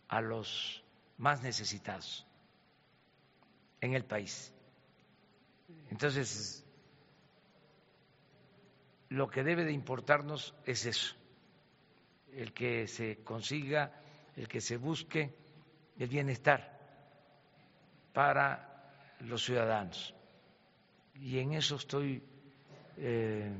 a 0.07 0.21
los 0.21 0.83
más 1.17 1.41
necesitados 1.43 2.25
en 3.81 3.93
el 3.93 4.05
país. 4.05 4.53
Entonces, 5.89 6.65
lo 9.09 9.29
que 9.29 9.43
debe 9.43 9.65
de 9.65 9.73
importarnos 9.73 10.55
es 10.65 10.85
eso, 10.85 11.15
el 12.31 12.53
que 12.53 12.87
se 12.87 13.23
consiga, 13.23 14.01
el 14.35 14.47
que 14.47 14.61
se 14.61 14.77
busque 14.77 15.35
el 15.97 16.07
bienestar 16.07 16.76
para 18.17 19.13
los 19.19 19.45
ciudadanos. 19.45 20.11
Y 21.13 21.37
en 21.37 21.53
eso 21.53 21.75
estoy 21.75 22.19
eh, 22.97 23.51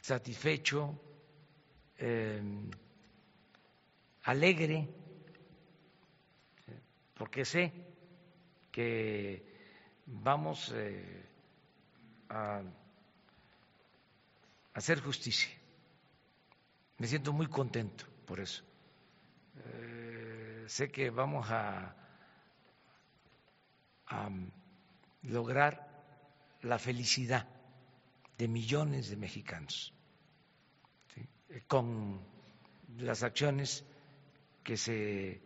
satisfecho, 0.00 1.00
eh, 1.98 2.42
alegre, 4.24 4.88
porque 7.14 7.44
sé 7.44 7.72
que 8.72 9.40
vamos 10.06 10.72
eh, 10.74 11.26
a 12.30 12.60
hacer 14.74 15.00
justicia. 15.00 15.52
Me 16.96 17.06
siento 17.06 17.32
muy 17.32 17.46
contento 17.46 18.04
por 18.26 18.40
eso. 18.40 18.64
sé 20.66 20.90
que 20.90 21.08
vamos 21.10 21.46
a 21.50 21.97
a 24.08 24.28
lograr 25.22 25.86
la 26.62 26.78
felicidad 26.78 27.46
de 28.36 28.48
millones 28.48 29.10
de 29.10 29.16
mexicanos 29.16 29.92
con 31.66 32.20
las 32.98 33.22
acciones 33.22 33.84
que 34.62 34.76
se 34.76 35.40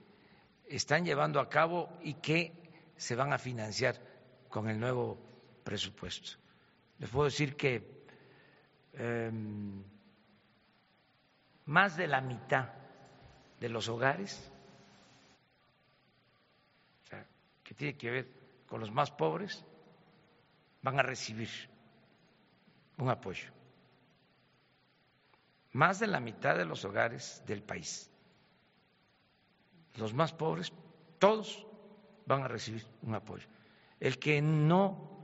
están 0.69 1.05
llevando 1.05 1.41
a 1.41 1.49
cabo 1.49 1.89
y 2.03 2.15
que 2.15 2.53
se 2.97 3.15
van 3.15 3.33
a 3.33 3.39
financiar 3.39 4.01
con 4.49 4.69
el 4.69 4.79
nuevo 4.79 5.19
presupuesto. 5.65 6.39
Les 6.99 7.09
puedo 7.11 7.27
decir 7.27 7.57
que 7.57 8.05
em, 8.95 9.83
más 11.67 11.97
de 11.97 12.07
la 12.07 12.21
mitad 12.21 12.69
de 13.61 13.69
los 13.69 13.89
hogares, 13.89 14.51
que 17.63 17.75
tiene 17.75 17.97
que 17.97 18.11
ver 18.11 18.42
con 18.73 18.81
los 18.81 18.91
más 18.91 19.11
pobres 19.11 19.63
van 20.81 20.99
a 20.99 21.03
recibir 21.03 21.51
un 22.97 23.11
apoyo. 23.11 23.51
Más 25.73 26.01
de 26.01 26.07
la 26.07 26.21
mitad 26.21 26.57
de 26.57 26.65
los 26.65 26.83
hogares 26.87 27.43
del 27.47 27.63
país, 27.63 28.11
los 29.97 30.15
más 30.15 30.33
pobres, 30.33 30.73
todos 31.19 31.67
van 32.25 32.45
a 32.45 32.49
recibir 32.49 32.83
un 33.03 33.15
apoyo. 33.15 33.47
El 34.01 34.19
que 34.19 34.41
no 34.41 35.21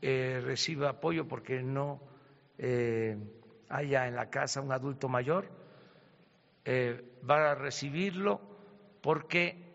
eh, 0.00 0.40
reciba 0.42 0.88
apoyo 0.88 1.28
porque 1.28 1.62
no 1.62 2.00
eh, 2.58 3.16
haya 3.68 4.08
en 4.08 4.16
la 4.16 4.28
casa 4.28 4.60
un 4.60 4.72
adulto 4.72 5.08
mayor, 5.08 5.48
eh, 6.64 7.00
va 7.30 7.52
a 7.52 7.54
recibirlo 7.54 8.40
porque 9.00 9.70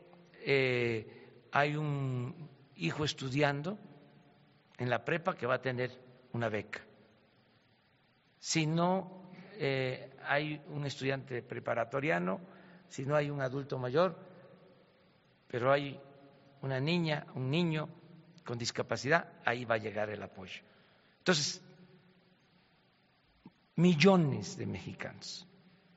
hay 1.51 1.76
un 1.76 2.47
hijo 2.78 3.04
estudiando 3.04 3.78
en 4.78 4.90
la 4.90 5.04
prepa 5.04 5.36
que 5.36 5.46
va 5.46 5.56
a 5.56 5.62
tener 5.62 5.92
una 6.34 6.50
beca. 6.50 6.82
si 8.40 8.66
no 8.66 9.32
eh, 9.60 10.16
hay 10.24 10.62
un 10.70 10.86
estudiante 10.86 11.42
preparatoriano, 11.42 12.40
si 12.88 13.06
no 13.06 13.16
hay 13.16 13.30
un 13.30 13.42
adulto 13.42 13.80
mayor, 13.80 14.16
pero 15.48 15.72
hay 15.72 16.00
una 16.62 16.80
niña, 16.80 17.26
un 17.34 17.50
niño 17.50 17.90
con 18.46 18.58
discapacidad, 18.58 19.34
ahí 19.44 19.66
va 19.66 19.76
a 19.76 19.80
llegar 19.80 20.10
el 20.10 20.22
apoyo. 20.22 20.62
Entonces, 21.20 21.62
millones 23.76 24.58
de 24.58 24.66
mexicanos 24.66 25.48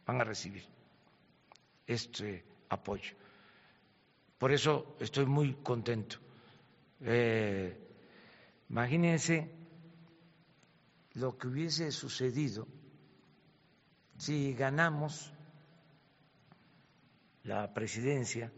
van 0.06 0.20
a 0.20 0.24
recibir 0.24 0.64
este 1.86 2.44
apoyo. 2.68 3.14
Por 4.38 4.52
eso 4.52 4.96
estoy 5.00 5.26
muy 5.26 5.54
contento. 5.62 6.16
Eh, 7.02 7.76
imagínense 8.68 9.50
lo 11.14 11.38
que 11.38 11.48
hubiese 11.48 11.90
sucedido 11.92 12.68
si 14.18 14.52
ganamos 14.52 15.32
la 17.44 17.72
presidencia 17.72 18.52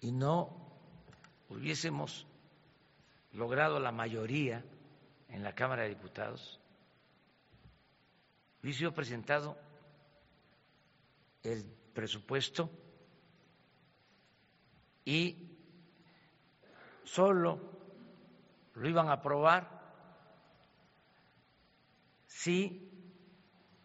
y 0.00 0.10
no 0.10 0.50
hubiésemos 1.48 2.26
logrado 3.32 3.78
la 3.78 3.92
mayoría 3.92 4.64
en 5.28 5.44
la 5.44 5.54
Cámara 5.54 5.84
de 5.84 5.90
Diputados, 5.90 6.60
hubiese 8.62 8.90
presentado 8.90 9.56
el 11.44 11.64
presupuesto 11.94 12.68
y 15.04 15.51
solo 17.12 17.58
lo 18.72 18.88
iban 18.88 19.10
a 19.10 19.20
aprobar 19.20 19.68
si 22.26 22.90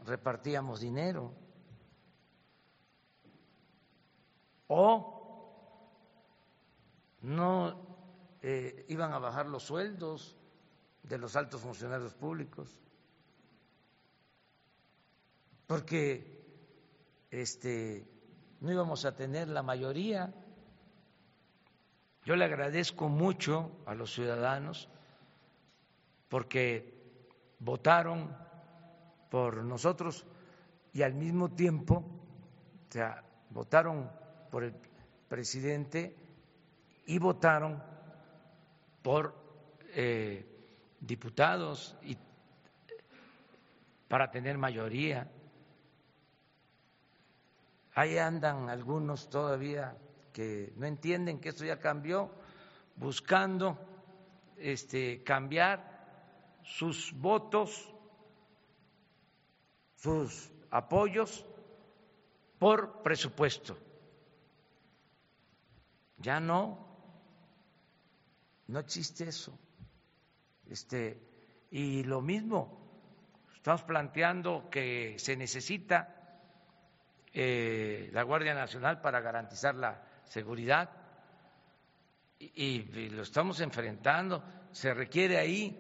repartíamos 0.05 0.79
dinero 0.79 1.33
o 4.67 5.17
no 7.23 7.87
eh, 8.41 8.85
iban 8.87 9.11
a 9.11 9.19
bajar 9.19 9.47
los 9.47 9.63
sueldos 9.63 10.37
de 11.03 11.17
los 11.17 11.35
altos 11.35 11.59
funcionarios 11.59 12.13
públicos, 12.13 12.79
porque 15.65 16.45
este, 17.29 18.07
no 18.61 18.71
íbamos 18.71 19.03
a 19.03 19.17
tener 19.17 19.49
la 19.49 19.63
mayoría. 19.63 20.33
Yo 22.27 22.35
le 22.35 22.43
agradezco 22.43 23.07
mucho 23.07 23.71
a 23.85 23.95
los 23.95 24.13
ciudadanos 24.13 24.89
porque 26.27 26.93
votaron 27.57 28.35
por 29.29 29.63
nosotros 29.63 30.25
y 30.91 31.03
al 31.03 31.13
mismo 31.13 31.47
tiempo, 31.47 32.03
o 32.89 32.91
sea, 32.91 33.23
votaron 33.49 34.11
por 34.51 34.65
el 34.65 34.73
presidente 35.29 36.17
y 37.05 37.17
votaron 37.17 37.81
por 39.01 39.33
eh, 39.93 40.45
diputados 40.99 41.95
y 42.01 42.17
para 44.09 44.29
tener 44.29 44.57
mayoría. 44.57 45.31
Ahí 47.95 48.17
andan 48.17 48.67
algunos 48.67 49.29
todavía 49.29 49.95
que 50.37 50.71
no 50.75 50.85
entienden 50.85 51.39
que 51.39 51.49
esto 51.49 51.65
ya 51.65 51.79
cambió, 51.79 52.29
buscando 52.95 53.75
este, 54.55 55.23
cambiar 55.23 56.59
sus 56.61 57.11
votos, 57.11 57.91
sus 59.95 60.51
apoyos 60.69 61.43
por 62.59 63.01
presupuesto. 63.01 63.79
Ya 66.17 66.39
no, 66.39 66.85
no 68.67 68.77
existe 68.77 69.27
eso. 69.27 69.57
Este, 70.67 71.19
y 71.71 72.03
lo 72.03 72.21
mismo, 72.21 73.41
estamos 73.55 73.81
planteando 73.81 74.69
que 74.69 75.15
se 75.17 75.35
necesita 75.35 76.39
eh, 77.33 78.11
la 78.13 78.21
Guardia 78.21 78.53
Nacional 78.53 79.01
para 79.01 79.19
garantizar 79.19 79.73
la 79.73 80.06
seguridad 80.29 80.89
y, 82.39 83.09
lo 83.09 83.23
estamos 83.23 83.59
enfrentando. 83.61 84.43
Se 84.71 84.93
requiere 84.93 85.37
ahí 85.37 85.75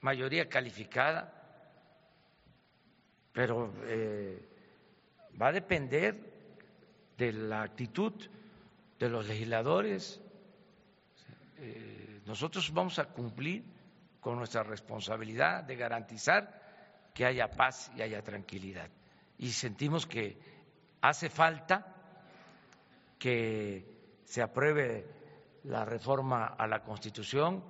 mayoría 0.00 0.48
calificada, 0.48 1.32
pero 3.32 3.72
eh, 3.84 4.48
va 5.40 5.48
a 5.48 5.52
depender 5.52 6.16
de 7.16 7.32
la 7.32 7.62
actitud 7.62 8.12
de 8.98 9.08
los 9.08 9.26
legisladores. 9.26 10.20
Eh, 11.58 12.20
nosotros 12.26 12.72
vamos 12.72 12.98
a 12.98 13.06
cumplir 13.06 13.64
con 14.20 14.36
nuestra 14.36 14.62
responsabilidad 14.62 15.64
de 15.64 15.76
garantizar 15.76 17.10
que 17.14 17.24
haya 17.24 17.50
paz 17.50 17.90
y 17.96 18.02
haya 18.02 18.22
tranquilidad. 18.22 18.88
Y 19.38 19.50
sentimos 19.50 20.06
que 20.06 20.38
hace 21.00 21.28
falta 21.28 21.97
que 23.18 24.20
se 24.24 24.42
apruebe 24.42 25.06
la 25.64 25.84
reforma 25.84 26.46
a 26.46 26.66
la 26.66 26.82
Constitución 26.82 27.62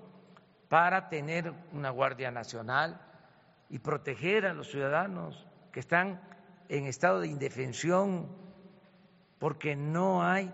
para 0.69 1.09
tener 1.09 1.53
una 1.73 1.91
Guardia 1.91 2.31
Nacional 2.31 3.01
y 3.71 3.79
proteger 3.79 4.47
a 4.47 4.55
los 4.55 4.71
ciudadanos 4.71 5.47
que 5.73 5.81
están 5.81 6.21
en 6.69 6.87
estado 6.87 7.21
de 7.21 7.29
indefensión 7.29 8.29
porque 9.39 9.77
no 9.77 10.23
hay 10.23 10.53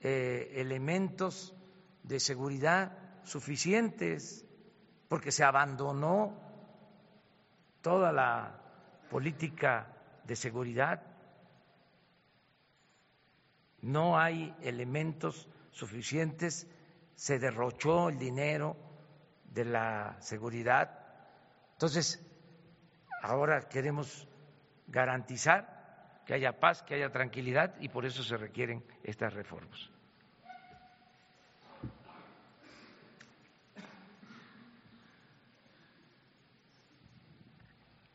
eh, 0.00 0.52
elementos 0.56 1.54
de 2.02 2.20
seguridad 2.20 2.96
suficientes, 3.24 4.46
porque 5.08 5.32
se 5.32 5.44
abandonó 5.44 6.34
toda 7.82 8.12
la 8.12 8.60
política 9.10 9.86
de 10.24 10.36
seguridad, 10.36 11.02
no 13.82 14.18
hay 14.18 14.54
elementos 14.62 15.48
suficientes, 15.70 16.66
se 17.14 17.38
derrochó 17.38 18.08
el 18.08 18.18
dinero 18.18 18.76
de 19.44 19.64
la 19.64 20.16
seguridad. 20.20 20.98
Entonces, 21.72 22.24
ahora 23.22 23.68
queremos 23.68 24.28
garantizar 24.86 26.22
que 26.26 26.34
haya 26.34 26.58
paz, 26.60 26.82
que 26.82 26.94
haya 26.94 27.10
tranquilidad 27.10 27.74
y 27.80 27.88
por 27.88 28.04
eso 28.04 28.22
se 28.22 28.36
requieren 28.36 28.84
estas 29.02 29.32
reformas. 29.32 29.90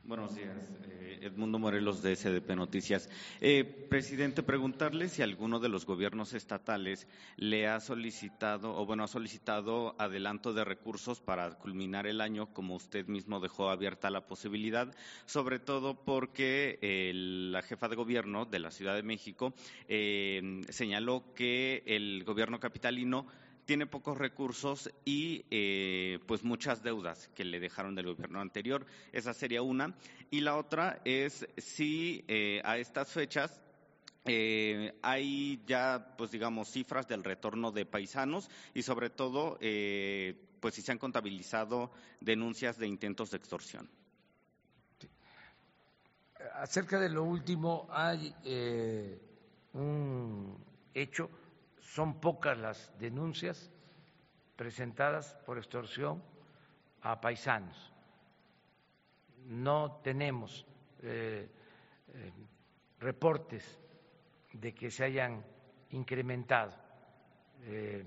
Buenos 0.06 0.36
días, 0.36 0.49
eh, 0.89 1.20
Edmundo 1.22 1.60
Morelos 1.60 2.01
de 2.01 2.14
SDP 2.14 2.58
Noticias. 2.58 3.10
Eh, 3.39 3.64
presidente, 3.64 4.43
preguntarle 4.43 5.08
si 5.08 5.22
alguno 5.22 5.62
de 5.62 5.70
los 5.70 5.86
gobiernos 5.86 6.34
estatales 6.34 7.08
le 7.38 7.70
ha 7.70 7.80
solicitado, 7.80 8.76
o 8.76 8.86
bueno, 8.86 9.06
ha 9.06 9.08
solicitado 9.08 9.95
adelanto 9.97 10.54
de 10.54 10.66
recursos 10.66 11.22
para 11.22 11.51
culminar 11.58 12.06
el 12.06 12.20
año, 12.20 12.47
como 12.54 12.76
usted 12.76 13.08
mismo 13.08 13.39
dejó 13.39 13.70
abierta 13.70 14.10
la 14.10 14.28
posibilidad, 14.28 14.93
sobre 15.26 15.60
todo 15.60 15.95
porque 15.95 16.80
eh, 16.82 17.14
la 17.16 17.62
jefa 17.62 17.88
de 17.88 17.95
gobierno 17.95 18.43
de 18.43 18.60
la 18.60 18.72
Ciudad 18.72 18.95
de 18.95 19.04
México 19.04 19.54
señaló 19.88 21.24
que 21.34 21.82
el 21.86 22.26
gobierno 22.26 22.60
capitalino 22.60 23.26
tiene 23.66 23.86
pocos 23.86 24.18
recursos 24.18 24.91
y 25.05 25.45
eh, 25.49 26.20
pues 26.28 26.43
muchas 26.43 26.84
deudas 26.84 27.30
que 27.36 27.45
le 27.45 27.59
dejaron 27.59 27.95
del 27.95 28.07
gobierno 28.07 28.41
anterior. 28.41 28.86
Esa 29.11 29.34
sería 29.34 29.61
una. 29.61 29.95
Y 30.30 30.41
la 30.41 30.57
otra 30.57 31.01
es 31.05 31.47
si 31.57 32.24
eh, 32.28 32.61
a 32.66 32.78
estas 32.78 33.11
fechas 33.11 33.59
eh, 34.26 34.93
hay 35.01 35.61
ya, 35.66 36.16
pues 36.18 36.32
digamos, 36.32 36.70
cifras 36.70 37.07
del 37.07 37.24
retorno 37.24 37.72
de 37.72 37.86
paisanos 37.86 38.49
y 38.74 38.84
sobre 38.84 39.09
todo, 39.09 39.57
pues 39.59 40.76
si 40.76 40.82
se 40.82 40.91
han 40.91 40.97
contabilizado 40.97 41.91
denuncias 42.22 42.78
de 42.78 42.88
intentos 42.88 43.32
de 43.32 43.38
extorsión. 43.38 43.89
Acerca 46.55 46.99
de 46.99 47.09
lo 47.09 47.24
último, 47.24 47.88
hay 47.89 48.34
un 49.74 50.57
hecho 50.93 51.30
son 51.94 52.20
pocas 52.20 52.58
las 52.58 52.91
denuncias 52.98 53.70
presentadas 54.56 55.38
por 55.46 55.60
extorsión 55.60 56.24
a 57.04 57.22
paisanos. 57.22 57.94
No 59.46 60.00
tenemos 60.04 60.66
eh, 61.04 61.48
eh, 62.08 62.32
reportes 63.00 63.78
de 64.54 64.74
que 64.74 64.89
se 64.89 65.04
hayan 65.04 65.46
incrementado. 65.91 66.74
Eh, 67.66 68.04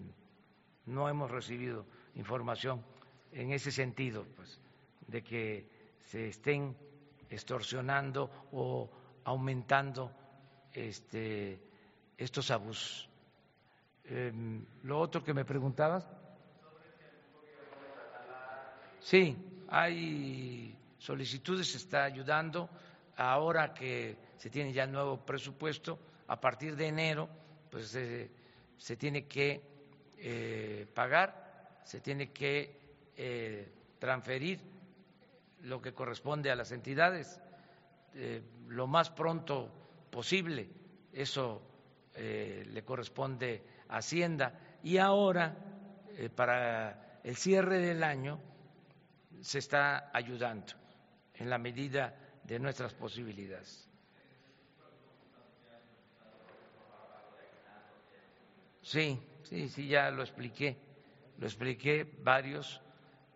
no 0.87 1.09
hemos 1.09 1.30
recibido 1.30 1.87
información 2.16 2.82
en 3.30 3.53
ese 3.53 3.70
sentido, 3.70 4.26
pues, 4.34 4.61
de 5.07 5.22
que 5.22 5.68
se 6.01 6.26
estén 6.26 6.76
extorsionando 7.30 8.49
o 8.51 8.91
aumentando 9.22 10.11
este, 10.72 11.61
estos 12.18 12.51
abusos. 12.51 13.09
Lo 14.82 15.00
otro 15.00 15.22
que 15.24 15.34
me 15.34 15.44
preguntabas. 15.44 16.09
Sí, 19.00 19.36
hay 19.68 20.76
solicitudes, 20.98 21.70
se 21.72 21.78
está 21.78 22.04
ayudando. 22.04 22.68
Ahora 23.16 23.72
que 23.72 24.16
se 24.36 24.50
tiene 24.50 24.72
ya 24.72 24.84
el 24.84 24.92
nuevo 24.92 25.24
presupuesto, 25.24 25.98
a 26.28 26.40
partir 26.40 26.76
de 26.76 26.88
enero, 26.88 27.28
pues 27.70 27.96
se 28.76 28.96
tiene 28.96 29.26
que 29.26 29.62
eh, 30.18 30.86
pagar, 30.94 31.80
se 31.84 32.00
tiene 32.00 32.32
que 32.32 32.78
eh, 33.16 33.68
transferir 33.98 34.61
lo 35.62 35.80
que 35.80 35.92
corresponde 35.92 36.50
a 36.50 36.57
las 36.57 36.72
entidades 36.72 37.40
eh, 38.14 38.42
lo 38.68 38.86
más 38.86 39.11
pronto 39.11 39.70
posible. 40.11 40.68
Eso 41.12 41.62
le 42.18 42.82
corresponde 42.82 43.62
Hacienda. 43.89 44.59
Y 44.82 44.99
ahora, 44.99 45.57
para 46.34 47.20
el 47.24 47.37
cierre 47.37 47.78
del 47.78 48.03
año, 48.03 48.41
se 49.41 49.59
está 49.59 50.11
ayudando 50.12 50.72
en 51.34 51.51
la 51.51 51.59
medida 51.59 52.14
de 52.45 52.59
nuestras 52.59 52.95
posibilidades. 52.95 53.89
Sí, 58.82 59.20
sí, 59.43 59.68
sí, 59.68 59.89
ya 59.89 60.11
lo 60.12 60.22
expliqué, 60.22 60.76
lo 61.39 61.47
expliqué 61.47 62.05
varios 62.22 62.80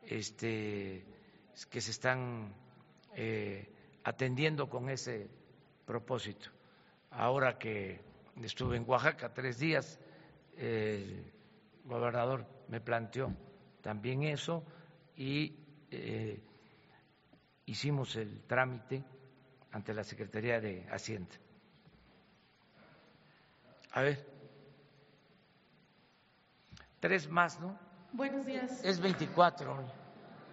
este, 0.05 1.05
que 1.69 1.81
se 1.81 1.91
están 1.91 2.55
eh, 3.17 3.69
atendiendo 4.05 4.71
con 4.71 4.89
ese 4.89 5.29
propósito. 5.85 6.51
Ahora 7.11 7.59
que 7.59 8.01
estuve 8.41 8.77
en 8.77 8.89
Oaxaca 8.89 9.35
tres 9.35 9.59
días, 9.59 9.99
el 10.61 11.33
gobernador 11.85 12.45
me 12.69 12.81
planteó 12.81 13.33
también 13.81 14.23
eso 14.25 14.63
y 15.17 15.57
eh, 15.91 16.43
hicimos 17.65 18.15
el 18.17 18.43
trámite 18.43 19.03
ante 19.73 19.95
la 19.95 20.05
Secretaría 20.05 20.61
de 20.61 20.87
Hacienda. 20.91 21.35
A 23.93 24.03
ver. 24.03 24.27
Tres 27.01 27.29
más, 27.29 27.59
¿no? 27.61 27.79
Buenos 28.13 28.45
días. 28.45 28.85
Es 28.85 29.01
24. 29.01 30.10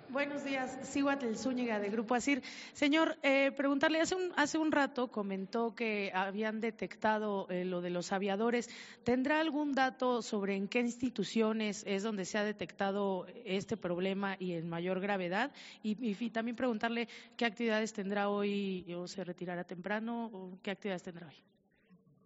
Buenos 0.10 0.45
días, 0.45 0.80
Siguatl 0.84 1.36
Zúñiga 1.36 1.80
de 1.80 1.89
Grupo 1.89 2.16
ASIR. 2.16 2.41
Señor, 2.72 3.18
eh, 3.24 3.51
preguntarle, 3.51 3.99
hace 3.99 4.16
un, 4.16 4.32
hace 4.38 4.58
un 4.58 4.72
rato 4.72 5.10
comentó 5.10 5.76
que 5.76 6.14
habían 6.16 6.62
detectado 6.62 7.45
eh, 7.49 7.66
lo 7.66 7.82
de 7.82 7.89
los 7.89 8.14
aviadores. 8.14 8.70
¿Tendrá 9.03 9.41
algún 9.41 9.74
dato 9.74 10.22
sobre 10.22 10.55
en 10.55 10.70
qué 10.70 10.80
instituciones 10.80 11.84
es 11.86 12.03
donde 12.03 12.24
se 12.24 12.38
ha 12.38 12.45
detectado 12.45 13.28
este 13.43 13.76
problema 13.76 14.38
y 14.39 14.53
en 14.53 14.70
mayor 14.70 15.01
gravedad? 15.01 15.51
Y, 15.84 15.97
y 16.01 16.30
también 16.30 16.55
preguntarle 16.55 17.10
qué 17.36 17.45
actividades 17.45 17.91
tendrá 17.91 18.30
hoy, 18.30 18.86
o 18.95 19.08
se 19.08 19.26
retirará 19.26 19.66
temprano, 19.66 20.30
o 20.32 20.58
qué 20.64 20.72
actividades 20.72 21.03
tendrá 21.03 21.28
hoy. 21.28 21.36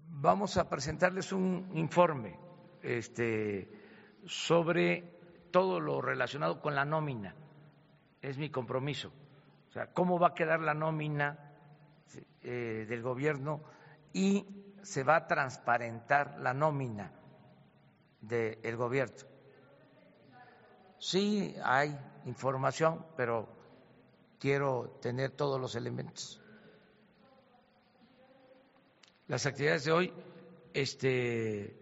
Vamos 0.08 0.56
a 0.58 0.70
presentarles 0.70 1.32
un 1.32 1.72
informe 1.74 2.38
este, 2.84 3.68
sobre 4.28 5.50
todo 5.50 5.80
lo 5.80 6.00
relacionado 6.00 6.62
con 6.62 6.76
la 6.76 6.86
nómina 6.86 7.41
es 8.22 8.38
mi 8.38 8.50
compromiso. 8.50 9.12
O 9.70 9.72
sea, 9.72 9.88
cómo 9.94 10.20
va 10.20 10.30
a 10.30 10.34
quedar 10.34 10.60
la 10.60 10.74
nómina 10.74 11.52
eh, 12.44 12.86
del 12.88 13.02
gobierno 13.02 13.62
y 14.14 14.46
se 14.82 15.04
va 15.04 15.16
a 15.16 15.28
transparentar 15.28 16.40
la 16.40 16.54
nómina 16.54 17.12
del 18.20 18.76
gobierno. 18.76 19.16
Sí 21.00 21.56
hay 21.64 21.98
información, 22.26 23.06
pero 23.18 23.48
quiero 24.40 25.00
tener 25.02 25.32
todos 25.32 25.60
los 25.60 25.76
elementos. 25.76 26.42
Las 29.28 29.46
actividades 29.46 29.86
de 29.86 29.92
hoy, 29.92 30.14
este, 30.74 31.80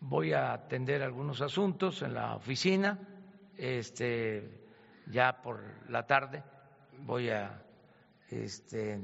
voy 0.00 0.32
a 0.32 0.52
atender 0.52 1.02
algunos 1.02 1.40
asuntos 1.40 2.02
en 2.02 2.14
la 2.14 2.36
oficina, 2.36 2.98
este, 3.60 4.48
ya 5.06 5.42
por 5.42 5.60
la 5.90 6.06
tarde 6.06 6.42
voy 7.00 7.28
a 7.28 7.62
este, 8.30 8.98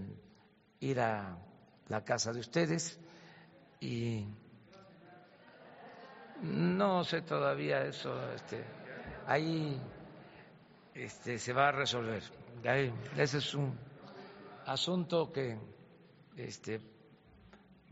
ir 0.80 0.98
a 0.98 1.36
la 1.88 2.04
casa 2.04 2.32
de 2.32 2.40
ustedes 2.40 2.98
y 3.80 4.26
no 6.42 7.04
sé 7.04 7.20
todavía 7.20 7.82
eso, 7.82 8.32
este, 8.32 8.64
ahí 9.26 9.78
este, 10.94 11.38
se 11.38 11.52
va 11.52 11.68
a 11.68 11.72
resolver. 11.72 12.22
ese 13.16 13.38
es 13.38 13.54
un 13.54 13.78
asunto 14.64 15.30
que 15.30 15.58
este, 16.34 16.80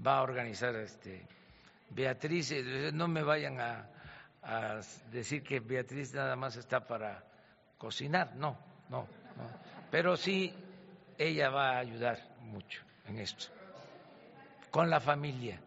va 0.05 0.19
a 0.19 0.23
organizar 0.23 0.75
este, 0.77 1.27
Beatriz. 1.91 2.55
No 2.95 3.07
me 3.07 3.23
vayan 3.23 3.61
a, 3.61 3.91
a 4.45 4.81
decir 5.11 5.43
que 5.43 5.61
Beatriz 5.61 6.15
nada 6.15 6.37
más 6.37 6.57
está 6.57 6.87
para 6.87 7.25
cocinar, 7.79 8.35
no, 8.37 8.57
no, 8.89 9.01
no. 9.37 9.49
Pero 9.91 10.17
sí, 10.17 10.55
ella 11.19 11.51
va 11.51 11.71
a 11.71 11.79
ayudar 11.79 12.19
mucho 12.41 12.83
en 13.07 13.19
esto, 13.19 13.47
con 14.71 14.91
la 14.91 15.01
familia. 15.01 15.61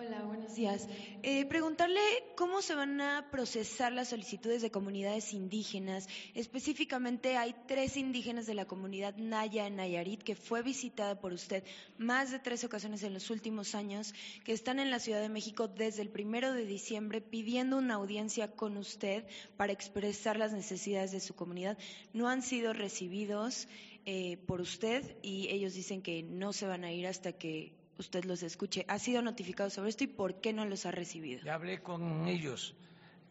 Hola, 0.00 0.22
buenos 0.22 0.54
días. 0.54 0.88
Eh, 1.24 1.44
preguntarle 1.46 2.00
cómo 2.36 2.62
se 2.62 2.76
van 2.76 3.00
a 3.00 3.32
procesar 3.32 3.92
las 3.92 4.10
solicitudes 4.10 4.62
de 4.62 4.70
comunidades 4.70 5.32
indígenas. 5.32 6.06
Específicamente 6.34 7.36
hay 7.36 7.52
tres 7.66 7.96
indígenas 7.96 8.46
de 8.46 8.54
la 8.54 8.64
comunidad 8.64 9.16
Naya 9.16 9.66
en 9.66 9.74
Nayarit 9.74 10.22
que 10.22 10.36
fue 10.36 10.62
visitada 10.62 11.20
por 11.20 11.32
usted 11.32 11.64
más 11.96 12.30
de 12.30 12.38
tres 12.38 12.62
ocasiones 12.62 13.02
en 13.02 13.12
los 13.12 13.28
últimos 13.30 13.74
años, 13.74 14.14
que 14.44 14.52
están 14.52 14.78
en 14.78 14.92
la 14.92 15.00
Ciudad 15.00 15.20
de 15.20 15.30
México 15.30 15.66
desde 15.66 16.02
el 16.02 16.10
primero 16.10 16.52
de 16.52 16.64
diciembre 16.64 17.20
pidiendo 17.20 17.76
una 17.76 17.94
audiencia 17.94 18.52
con 18.52 18.76
usted 18.76 19.24
para 19.56 19.72
expresar 19.72 20.36
las 20.36 20.52
necesidades 20.52 21.10
de 21.10 21.18
su 21.18 21.34
comunidad. 21.34 21.76
No 22.12 22.28
han 22.28 22.42
sido 22.42 22.72
recibidos 22.72 23.66
eh, 24.06 24.36
por 24.46 24.60
usted 24.60 25.16
y 25.22 25.48
ellos 25.48 25.74
dicen 25.74 26.02
que 26.02 26.22
no 26.22 26.52
se 26.52 26.68
van 26.68 26.84
a 26.84 26.92
ir 26.92 27.08
hasta 27.08 27.32
que 27.32 27.77
usted 27.98 28.24
los 28.24 28.42
escuche. 28.42 28.84
¿Ha 28.88 28.98
sido 28.98 29.22
notificado 29.22 29.70
sobre 29.70 29.90
esto 29.90 30.04
y 30.04 30.08
por 30.08 30.40
qué 30.40 30.52
no 30.52 30.64
los 30.64 30.86
ha 30.86 30.90
recibido? 30.90 31.42
Ya 31.42 31.54
hablé 31.54 31.82
con 31.82 32.26
ellos 32.26 32.74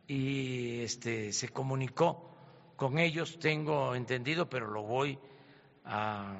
y 0.07 0.81
este 0.81 1.33
se 1.33 1.49
comunicó 1.49 2.35
con 2.75 2.99
ellos, 2.99 3.39
tengo 3.39 3.95
entendido, 3.95 4.47
pero 4.49 4.69
lo 4.69 4.83
voy 4.83 5.17
a 5.85 6.39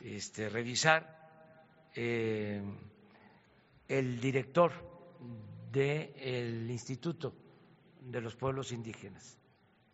este, 0.00 0.48
revisar. 0.48 1.14
Eh, 1.94 2.60
el 3.86 4.20
director 4.20 4.72
del 5.70 6.68
Instituto 6.68 7.34
de 8.00 8.20
los 8.20 8.34
Pueblos 8.34 8.72
Indígenas, 8.72 9.38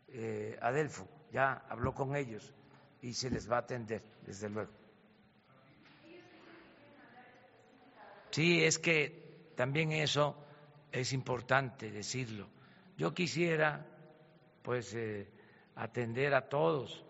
eh, 0.08 0.58
Adelfo, 0.62 1.06
ya 1.32 1.64
habló 1.68 1.94
con 1.94 2.16
ellos 2.16 2.54
y 3.02 3.12
se 3.12 3.30
les 3.30 3.50
va 3.50 3.56
a 3.56 3.60
atender, 3.60 4.02
desde 4.24 4.48
luego. 4.48 4.79
Sí, 8.30 8.62
es 8.62 8.78
que 8.78 9.52
también 9.56 9.92
eso 9.92 10.36
es 10.92 11.12
importante 11.12 11.90
decirlo. 11.90 12.48
Yo 12.96 13.12
quisiera, 13.12 13.84
pues, 14.62 14.94
eh, 14.94 15.28
atender 15.74 16.34
a 16.34 16.48
todos 16.48 17.04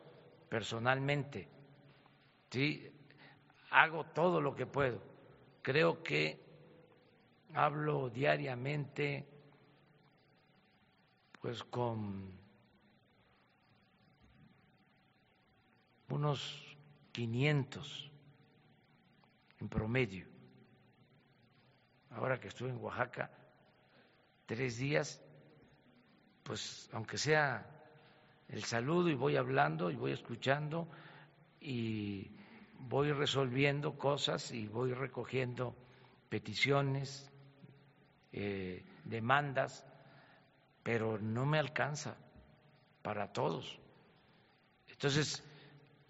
personalmente. 0.49 1.49
Sí, 2.51 2.91
hago 3.71 4.07
todo 4.07 4.41
lo 4.41 4.55
que 4.55 4.67
puedo. 4.67 5.03
Creo 5.63 6.03
que 6.03 6.41
hablo 7.55 8.09
diariamente, 8.09 9.27
pues, 11.41 11.63
con 11.65 12.33
unos 16.09 16.77
500 17.13 18.11
en 19.59 19.69
promedio 19.69 20.30
ahora 22.11 22.39
que 22.41 22.49
estuve 22.49 22.71
en 22.71 22.79
Oaxaca 22.79 23.31
tres 24.47 24.79
días, 24.79 25.21
pues 26.43 26.89
aunque 26.93 27.19
sea 27.19 27.67
el 28.49 28.65
saludo 28.65 29.09
y 29.09 29.15
voy 29.15 29.37
hablando 29.37 29.91
y 29.91 29.97
voy 29.97 30.13
escuchando 30.13 30.89
y 31.61 32.31
voy 32.79 33.13
resolviendo 33.13 33.97
cosas 33.97 34.51
y 34.51 34.67
voy 34.67 34.93
recogiendo 34.93 35.77
peticiones 36.29 37.31
eh, 38.33 38.85
demandas, 39.05 39.85
pero 40.83 41.19
no 41.19 41.47
me 41.47 41.59
alcanza 41.59 42.17
para 43.03 43.33
todos. 43.33 43.79
Entonces, 44.89 45.45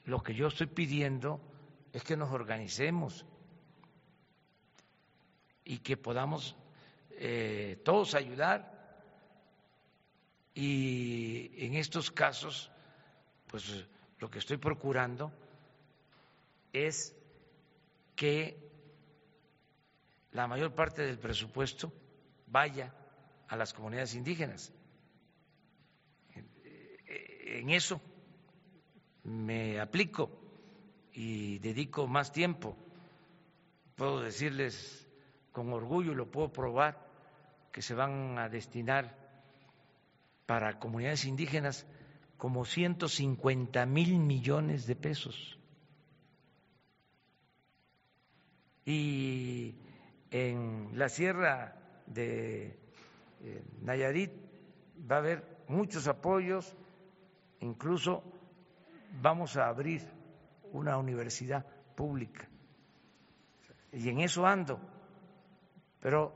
lo 0.05 0.22
que 0.22 0.35
yo 0.35 0.48
estoy 0.48 0.66
pidiendo 0.66 1.40
es 1.93 2.02
que 2.05 2.16
nos 2.16 2.31
organicemos 2.32 3.27
y 5.70 5.78
que 5.78 5.97
podamos 5.97 6.56
eh, 7.12 7.80
todos 7.84 8.16
ayudar. 8.16 8.59
Y 10.52 11.52
en 11.64 11.76
estos 11.76 12.10
casos, 12.10 12.72
pues 13.47 13.86
lo 14.18 14.28
que 14.28 14.40
estoy 14.40 14.56
procurando 14.56 15.32
es 16.72 17.14
que 18.16 18.59
la 20.32 20.48
mayor 20.48 20.74
parte 20.74 21.02
del 21.02 21.20
presupuesto 21.20 21.92
vaya 22.48 22.92
a 23.47 23.55
las 23.55 23.72
comunidades 23.72 24.16
indígenas. 24.16 24.72
En 27.06 27.70
eso 27.70 28.01
me 29.22 29.78
aplico 29.78 30.32
y 31.12 31.60
dedico 31.60 32.09
más 32.09 32.32
tiempo. 32.32 32.76
Puedo 33.94 34.20
decirles 34.20 35.06
con 35.52 35.72
orgullo, 35.72 36.14
lo 36.14 36.31
puedo 36.31 36.52
probar, 36.52 36.98
que 37.72 37.82
se 37.82 37.94
van 37.94 38.39
a 38.39 38.48
destinar 38.48 39.16
para 40.47 40.78
comunidades 40.78 41.24
indígenas 41.24 41.86
como 42.36 42.64
150 42.64 43.86
mil 43.86 44.18
millones 44.18 44.86
de 44.86 44.97
pesos. 44.97 45.59
Y 48.85 49.77
en 50.31 50.90
la 50.94 51.09
sierra 51.09 51.77
de 52.06 52.78
eh, 53.43 53.64
Nayarit 53.82 54.32
va 55.10 55.16
a 55.16 55.18
haber 55.18 55.64
muchos 55.68 56.09
apoyos, 56.09 56.74
incluso 57.60 58.24
vamos 59.20 59.56
a 59.56 59.68
abrir 59.68 60.02
una 60.72 60.98
universidad 60.98 61.64
pública. 61.94 62.48
Y 63.93 64.09
en 64.09 64.20
eso 64.20 64.47
ando. 64.47 64.81
Pero 66.01 66.32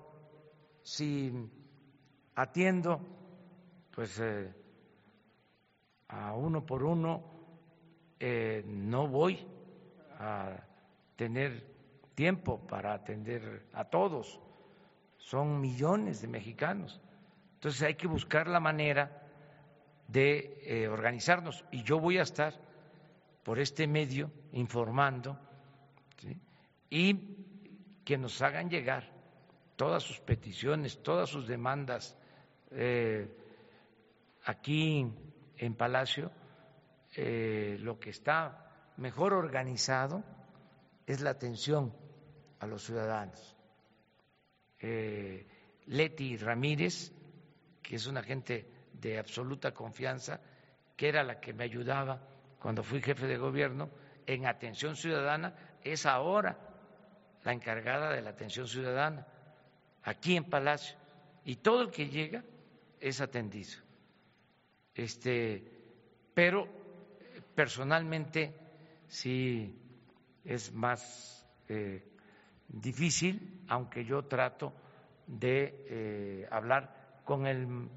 si 0.82 1.32
atiendo, 2.34 3.00
pues 3.90 4.18
eh, 4.20 4.52
a 6.08 6.34
uno 6.34 6.64
por 6.64 6.84
uno, 6.84 7.24
eh, 8.20 8.62
no 8.66 9.08
voy 9.08 9.46
a 10.18 10.56
tener 11.16 11.64
tiempo 12.14 12.58
para 12.66 12.92
atender 12.92 13.66
a 13.72 13.84
todos. 13.84 14.40
Son 15.16 15.60
millones 15.60 16.20
de 16.20 16.28
mexicanos. 16.28 17.00
Entonces 17.54 17.82
hay 17.82 17.94
que 17.94 18.06
buscar 18.06 18.46
la 18.46 18.60
manera 18.60 19.22
de 20.08 20.60
eh, 20.64 20.88
organizarnos. 20.88 21.64
Y 21.70 21.82
yo 21.82 21.98
voy 21.98 22.18
a 22.18 22.22
estar 22.22 22.54
por 23.42 23.58
este 23.58 23.86
medio 23.86 24.30
informando 24.52 25.38
y 26.90 27.14
que 28.04 28.18
nos 28.18 28.40
hagan 28.42 28.68
llegar 28.68 29.13
todas 29.76 30.02
sus 30.02 30.20
peticiones, 30.20 31.02
todas 31.02 31.28
sus 31.28 31.46
demandas 31.46 32.16
eh, 32.70 33.28
aquí 34.44 35.06
en 35.56 35.74
Palacio. 35.74 36.30
Eh, 37.16 37.76
lo 37.80 37.98
que 37.98 38.10
está 38.10 38.92
mejor 38.96 39.34
organizado 39.34 40.24
es 41.06 41.20
la 41.20 41.30
atención 41.30 41.94
a 42.60 42.66
los 42.66 42.84
ciudadanos. 42.84 43.56
Eh, 44.80 45.46
Leti 45.86 46.36
Ramírez, 46.36 47.12
que 47.82 47.96
es 47.96 48.06
una 48.06 48.22
gente 48.22 48.68
de 48.92 49.18
absoluta 49.18 49.72
confianza, 49.72 50.40
que 50.96 51.08
era 51.08 51.22
la 51.22 51.40
que 51.40 51.52
me 51.52 51.64
ayudaba 51.64 52.20
cuando 52.58 52.82
fui 52.82 53.02
jefe 53.02 53.26
de 53.26 53.36
gobierno 53.36 53.90
en 54.26 54.46
atención 54.46 54.96
ciudadana, 54.96 55.54
es 55.82 56.06
ahora 56.06 56.58
la 57.44 57.52
encargada 57.52 58.10
de 58.10 58.22
la 58.22 58.30
atención 58.30 58.66
ciudadana, 58.66 59.26
aquí 60.04 60.36
en 60.36 60.44
Palacio. 60.44 60.96
Y 61.44 61.56
todo 61.56 61.82
el 61.82 61.90
que 61.90 62.08
llega 62.08 62.42
es 63.00 63.20
atendido. 63.20 63.72
Este, 64.94 65.62
pero 66.32 66.68
personalmente 67.54 68.54
sí 69.08 69.78
es 70.44 70.72
más 70.72 71.46
eh, 71.68 72.02
difícil, 72.68 73.64
aunque 73.68 74.04
yo 74.04 74.24
trato 74.24 74.72
de 75.26 75.84
eh, 75.88 76.48
hablar 76.50 77.20
con 77.24 77.46
el 77.46 77.88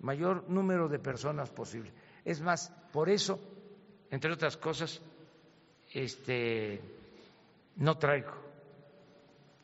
mayor 0.00 0.48
número 0.48 0.88
de 0.88 0.98
personas 0.98 1.50
posible. 1.50 1.92
Es 2.24 2.40
más, 2.40 2.70
por 2.92 3.08
eso, 3.08 3.40
entre 4.10 4.32
otras 4.32 4.56
cosas, 4.56 5.00
este, 5.92 6.80
no 7.76 7.96
traigo 7.98 8.32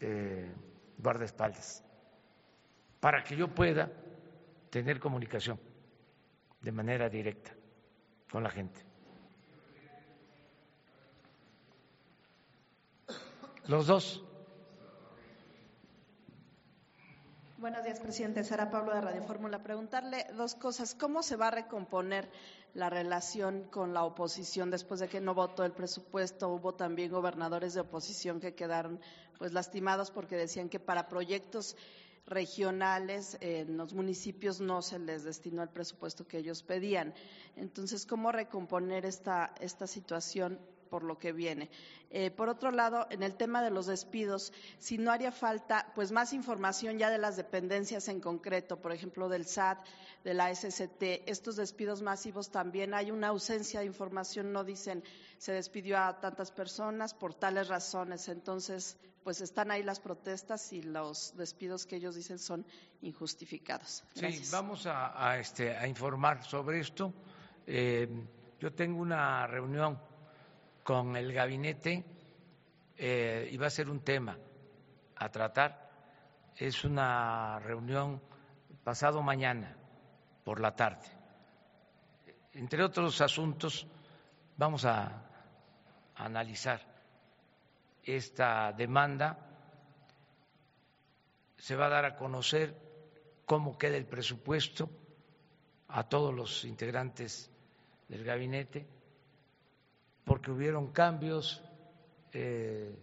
eh, 0.01 0.51
guardaespaldas, 0.99 1.85
para 3.01 3.25
que 3.25 3.37
yo 3.37 3.49
pueda 3.49 3.91
tener 4.71 5.01
comunicación 5.01 5.59
de 6.61 6.73
manera 6.73 7.09
directa 7.09 7.53
con 8.31 8.43
la 8.43 8.51
gente. 8.51 8.81
Los 13.67 13.87
dos. 13.87 14.25
Buenos 17.59 17.85
días, 17.85 18.01
presidente. 18.01 18.43
Sara 18.43 18.71
Pablo 18.71 18.95
de 18.95 19.01
Radio 19.01 19.23
Fórmula. 19.23 19.63
Preguntarle 19.63 20.27
dos 20.35 20.55
cosas. 20.55 20.95
¿Cómo 20.95 21.23
se 21.23 21.37
va 21.37 21.49
a 21.49 21.51
recomponer 21.51 22.31
la 22.75 22.89
relación 22.89 23.65
con 23.65 23.93
la 23.93 24.05
oposición 24.05 24.71
después 24.71 25.01
de 25.01 25.09
que 25.09 25.21
no 25.21 25.35
votó 25.35 25.65
el 25.65 25.73
presupuesto? 25.73 26.49
Hubo 26.49 26.75
también 26.75 27.13
gobernadores 27.13 27.75
de 27.75 27.81
oposición 27.81 28.41
que 28.41 28.55
quedaron 28.55 28.99
pues 29.39 29.53
lastimados 29.53 30.11
porque 30.11 30.37
decían 30.37 30.69
que 30.69 30.81
para 30.81 31.09
proyectos 31.09 31.77
regionales 32.31 33.37
en 33.41 33.77
los 33.77 33.93
municipios 33.93 34.61
no 34.61 34.81
se 34.81 34.99
les 34.99 35.25
destinó 35.25 35.63
el 35.63 35.69
presupuesto 35.69 36.27
que 36.27 36.39
ellos 36.39 36.63
pedían. 36.63 37.13
Entonces, 37.57 38.07
¿cómo 38.07 38.33
recomponer 38.33 39.05
esta, 39.05 39.53
esta 39.61 39.87
situación 39.87 40.59
por 40.91 41.05
lo 41.05 41.19
que 41.19 41.33
viene. 41.33 41.71
Eh, 42.11 42.31
por 42.31 42.49
otro 42.49 42.73
lado, 42.73 43.07
en 43.11 43.23
el 43.23 43.37
tema 43.37 43.63
de 43.63 43.71
los 43.71 43.87
despidos, 43.87 44.53
si 44.79 44.99
no 44.99 45.13
haría 45.13 45.31
falta, 45.31 45.93
pues 45.95 46.11
más 46.11 46.33
información 46.33 46.99
ya 46.99 47.09
de 47.09 47.19
las 47.19 47.37
dependencias 47.37 48.09
en 48.09 48.21
concreto, 48.21 48.83
por 48.83 48.93
ejemplo, 48.93 49.29
del 49.29 49.47
SAT, 49.47 49.79
de 50.25 50.35
la 50.35 50.53
SST, 50.53 51.03
estos 51.27 51.57
despidos 51.57 52.03
masivos 52.03 52.51
también 52.51 52.93
hay 52.93 53.13
una 53.13 53.29
ausencia 53.29 53.81
de 53.81 53.87
información, 53.87 54.53
no 54.53 54.65
dicen 54.65 55.05
se 55.41 55.53
despidió 55.53 55.97
a 55.97 56.21
tantas 56.21 56.51
personas 56.51 57.15
por 57.15 57.33
tales 57.33 57.69
razones, 57.69 58.29
entonces 58.29 58.99
pues 59.25 59.41
están 59.41 59.71
ahí 59.71 59.83
las 59.83 59.99
protestas 59.99 60.71
y 60.75 60.83
los 60.83 61.35
despidos 61.35 61.87
que 61.87 61.97
ellos 61.97 62.15
dicen 62.15 62.39
son 62.39 62.67
injustificados. 63.01 64.05
Sí, 64.13 64.43
vamos 64.53 64.87
a, 64.87 65.39
este, 65.39 65.75
a 65.75 65.87
informar 65.87 66.45
sobre 66.45 66.81
esto. 66.81 67.15
Eh, 67.67 68.07
yo 68.59 68.75
tengo 68.75 69.01
una 69.01 69.47
reunión 69.47 69.99
con 70.85 71.17
el 71.17 71.33
gabinete 71.33 72.05
eh, 72.99 73.49
y 73.51 73.57
va 73.57 73.69
a 73.69 73.71
ser 73.71 73.89
un 73.89 74.01
tema 74.01 74.37
a 75.17 75.29
tratar. 75.31 75.91
Es 76.55 76.85
una 76.85 77.59
reunión 77.61 78.21
pasado 78.85 79.23
mañana 79.23 79.75
por 80.45 80.61
la 80.61 80.77
tarde. 80.77 81.09
Entre 82.53 82.85
otros 82.85 83.19
asuntos, 83.23 83.87
vamos 84.59 84.85
a, 84.85 85.30
analizar 86.17 86.81
esta 88.05 88.73
demanda. 88.73 89.39
Se 91.57 91.77
va 91.77 91.87
a 91.87 91.91
dar 91.91 92.05
a 92.05 92.17
conocer 92.17 92.75
cómo 93.45 93.77
queda 93.77 93.97
el 93.97 94.07
presupuesto 94.07 94.89
a 95.89 96.09
todos 96.09 96.35
los 96.35 96.65
integrantes 96.65 97.51
del 98.09 98.25
gabinete 98.25 98.87
porque 100.25 100.51
hubieron 100.51 100.93
cambios 100.93 101.63
eh, 102.33 102.95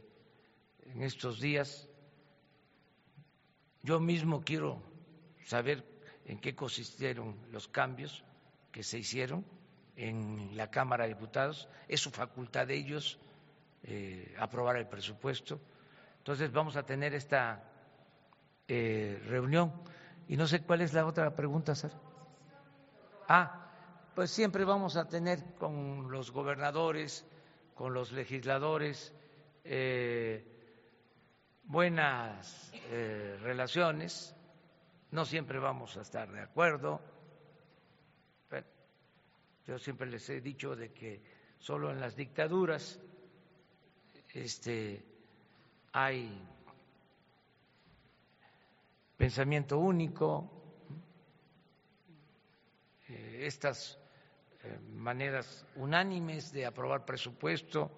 en 0.83 1.03
estos 1.03 1.39
días. 1.41 1.89
Yo 3.83 3.99
mismo 3.99 4.41
quiero 4.41 4.81
saber 5.45 5.83
en 6.25 6.39
qué 6.39 6.55
consistieron 6.55 7.37
los 7.51 7.67
cambios 7.67 8.23
que 8.71 8.83
se 8.83 8.99
hicieron 8.99 9.45
en 9.97 10.55
la 10.55 10.69
Cámara 10.71 11.03
de 11.03 11.09
Diputados. 11.09 11.67
Es 11.89 11.99
su 11.99 12.11
facultad 12.11 12.67
de 12.67 12.75
ellos 12.75 13.19
eh, 13.83 14.33
aprobar 14.39 14.77
el 14.77 14.87
presupuesto. 14.87 15.59
Entonces 16.19 16.51
vamos 16.51 16.77
a 16.77 16.83
tener 16.83 17.13
esta 17.13 17.61
eh, 18.67 19.21
reunión. 19.27 19.73
Y 20.29 20.37
no 20.37 20.47
sé 20.47 20.61
cuál 20.61 20.81
es 20.81 20.93
la 20.93 21.05
otra 21.05 21.35
pregunta, 21.35 21.75
Sara. 21.75 21.99
Ah, 23.27 23.69
pues 24.15 24.31
siempre 24.31 24.63
vamos 24.63 24.95
a 24.95 25.07
tener 25.09 25.55
con 25.55 26.09
los 26.09 26.31
gobernadores, 26.31 27.25
con 27.75 27.93
los 27.93 28.13
legisladores, 28.13 29.13
eh, 29.65 30.45
buenas 31.65 32.71
relaciones 33.41 34.33
no 35.11 35.25
siempre 35.25 35.59
vamos 35.59 35.95
a 35.97 36.01
estar 36.01 36.31
de 36.31 36.41
acuerdo. 36.41 37.01
Yo 39.67 39.77
siempre 39.77 40.07
les 40.09 40.29
he 40.29 40.39
dicho 40.39 40.77
de 40.77 40.93
que 40.93 41.21
solo 41.59 41.91
en 41.91 41.99
las 41.99 42.15
dictaduras 42.15 43.01
este, 44.33 45.03
hay 45.91 46.41
pensamiento 49.17 49.77
único, 49.77 50.49
eh, 53.09 53.41
estas 53.45 53.99
eh, 54.63 54.79
maneras 54.93 55.65
unánimes 55.75 56.53
de 56.53 56.65
aprobar 56.65 57.03
presupuesto, 57.03 57.91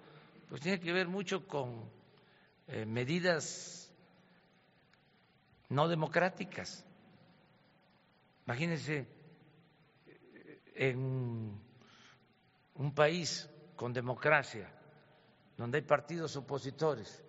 pues 0.48 0.60
tiene 0.60 0.80
que 0.80 0.92
ver 0.92 1.06
mucho 1.06 1.46
con 1.46 1.88
eh, 2.66 2.84
medidas 2.84 3.92
no 5.68 5.86
democráticas. 5.86 6.84
Imagínense 8.46 9.19
en 10.80 11.60
un 12.74 12.94
país 12.94 13.50
con 13.76 13.92
democracia, 13.92 14.72
donde 15.54 15.76
hay 15.76 15.84
partidos 15.84 16.36
opositores, 16.36 17.22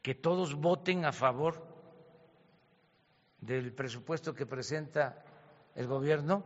que 0.00 0.14
todos 0.14 0.54
voten 0.54 1.04
a 1.04 1.10
favor 1.10 1.66
del 3.40 3.72
presupuesto 3.72 4.32
que 4.32 4.46
presenta 4.46 5.24
el 5.74 5.88
gobierno, 5.88 6.44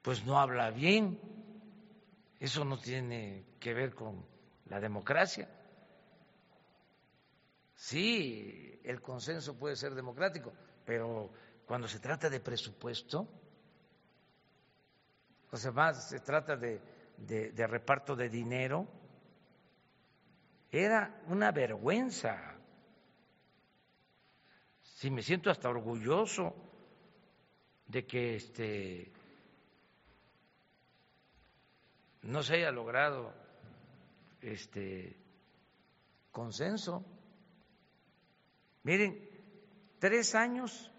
pues 0.00 0.24
no 0.24 0.38
habla 0.38 0.70
bien. 0.70 1.18
Eso 2.38 2.64
no 2.64 2.78
tiene 2.78 3.44
que 3.58 3.74
ver 3.74 3.96
con 3.96 4.24
la 4.66 4.78
democracia. 4.78 5.48
Sí, 7.74 8.80
el 8.84 9.02
consenso 9.02 9.58
puede 9.58 9.74
ser 9.74 9.96
democrático, 9.96 10.52
pero 10.84 11.32
cuando 11.66 11.88
se 11.88 11.98
trata 11.98 12.30
de 12.30 12.38
presupuesto, 12.38 13.41
o 15.52 15.56
sea, 15.58 15.70
más 15.70 16.08
se 16.08 16.20
trata 16.20 16.56
de, 16.56 16.80
de 17.18 17.66
reparto 17.66 18.16
de 18.16 18.30
dinero, 18.30 18.88
era 20.70 21.22
una 21.28 21.52
vergüenza. 21.52 22.56
Sí, 24.82 25.10
me 25.10 25.22
siento 25.22 25.50
hasta 25.50 25.68
orgulloso 25.68 26.54
de 27.86 28.06
que 28.06 28.36
este 28.36 29.12
no 32.22 32.42
se 32.42 32.54
haya 32.54 32.70
logrado 32.70 33.34
este 34.40 35.14
consenso. 36.30 37.04
Miren, 38.84 39.28
tres 39.98 40.34
años, 40.34 40.90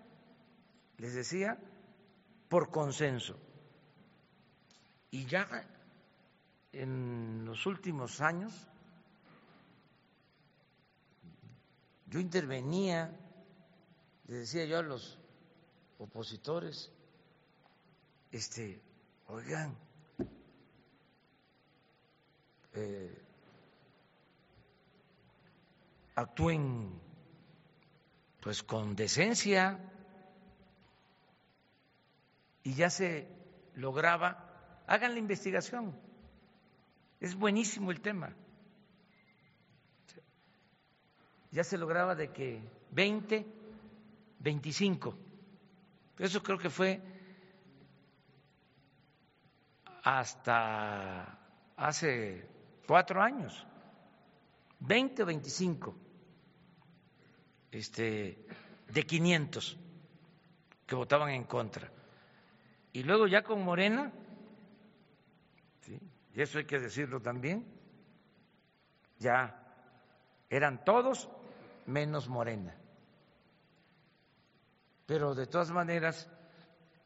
les 0.97 1.15
decía, 1.15 1.57
por 2.49 2.69
consenso. 2.69 3.39
Y 5.13 5.27
ya 5.27 5.47
en 6.71 7.45
los 7.45 7.67
últimos 7.67 8.19
años 8.19 8.51
yo 12.07 12.19
intervenía, 12.19 13.15
les 14.25 14.39
decía 14.39 14.65
yo 14.65 14.79
a 14.79 14.81
los 14.81 15.19
opositores, 15.99 16.91
este, 18.31 18.81
oigan, 19.27 19.77
eh, 22.73 23.21
actúen 26.15 26.99
pues 28.41 28.63
con 28.63 28.95
decencia 28.95 29.79
y 32.63 32.73
ya 32.73 32.89
se 32.89 33.27
lograba, 33.75 34.52
hagan 34.87 35.13
la 35.13 35.19
investigación, 35.19 35.95
es 37.19 37.35
buenísimo 37.35 37.91
el 37.91 38.01
tema, 38.01 38.33
ya 41.51 41.63
se 41.63 41.77
lograba 41.77 42.15
de 42.15 42.31
que 42.31 42.61
20, 42.91 43.45
25, 44.39 45.15
eso 46.19 46.41
creo 46.43 46.57
que 46.57 46.69
fue 46.69 47.01
hasta 50.03 51.39
hace 51.77 52.47
cuatro 52.87 53.21
años, 53.21 53.65
20 54.79 55.23
o 55.23 55.25
25 55.25 55.95
este, 57.71 58.45
de 58.89 59.03
500 59.03 59.77
que 60.85 60.95
votaban 60.95 61.29
en 61.29 61.43
contra. 61.45 61.89
Y 62.91 63.03
luego 63.03 63.27
ya 63.27 63.43
con 63.43 63.63
Morena, 63.63 64.11
y 66.33 66.41
eso 66.41 66.57
hay 66.57 66.65
que 66.65 66.79
decirlo 66.79 67.21
también, 67.21 67.65
ya 69.19 69.63
eran 70.49 70.83
todos 70.83 71.29
menos 71.85 72.27
Morena. 72.27 72.75
Pero 75.05 75.35
de 75.35 75.45
todas 75.47 75.71
maneras, 75.71 76.29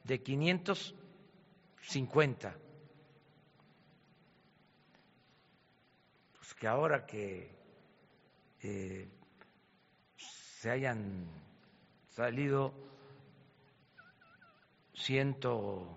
de 0.03 0.21
550 0.21 2.55
que 6.59 6.67
ahora 6.67 7.05
que 7.05 7.55
eh, 8.61 9.07
se 10.15 10.71
hayan 10.71 11.27
salido 12.09 12.73
ciento, 14.93 15.95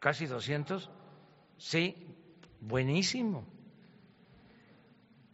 casi 0.00 0.26
doscientos, 0.26 0.90
sí, 1.60 1.94
buenísimo, 2.60 3.44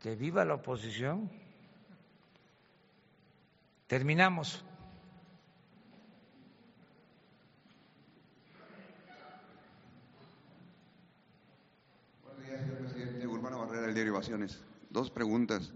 que 0.00 0.14
viva 0.14 0.44
la 0.44 0.54
oposición. 0.54 1.30
Terminamos. 3.86 4.66
derivaciones. 13.96 14.62
Dos 14.90 15.10
preguntas. 15.10 15.72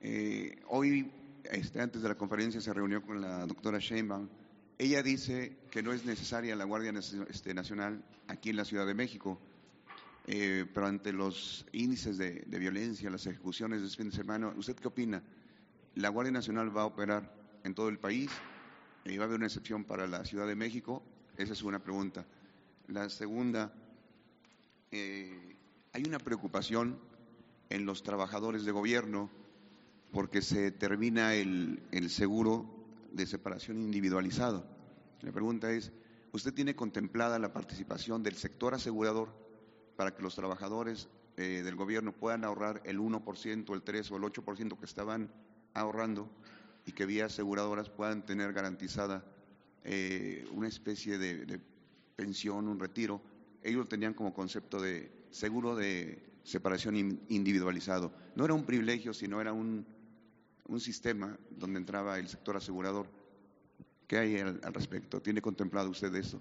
Eh, 0.00 0.60
hoy, 0.68 1.10
este, 1.44 1.80
antes 1.80 2.02
de 2.02 2.08
la 2.08 2.16
conferencia, 2.16 2.60
se 2.60 2.74
reunió 2.74 3.02
con 3.02 3.20
la 3.20 3.46
doctora 3.46 3.78
Sheinbaum. 3.78 4.28
Ella 4.76 5.02
dice 5.02 5.56
que 5.70 5.82
no 5.82 5.92
es 5.92 6.04
necesaria 6.04 6.54
la 6.54 6.64
Guardia 6.64 6.92
este, 7.28 7.54
Nacional 7.54 8.04
aquí 8.26 8.50
en 8.50 8.56
la 8.56 8.64
Ciudad 8.64 8.86
de 8.86 8.94
México, 8.94 9.40
eh, 10.30 10.66
pero 10.74 10.86
ante 10.86 11.10
los 11.10 11.64
índices 11.72 12.18
de, 12.18 12.44
violencia, 12.58 13.08
las 13.08 13.26
ejecuciones 13.26 13.80
de 13.80 13.86
este 13.86 13.96
fin 13.96 14.10
de 14.10 14.16
semana, 14.16 14.48
¿usted 14.48 14.76
qué 14.76 14.86
opina? 14.86 15.22
¿La 15.94 16.10
Guardia 16.10 16.32
Nacional 16.32 16.76
va 16.76 16.82
a 16.82 16.84
operar 16.84 17.32
en 17.64 17.74
todo 17.74 17.88
el 17.88 17.98
país? 17.98 18.30
¿Y 19.06 19.14
eh, 19.14 19.18
va 19.18 19.24
a 19.24 19.26
haber 19.26 19.38
una 19.38 19.46
excepción 19.46 19.84
para 19.84 20.06
la 20.06 20.26
Ciudad 20.26 20.46
de 20.46 20.54
México? 20.54 21.02
Esa 21.38 21.54
es 21.54 21.62
una 21.62 21.78
pregunta. 21.78 22.26
La 22.88 23.08
segunda, 23.08 23.72
hay 24.90 26.02
una 26.06 26.18
preocupación 26.18 26.98
en 27.70 27.86
los 27.86 28.02
trabajadores 28.02 28.66
de 28.66 28.72
gobierno 28.72 29.30
porque 30.12 30.42
se 30.42 30.70
termina 30.72 31.34
el, 31.34 31.80
seguro 32.10 32.66
de 33.12 33.26
separación 33.26 33.80
individualizado. 33.80 34.66
La 35.22 35.32
pregunta 35.32 35.72
es, 35.72 35.90
¿usted 36.32 36.52
tiene 36.52 36.76
contemplada 36.76 37.38
la 37.38 37.54
participación 37.54 38.22
del 38.22 38.36
sector 38.36 38.74
asegurador 38.74 39.47
para 39.98 40.14
que 40.14 40.22
los 40.22 40.36
trabajadores 40.36 41.08
eh, 41.36 41.62
del 41.64 41.74
gobierno 41.74 42.12
puedan 42.12 42.44
ahorrar 42.44 42.80
el 42.84 43.00
1%, 43.00 43.74
el 43.74 43.82
3 43.82 44.12
o 44.12 44.16
el 44.16 44.22
8% 44.22 44.78
que 44.78 44.84
estaban 44.84 45.28
ahorrando 45.74 46.30
y 46.86 46.92
que 46.92 47.04
vía 47.04 47.24
aseguradoras 47.24 47.90
puedan 47.90 48.24
tener 48.24 48.52
garantizada 48.52 49.24
eh, 49.82 50.46
una 50.52 50.68
especie 50.68 51.18
de, 51.18 51.60
pensión, 52.14 52.68
un 52.68 52.78
retiro? 52.78 53.20
Ellos 53.60 53.80
lo 53.80 53.88
tenían 53.88 54.14
como 54.14 54.32
concepto 54.32 54.80
de 54.80 55.10
seguro 55.32 55.74
de 55.74 56.22
separación 56.44 56.94
individualizado. 57.28 58.12
No 58.36 58.44
era 58.44 58.54
un 58.54 58.64
privilegio, 58.64 59.12
sino 59.12 59.40
era 59.40 59.52
un, 59.52 59.84
un 60.68 60.78
sistema 60.78 61.36
donde 61.50 61.80
entraba 61.80 62.20
el 62.20 62.28
sector 62.28 62.56
asegurador. 62.56 63.08
¿Qué 64.06 64.16
hay 64.16 64.38
al, 64.38 64.60
respecto? 64.72 65.20
¿Tiene 65.20 65.42
contemplado 65.42 65.90
usted 65.90 66.14
eso? 66.14 66.40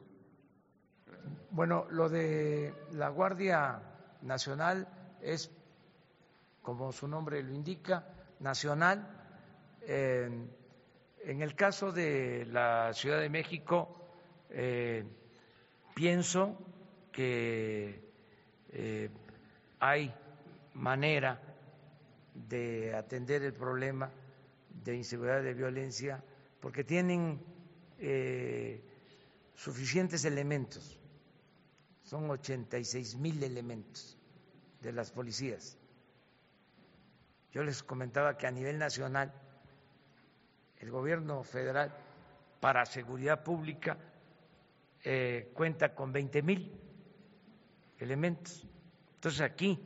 Bueno, 1.49 1.87
lo 1.89 2.09
de 2.09 2.73
la 2.91 3.09
Guardia 3.09 3.81
Nacional 4.21 4.87
es, 5.21 5.49
como 6.61 6.91
su 6.91 7.07
nombre 7.07 7.41
lo 7.43 7.53
indica, 7.53 8.05
nacional. 8.39 9.07
en 9.87 11.41
el 11.41 11.55
caso 11.55 11.91
de 11.91 12.45
la 12.51 12.93
Ciudad 12.93 13.19
de 13.19 13.29
México, 13.29 13.97
eh, 14.49 15.03
pienso 15.95 16.57
que 17.11 18.01
eh, 18.69 19.09
hay 19.79 20.13
manera 20.73 21.41
de 22.33 22.93
atender 22.95 23.43
el 23.43 23.53
problema 23.53 24.11
de 24.83 24.95
inseguridad 24.95 25.41
de 25.41 25.53
violencia 25.53 26.23
porque 26.59 26.83
tienen 26.83 27.41
eh, 27.99 28.81
suficientes 29.55 30.23
elementos, 30.25 30.96
son 32.07 32.29
86 32.29 33.17
mil 33.17 33.43
elementos 33.43 34.17
de 34.81 34.93
las 34.93 35.11
policías. 35.11 35.77
Yo 37.51 37.63
les 37.63 37.83
comentaba 37.83 38.37
que 38.37 38.47
a 38.47 38.51
nivel 38.51 38.77
nacional 38.77 39.33
el 40.79 40.89
gobierno 40.89 41.43
federal 41.43 41.93
para 42.61 42.85
seguridad 42.85 43.43
pública 43.43 43.97
eh, 45.03 45.51
cuenta 45.53 45.93
con 45.93 46.13
20 46.13 46.41
mil 46.43 46.71
elementos. 47.99 48.65
Entonces 49.15 49.41
aquí 49.41 49.77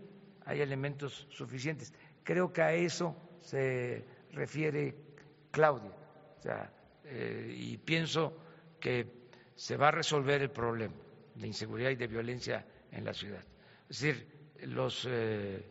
hay 0.45 0.61
elementos 0.61 1.27
suficientes. 1.31 1.91
Creo 2.23 2.53
que 2.53 2.61
a 2.61 2.71
eso 2.73 3.15
se 3.39 4.05
refiere 4.33 4.95
Claudia. 5.49 5.91
Eh, 7.03 7.55
y 7.57 7.77
pienso 7.77 8.37
que 8.79 9.07
se 9.55 9.75
va 9.75 9.87
a 9.87 9.91
resolver 9.91 10.43
el 10.43 10.51
problema 10.51 10.93
de 11.41 11.47
inseguridad 11.47 11.89
y 11.89 11.95
de 11.95 12.07
violencia 12.07 12.65
en 12.91 13.03
la 13.03 13.13
ciudad. 13.13 13.43
Es 13.89 13.99
decir, 13.99 14.27
los 14.63 15.05
eh, 15.09 15.65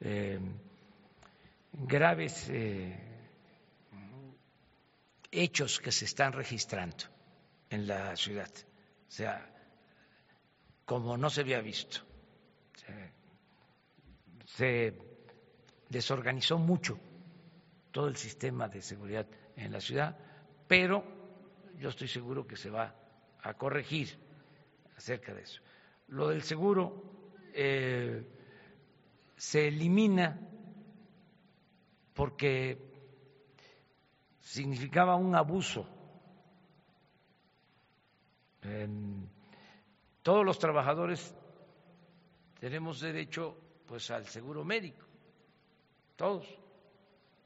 eh, 0.00 0.38
graves 1.72 2.50
hechos 5.30 5.80
que 5.80 5.92
se 5.92 6.06
están 6.06 6.32
registrando 6.32 7.04
en 7.68 7.86
la 7.86 8.16
ciudad, 8.16 8.50
o 9.08 9.10
sea, 9.10 9.46
como 10.84 11.16
no 11.16 11.28
se 11.28 11.42
había 11.42 11.60
visto. 11.60 12.00
Se 14.46 14.94
desorganizó 15.90 16.58
mucho 16.58 16.98
todo 17.92 18.08
el 18.08 18.16
sistema 18.16 18.68
de 18.68 18.80
seguridad 18.80 19.26
en 19.56 19.72
la 19.72 19.80
ciudad, 19.80 20.16
pero 20.66 21.04
yo 21.78 21.90
estoy 21.90 22.08
seguro 22.08 22.46
que 22.46 22.56
se 22.56 22.70
va 22.70 22.94
a 23.42 23.54
corregir 23.54 24.25
acerca 24.96 25.34
de 25.34 25.42
eso. 25.42 25.60
Lo 26.08 26.28
del 26.28 26.42
seguro 26.42 27.30
eh, 27.52 28.24
se 29.36 29.68
elimina 29.68 30.40
porque 32.14 32.78
significaba 34.40 35.16
un 35.16 35.34
abuso. 35.34 35.92
todos 40.22 40.44
los 40.44 40.58
trabajadores 40.58 41.32
tenemos 42.58 43.00
derecho 43.00 43.56
pues 43.86 44.10
al 44.10 44.26
seguro 44.26 44.64
médico, 44.64 45.06
todos 46.16 46.44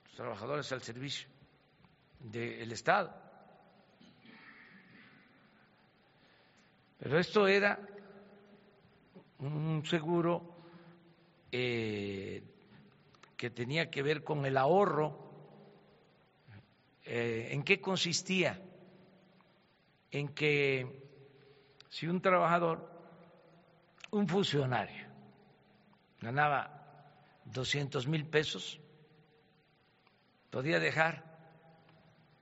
los 0.06 0.14
trabajadores 0.14 0.72
al 0.72 0.80
servicio 0.80 1.28
del 2.20 2.72
Estado. 2.72 3.19
Pero 7.00 7.18
esto 7.18 7.48
era 7.48 7.80
un 9.38 9.82
seguro 9.86 10.44
eh, 11.50 12.42
que 13.36 13.48
tenía 13.50 13.90
que 13.90 14.02
ver 14.02 14.22
con 14.22 14.44
el 14.44 14.56
ahorro. 14.58 15.16
Eh, 17.04 17.48
¿En 17.52 17.62
qué 17.62 17.80
consistía? 17.80 18.60
En 20.10 20.28
que 20.28 20.86
si 21.88 22.06
un 22.06 22.20
trabajador, 22.20 22.86
un 24.10 24.28
funcionario, 24.28 25.06
ganaba 26.20 26.70
200 27.44 28.06
mil 28.06 28.26
pesos, 28.26 28.78
podía 30.50 30.78
dejar 30.78 31.24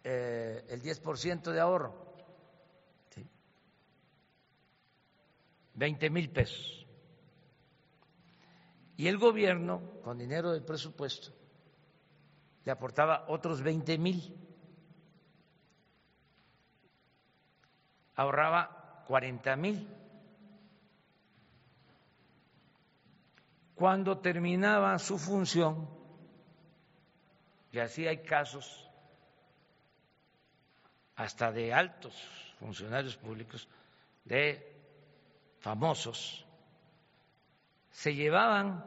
eh, 0.02 0.64
el 0.68 0.82
10% 0.82 1.52
de 1.52 1.60
ahorro, 1.60 2.07
20 5.78 6.10
mil 6.10 6.30
pesos. 6.30 6.86
Y 8.96 9.06
el 9.06 9.16
gobierno, 9.16 9.80
con 10.02 10.18
dinero 10.18 10.50
del 10.50 10.64
presupuesto, 10.64 11.30
le 12.64 12.72
aportaba 12.72 13.26
otros 13.28 13.62
20 13.62 13.96
mil. 13.96 14.36
Ahorraba 18.16 19.04
40 19.06 19.56
mil. 19.56 19.88
Cuando 23.76 24.18
terminaba 24.18 24.98
su 24.98 25.16
función, 25.16 25.88
y 27.70 27.78
así 27.78 28.08
hay 28.08 28.24
casos 28.24 28.90
hasta 31.14 31.52
de 31.52 31.72
altos 31.72 32.14
funcionarios 32.58 33.16
públicos, 33.16 33.68
de 34.24 34.77
famosos, 35.60 36.46
se 37.90 38.14
llevaban 38.14 38.84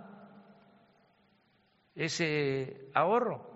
ese 1.96 2.90
ahorro. 2.94 3.50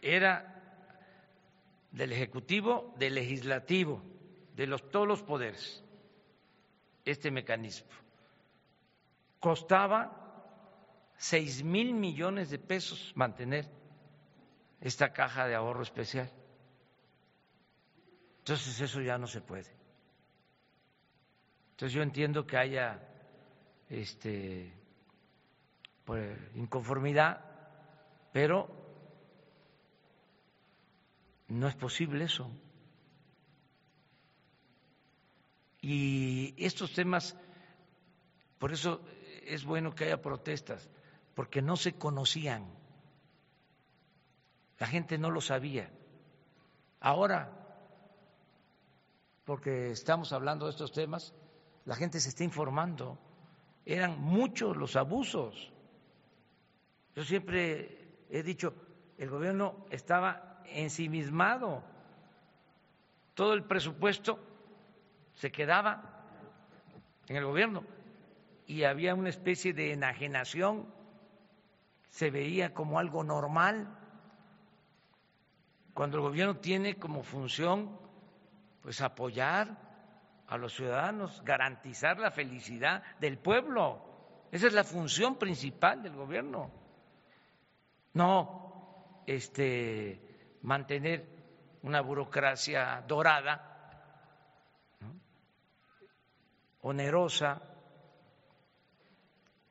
Era 0.00 0.48
del 1.92 2.12
Ejecutivo, 2.12 2.94
del 2.96 3.14
Legislativo, 3.14 4.02
de 4.54 4.66
los, 4.66 4.90
todos 4.90 5.06
los 5.06 5.22
poderes, 5.22 5.84
este 7.04 7.30
mecanismo. 7.30 7.90
Costaba 9.38 10.18
seis 11.16 11.62
mil 11.62 11.94
millones 11.94 12.50
de 12.50 12.58
pesos 12.58 13.12
mantener 13.14 13.68
esta 14.80 15.12
caja 15.12 15.46
de 15.46 15.54
ahorro 15.54 15.82
especial. 15.82 16.30
Entonces 18.42 18.80
eso 18.80 19.00
ya 19.00 19.18
no 19.18 19.28
se 19.28 19.40
puede. 19.40 19.70
Entonces 21.70 21.94
yo 21.94 22.02
entiendo 22.02 22.44
que 22.44 22.56
haya 22.56 23.00
este 23.88 24.72
pues, 26.04 26.36
inconformidad, 26.56 27.40
pero 28.32 28.68
no 31.46 31.68
es 31.68 31.76
posible 31.76 32.24
eso. 32.24 32.50
Y 35.80 36.54
estos 36.56 36.92
temas, 36.94 37.36
por 38.58 38.72
eso 38.72 39.04
es 39.44 39.64
bueno 39.64 39.94
que 39.94 40.04
haya 40.04 40.20
protestas 40.20 40.88
porque 41.36 41.62
no 41.62 41.76
se 41.76 41.94
conocían. 41.94 42.66
La 44.80 44.88
gente 44.88 45.16
no 45.16 45.30
lo 45.30 45.40
sabía. 45.40 45.92
Ahora, 46.98 47.61
porque 49.44 49.90
estamos 49.90 50.32
hablando 50.32 50.66
de 50.66 50.72
estos 50.72 50.92
temas, 50.92 51.34
la 51.84 51.96
gente 51.96 52.20
se 52.20 52.28
está 52.28 52.44
informando. 52.44 53.18
Eran 53.84 54.20
muchos 54.20 54.76
los 54.76 54.96
abusos. 54.96 55.72
Yo 57.14 57.24
siempre 57.24 58.24
he 58.30 58.42
dicho, 58.42 58.74
el 59.18 59.28
gobierno 59.28 59.84
estaba 59.90 60.62
ensimismado. 60.66 61.82
Todo 63.34 63.54
el 63.54 63.64
presupuesto 63.64 64.38
se 65.34 65.50
quedaba 65.50 66.24
en 67.28 67.36
el 67.36 67.44
gobierno 67.44 67.84
y 68.66 68.84
había 68.84 69.14
una 69.14 69.28
especie 69.28 69.72
de 69.72 69.92
enajenación 69.92 70.86
se 72.08 72.30
veía 72.30 72.74
como 72.74 72.98
algo 72.98 73.24
normal, 73.24 73.88
cuando 75.94 76.18
el 76.18 76.22
gobierno 76.22 76.56
tiene 76.58 76.98
como 76.98 77.22
función 77.22 77.98
pues 78.82 79.00
apoyar 79.00 79.78
a 80.48 80.56
los 80.58 80.74
ciudadanos, 80.74 81.42
garantizar 81.44 82.18
la 82.18 82.30
felicidad 82.30 83.02
del 83.20 83.38
pueblo. 83.38 84.46
Esa 84.50 84.66
es 84.66 84.72
la 84.74 84.84
función 84.84 85.36
principal 85.38 86.02
del 86.02 86.14
gobierno. 86.14 86.70
No 88.12 89.22
este 89.26 90.58
mantener 90.62 91.26
una 91.82 92.00
burocracia 92.00 93.02
dorada, 93.06 93.68
onerosa, 96.82 97.62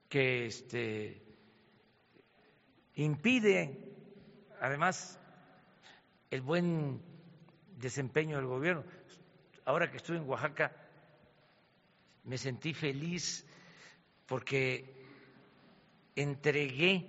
que 0.09 0.45
este 0.45 1.23
impide, 2.95 3.93
además, 4.59 5.19
el 6.29 6.41
buen 6.41 7.01
desempeño 7.77 8.37
del 8.37 8.47
gobierno. 8.47 8.83
Ahora 9.71 9.89
que 9.89 9.95
estuve 9.95 10.17
en 10.17 10.27
Oaxaca, 10.27 10.69
me 12.25 12.37
sentí 12.37 12.73
feliz 12.73 13.47
porque 14.27 14.83
entregué 16.13 17.07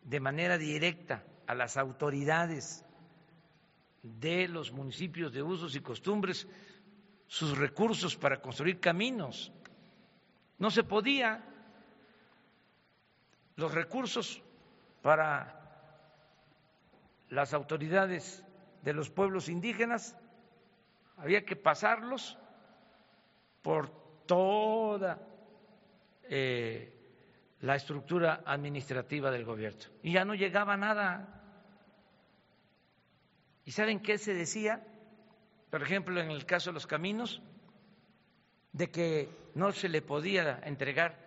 de 0.00 0.20
manera 0.20 0.56
directa 0.56 1.24
a 1.48 1.56
las 1.56 1.76
autoridades 1.76 2.84
de 4.04 4.46
los 4.46 4.70
municipios 4.70 5.32
de 5.32 5.42
usos 5.42 5.74
y 5.74 5.80
costumbres 5.80 6.46
sus 7.26 7.58
recursos 7.58 8.14
para 8.14 8.40
construir 8.40 8.78
caminos. 8.78 9.50
No 10.56 10.70
se 10.70 10.84
podía 10.84 11.44
los 13.56 13.74
recursos 13.74 14.40
para 15.02 15.58
las 17.28 17.52
autoridades 17.54 18.44
de 18.84 18.92
los 18.92 19.10
pueblos 19.10 19.48
indígenas, 19.48 20.16
había 21.20 21.44
que 21.44 21.56
pasarlos 21.56 22.36
por 23.62 23.90
toda 24.26 25.18
eh, 26.24 26.92
la 27.60 27.74
estructura 27.76 28.42
administrativa 28.46 29.30
del 29.30 29.44
gobierno. 29.44 29.80
Y 30.02 30.12
ya 30.12 30.24
no 30.24 30.34
llegaba 30.34 30.76
nada. 30.76 31.42
¿Y 33.64 33.72
saben 33.72 34.00
qué 34.00 34.16
se 34.16 34.32
decía? 34.32 34.82
Por 35.70 35.82
ejemplo, 35.82 36.20
en 36.20 36.30
el 36.30 36.46
caso 36.46 36.70
de 36.70 36.74
los 36.74 36.86
caminos, 36.86 37.42
de 38.72 38.90
que 38.90 39.28
no 39.54 39.72
se 39.72 39.88
le 39.88 40.00
podía 40.00 40.60
entregar 40.64 41.18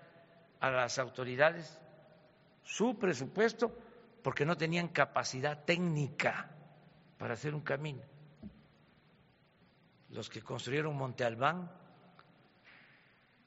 a 0.59 0.71
las 0.71 0.97
autoridades 0.97 1.79
su 2.63 2.97
presupuesto 2.97 3.77
porque 4.23 4.45
no 4.45 4.57
tenían 4.57 4.87
capacidad 4.87 5.65
técnica 5.65 6.49
para 7.17 7.33
hacer 7.33 7.53
un 7.53 7.61
camino. 7.61 8.01
Los 10.13 10.29
que 10.29 10.43
construyeron 10.43 10.95
Monte 10.95 11.25
Albán, 11.25 11.71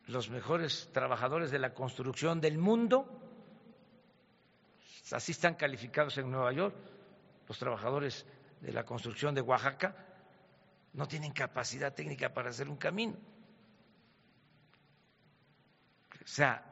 los 0.07 0.29
mejores 0.31 0.91
trabajadores 0.93 1.53
de 1.53 1.61
la 1.61 1.73
construcción 1.73 2.41
del 2.41 2.59
mundo, 2.59 3.07
así 5.13 5.31
están 5.31 5.55
calificados 5.55 6.19
en 6.19 6.29
Nueva 6.29 6.53
York, 6.53 6.75
los 7.47 7.57
trabajadores 7.57 8.27
de 8.61 8.73
la 8.73 8.85
construcción 8.85 9.33
de 9.33 9.43
Oaxaca, 9.43 9.95
no 10.95 11.07
tienen 11.07 11.33
capacidad 11.33 11.95
técnica 11.95 12.35
para 12.35 12.51
hacer 12.51 12.69
un 12.69 12.77
camino. 12.77 13.17
O 16.15 16.27
sea, 16.27 16.65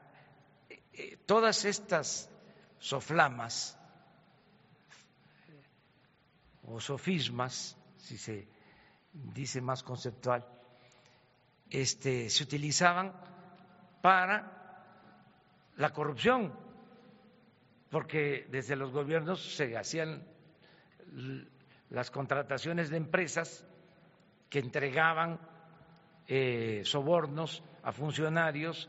eh, 0.69 0.83
eh, 0.93 1.19
todas 1.25 1.65
estas 1.65 2.29
soflamas 2.81 3.79
o 6.65 6.81
sofismas, 6.81 7.77
si 7.97 8.19
se 8.19 8.54
dice 9.15 9.61
más 9.61 9.83
conceptual, 9.83 10.47
este, 11.71 12.29
se 12.29 12.43
utilizaban 12.43 13.13
para 14.03 14.55
la 15.77 15.91
corrupción, 15.91 16.53
porque 17.91 18.47
desde 18.51 18.77
los 18.77 18.91
gobiernos 18.93 19.57
se 19.57 19.77
hacían 19.77 20.27
las 21.91 22.11
contrataciones 22.11 22.91
de 22.91 22.97
empresas 22.97 23.65
que 24.51 24.59
entregaban 24.59 25.39
eh, 26.27 26.83
sobornos 26.85 27.63
a 27.83 27.93
funcionarios, 27.93 28.89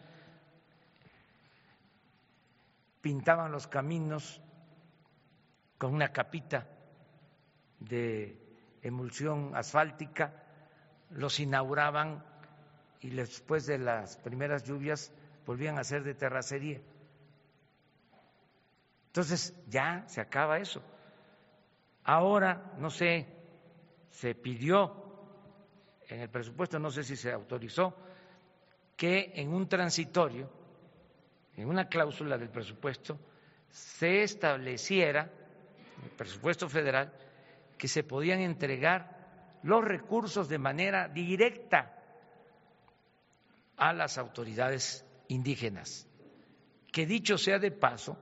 pintaban 3.02 3.52
los 3.52 3.68
caminos 3.68 4.41
con 5.77 5.93
una 5.93 6.11
capita 6.11 6.68
de 7.80 8.44
emulsión 8.86 9.56
asfáltica, 9.56 10.32
los 11.10 11.40
inauguraban 11.40 12.24
y 13.02 13.10
después 13.10 13.66
de 13.66 13.80
las 13.80 14.18
primeras 14.18 14.64
lluvias 14.64 15.12
volvían 15.45 15.80
a 15.80 15.84
ser 15.84 16.03
de 16.03 16.14
terracería. 16.14 16.80
Entonces 19.07 19.56
ya 19.68 20.03
se 20.07 20.22
acaba 20.22 20.60
eso. 20.60 20.84
Ahora, 22.03 22.74
no 22.78 22.91
sé, 22.91 23.26
se 24.12 24.36
pidió 24.36 25.03
en 26.07 26.22
el 26.22 26.30
presupuesto, 26.30 26.78
no 26.78 26.91
sé 26.91 27.03
si 27.03 27.16
se 27.16 27.32
autorizó, 27.32 27.95
que 28.95 29.32
en 29.36 29.52
un 29.52 29.68
transitorio, 29.68 30.48
en 31.56 31.68
una 31.68 31.90
cláusula 31.90 32.38
del 32.38 32.49
presupuesto, 32.49 33.18
se 33.70 34.22
estableciera, 34.22 35.32
el 36.03 36.10
presupuesto 36.12 36.70
federal, 36.70 37.12
que 37.77 37.88
se 37.88 38.03
podían 38.03 38.39
entregar 38.39 39.60
los 39.64 39.84
recursos 39.84 40.47
de 40.47 40.60
manera 40.60 41.07
directa 41.07 41.95
a 43.77 43.93
las 43.93 44.18
autoridades 44.18 45.06
indígenas, 45.27 46.07
que 46.91 47.06
dicho 47.06 47.38
sea 47.38 47.60
de 47.60 47.72
paso, 47.72 48.18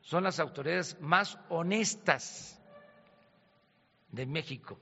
son 0.00 0.24
las 0.24 0.40
autoridades 0.40 1.00
más 1.00 1.38
honestas 1.48 2.60
de 4.10 4.26
México 4.26 4.78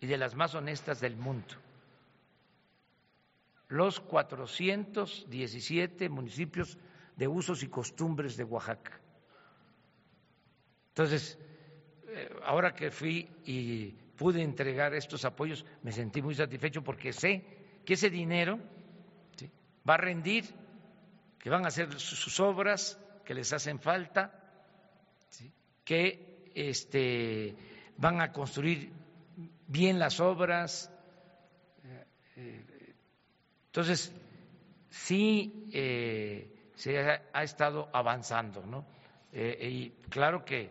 y 0.00 0.06
de 0.06 0.18
las 0.18 0.34
más 0.34 0.54
honestas 0.54 1.00
del 1.00 1.16
mundo. 1.16 1.54
Los 3.68 4.00
417 4.00 6.08
municipios 6.08 6.78
de 7.16 7.26
usos 7.26 7.62
y 7.62 7.68
costumbres 7.68 8.36
de 8.36 8.44
Oaxaca. 8.44 9.00
Entonces, 10.88 11.38
ahora 12.44 12.74
que 12.74 12.90
fui 12.90 13.28
y 13.44 13.92
pude 14.16 14.42
entregar 14.42 14.94
estos 14.94 15.24
apoyos, 15.24 15.64
me 15.82 15.92
sentí 15.92 16.22
muy 16.22 16.34
satisfecho 16.34 16.82
porque 16.82 17.12
sé 17.12 17.44
que 17.84 17.94
ese 17.94 18.10
dinero 18.10 18.58
va 19.88 19.94
a 19.94 19.98
rendir, 19.98 20.44
que 21.38 21.50
van 21.50 21.64
a 21.64 21.68
hacer 21.68 21.92
sus 21.98 22.40
obras 22.40 22.98
que 23.24 23.34
les 23.34 23.52
hacen 23.52 23.78
falta, 23.78 24.32
que 25.84 26.50
este, 26.54 27.56
van 27.96 28.20
a 28.20 28.32
construir 28.32 28.90
bien 29.66 29.98
las 29.98 30.20
obras. 30.20 30.90
Entonces, 33.66 34.12
sí 34.88 35.68
eh, 35.72 36.70
se 36.74 36.98
ha, 36.98 37.42
estado 37.42 37.88
avanzando, 37.92 38.64
¿no? 38.64 38.86
Eh, 39.32 39.68
y 39.68 39.90
claro 40.08 40.44
que 40.44 40.70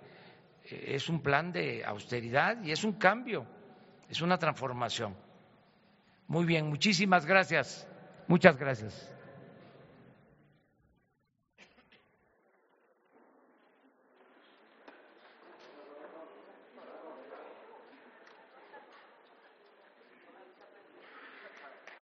es 0.70 1.10
un 1.10 1.22
plan 1.22 1.52
de 1.52 1.84
austeridad 1.86 2.62
y 2.64 2.72
es 2.72 2.84
un 2.84 2.94
cambio, 2.94 3.46
es 4.10 4.22
una 4.22 4.38
transformación. 4.38 5.16
Muy 6.28 6.46
bien, 6.46 6.68
muchísimas 6.68 7.26
gracias. 7.26 7.88
Muchas 8.28 8.58
gracias. 8.58 9.13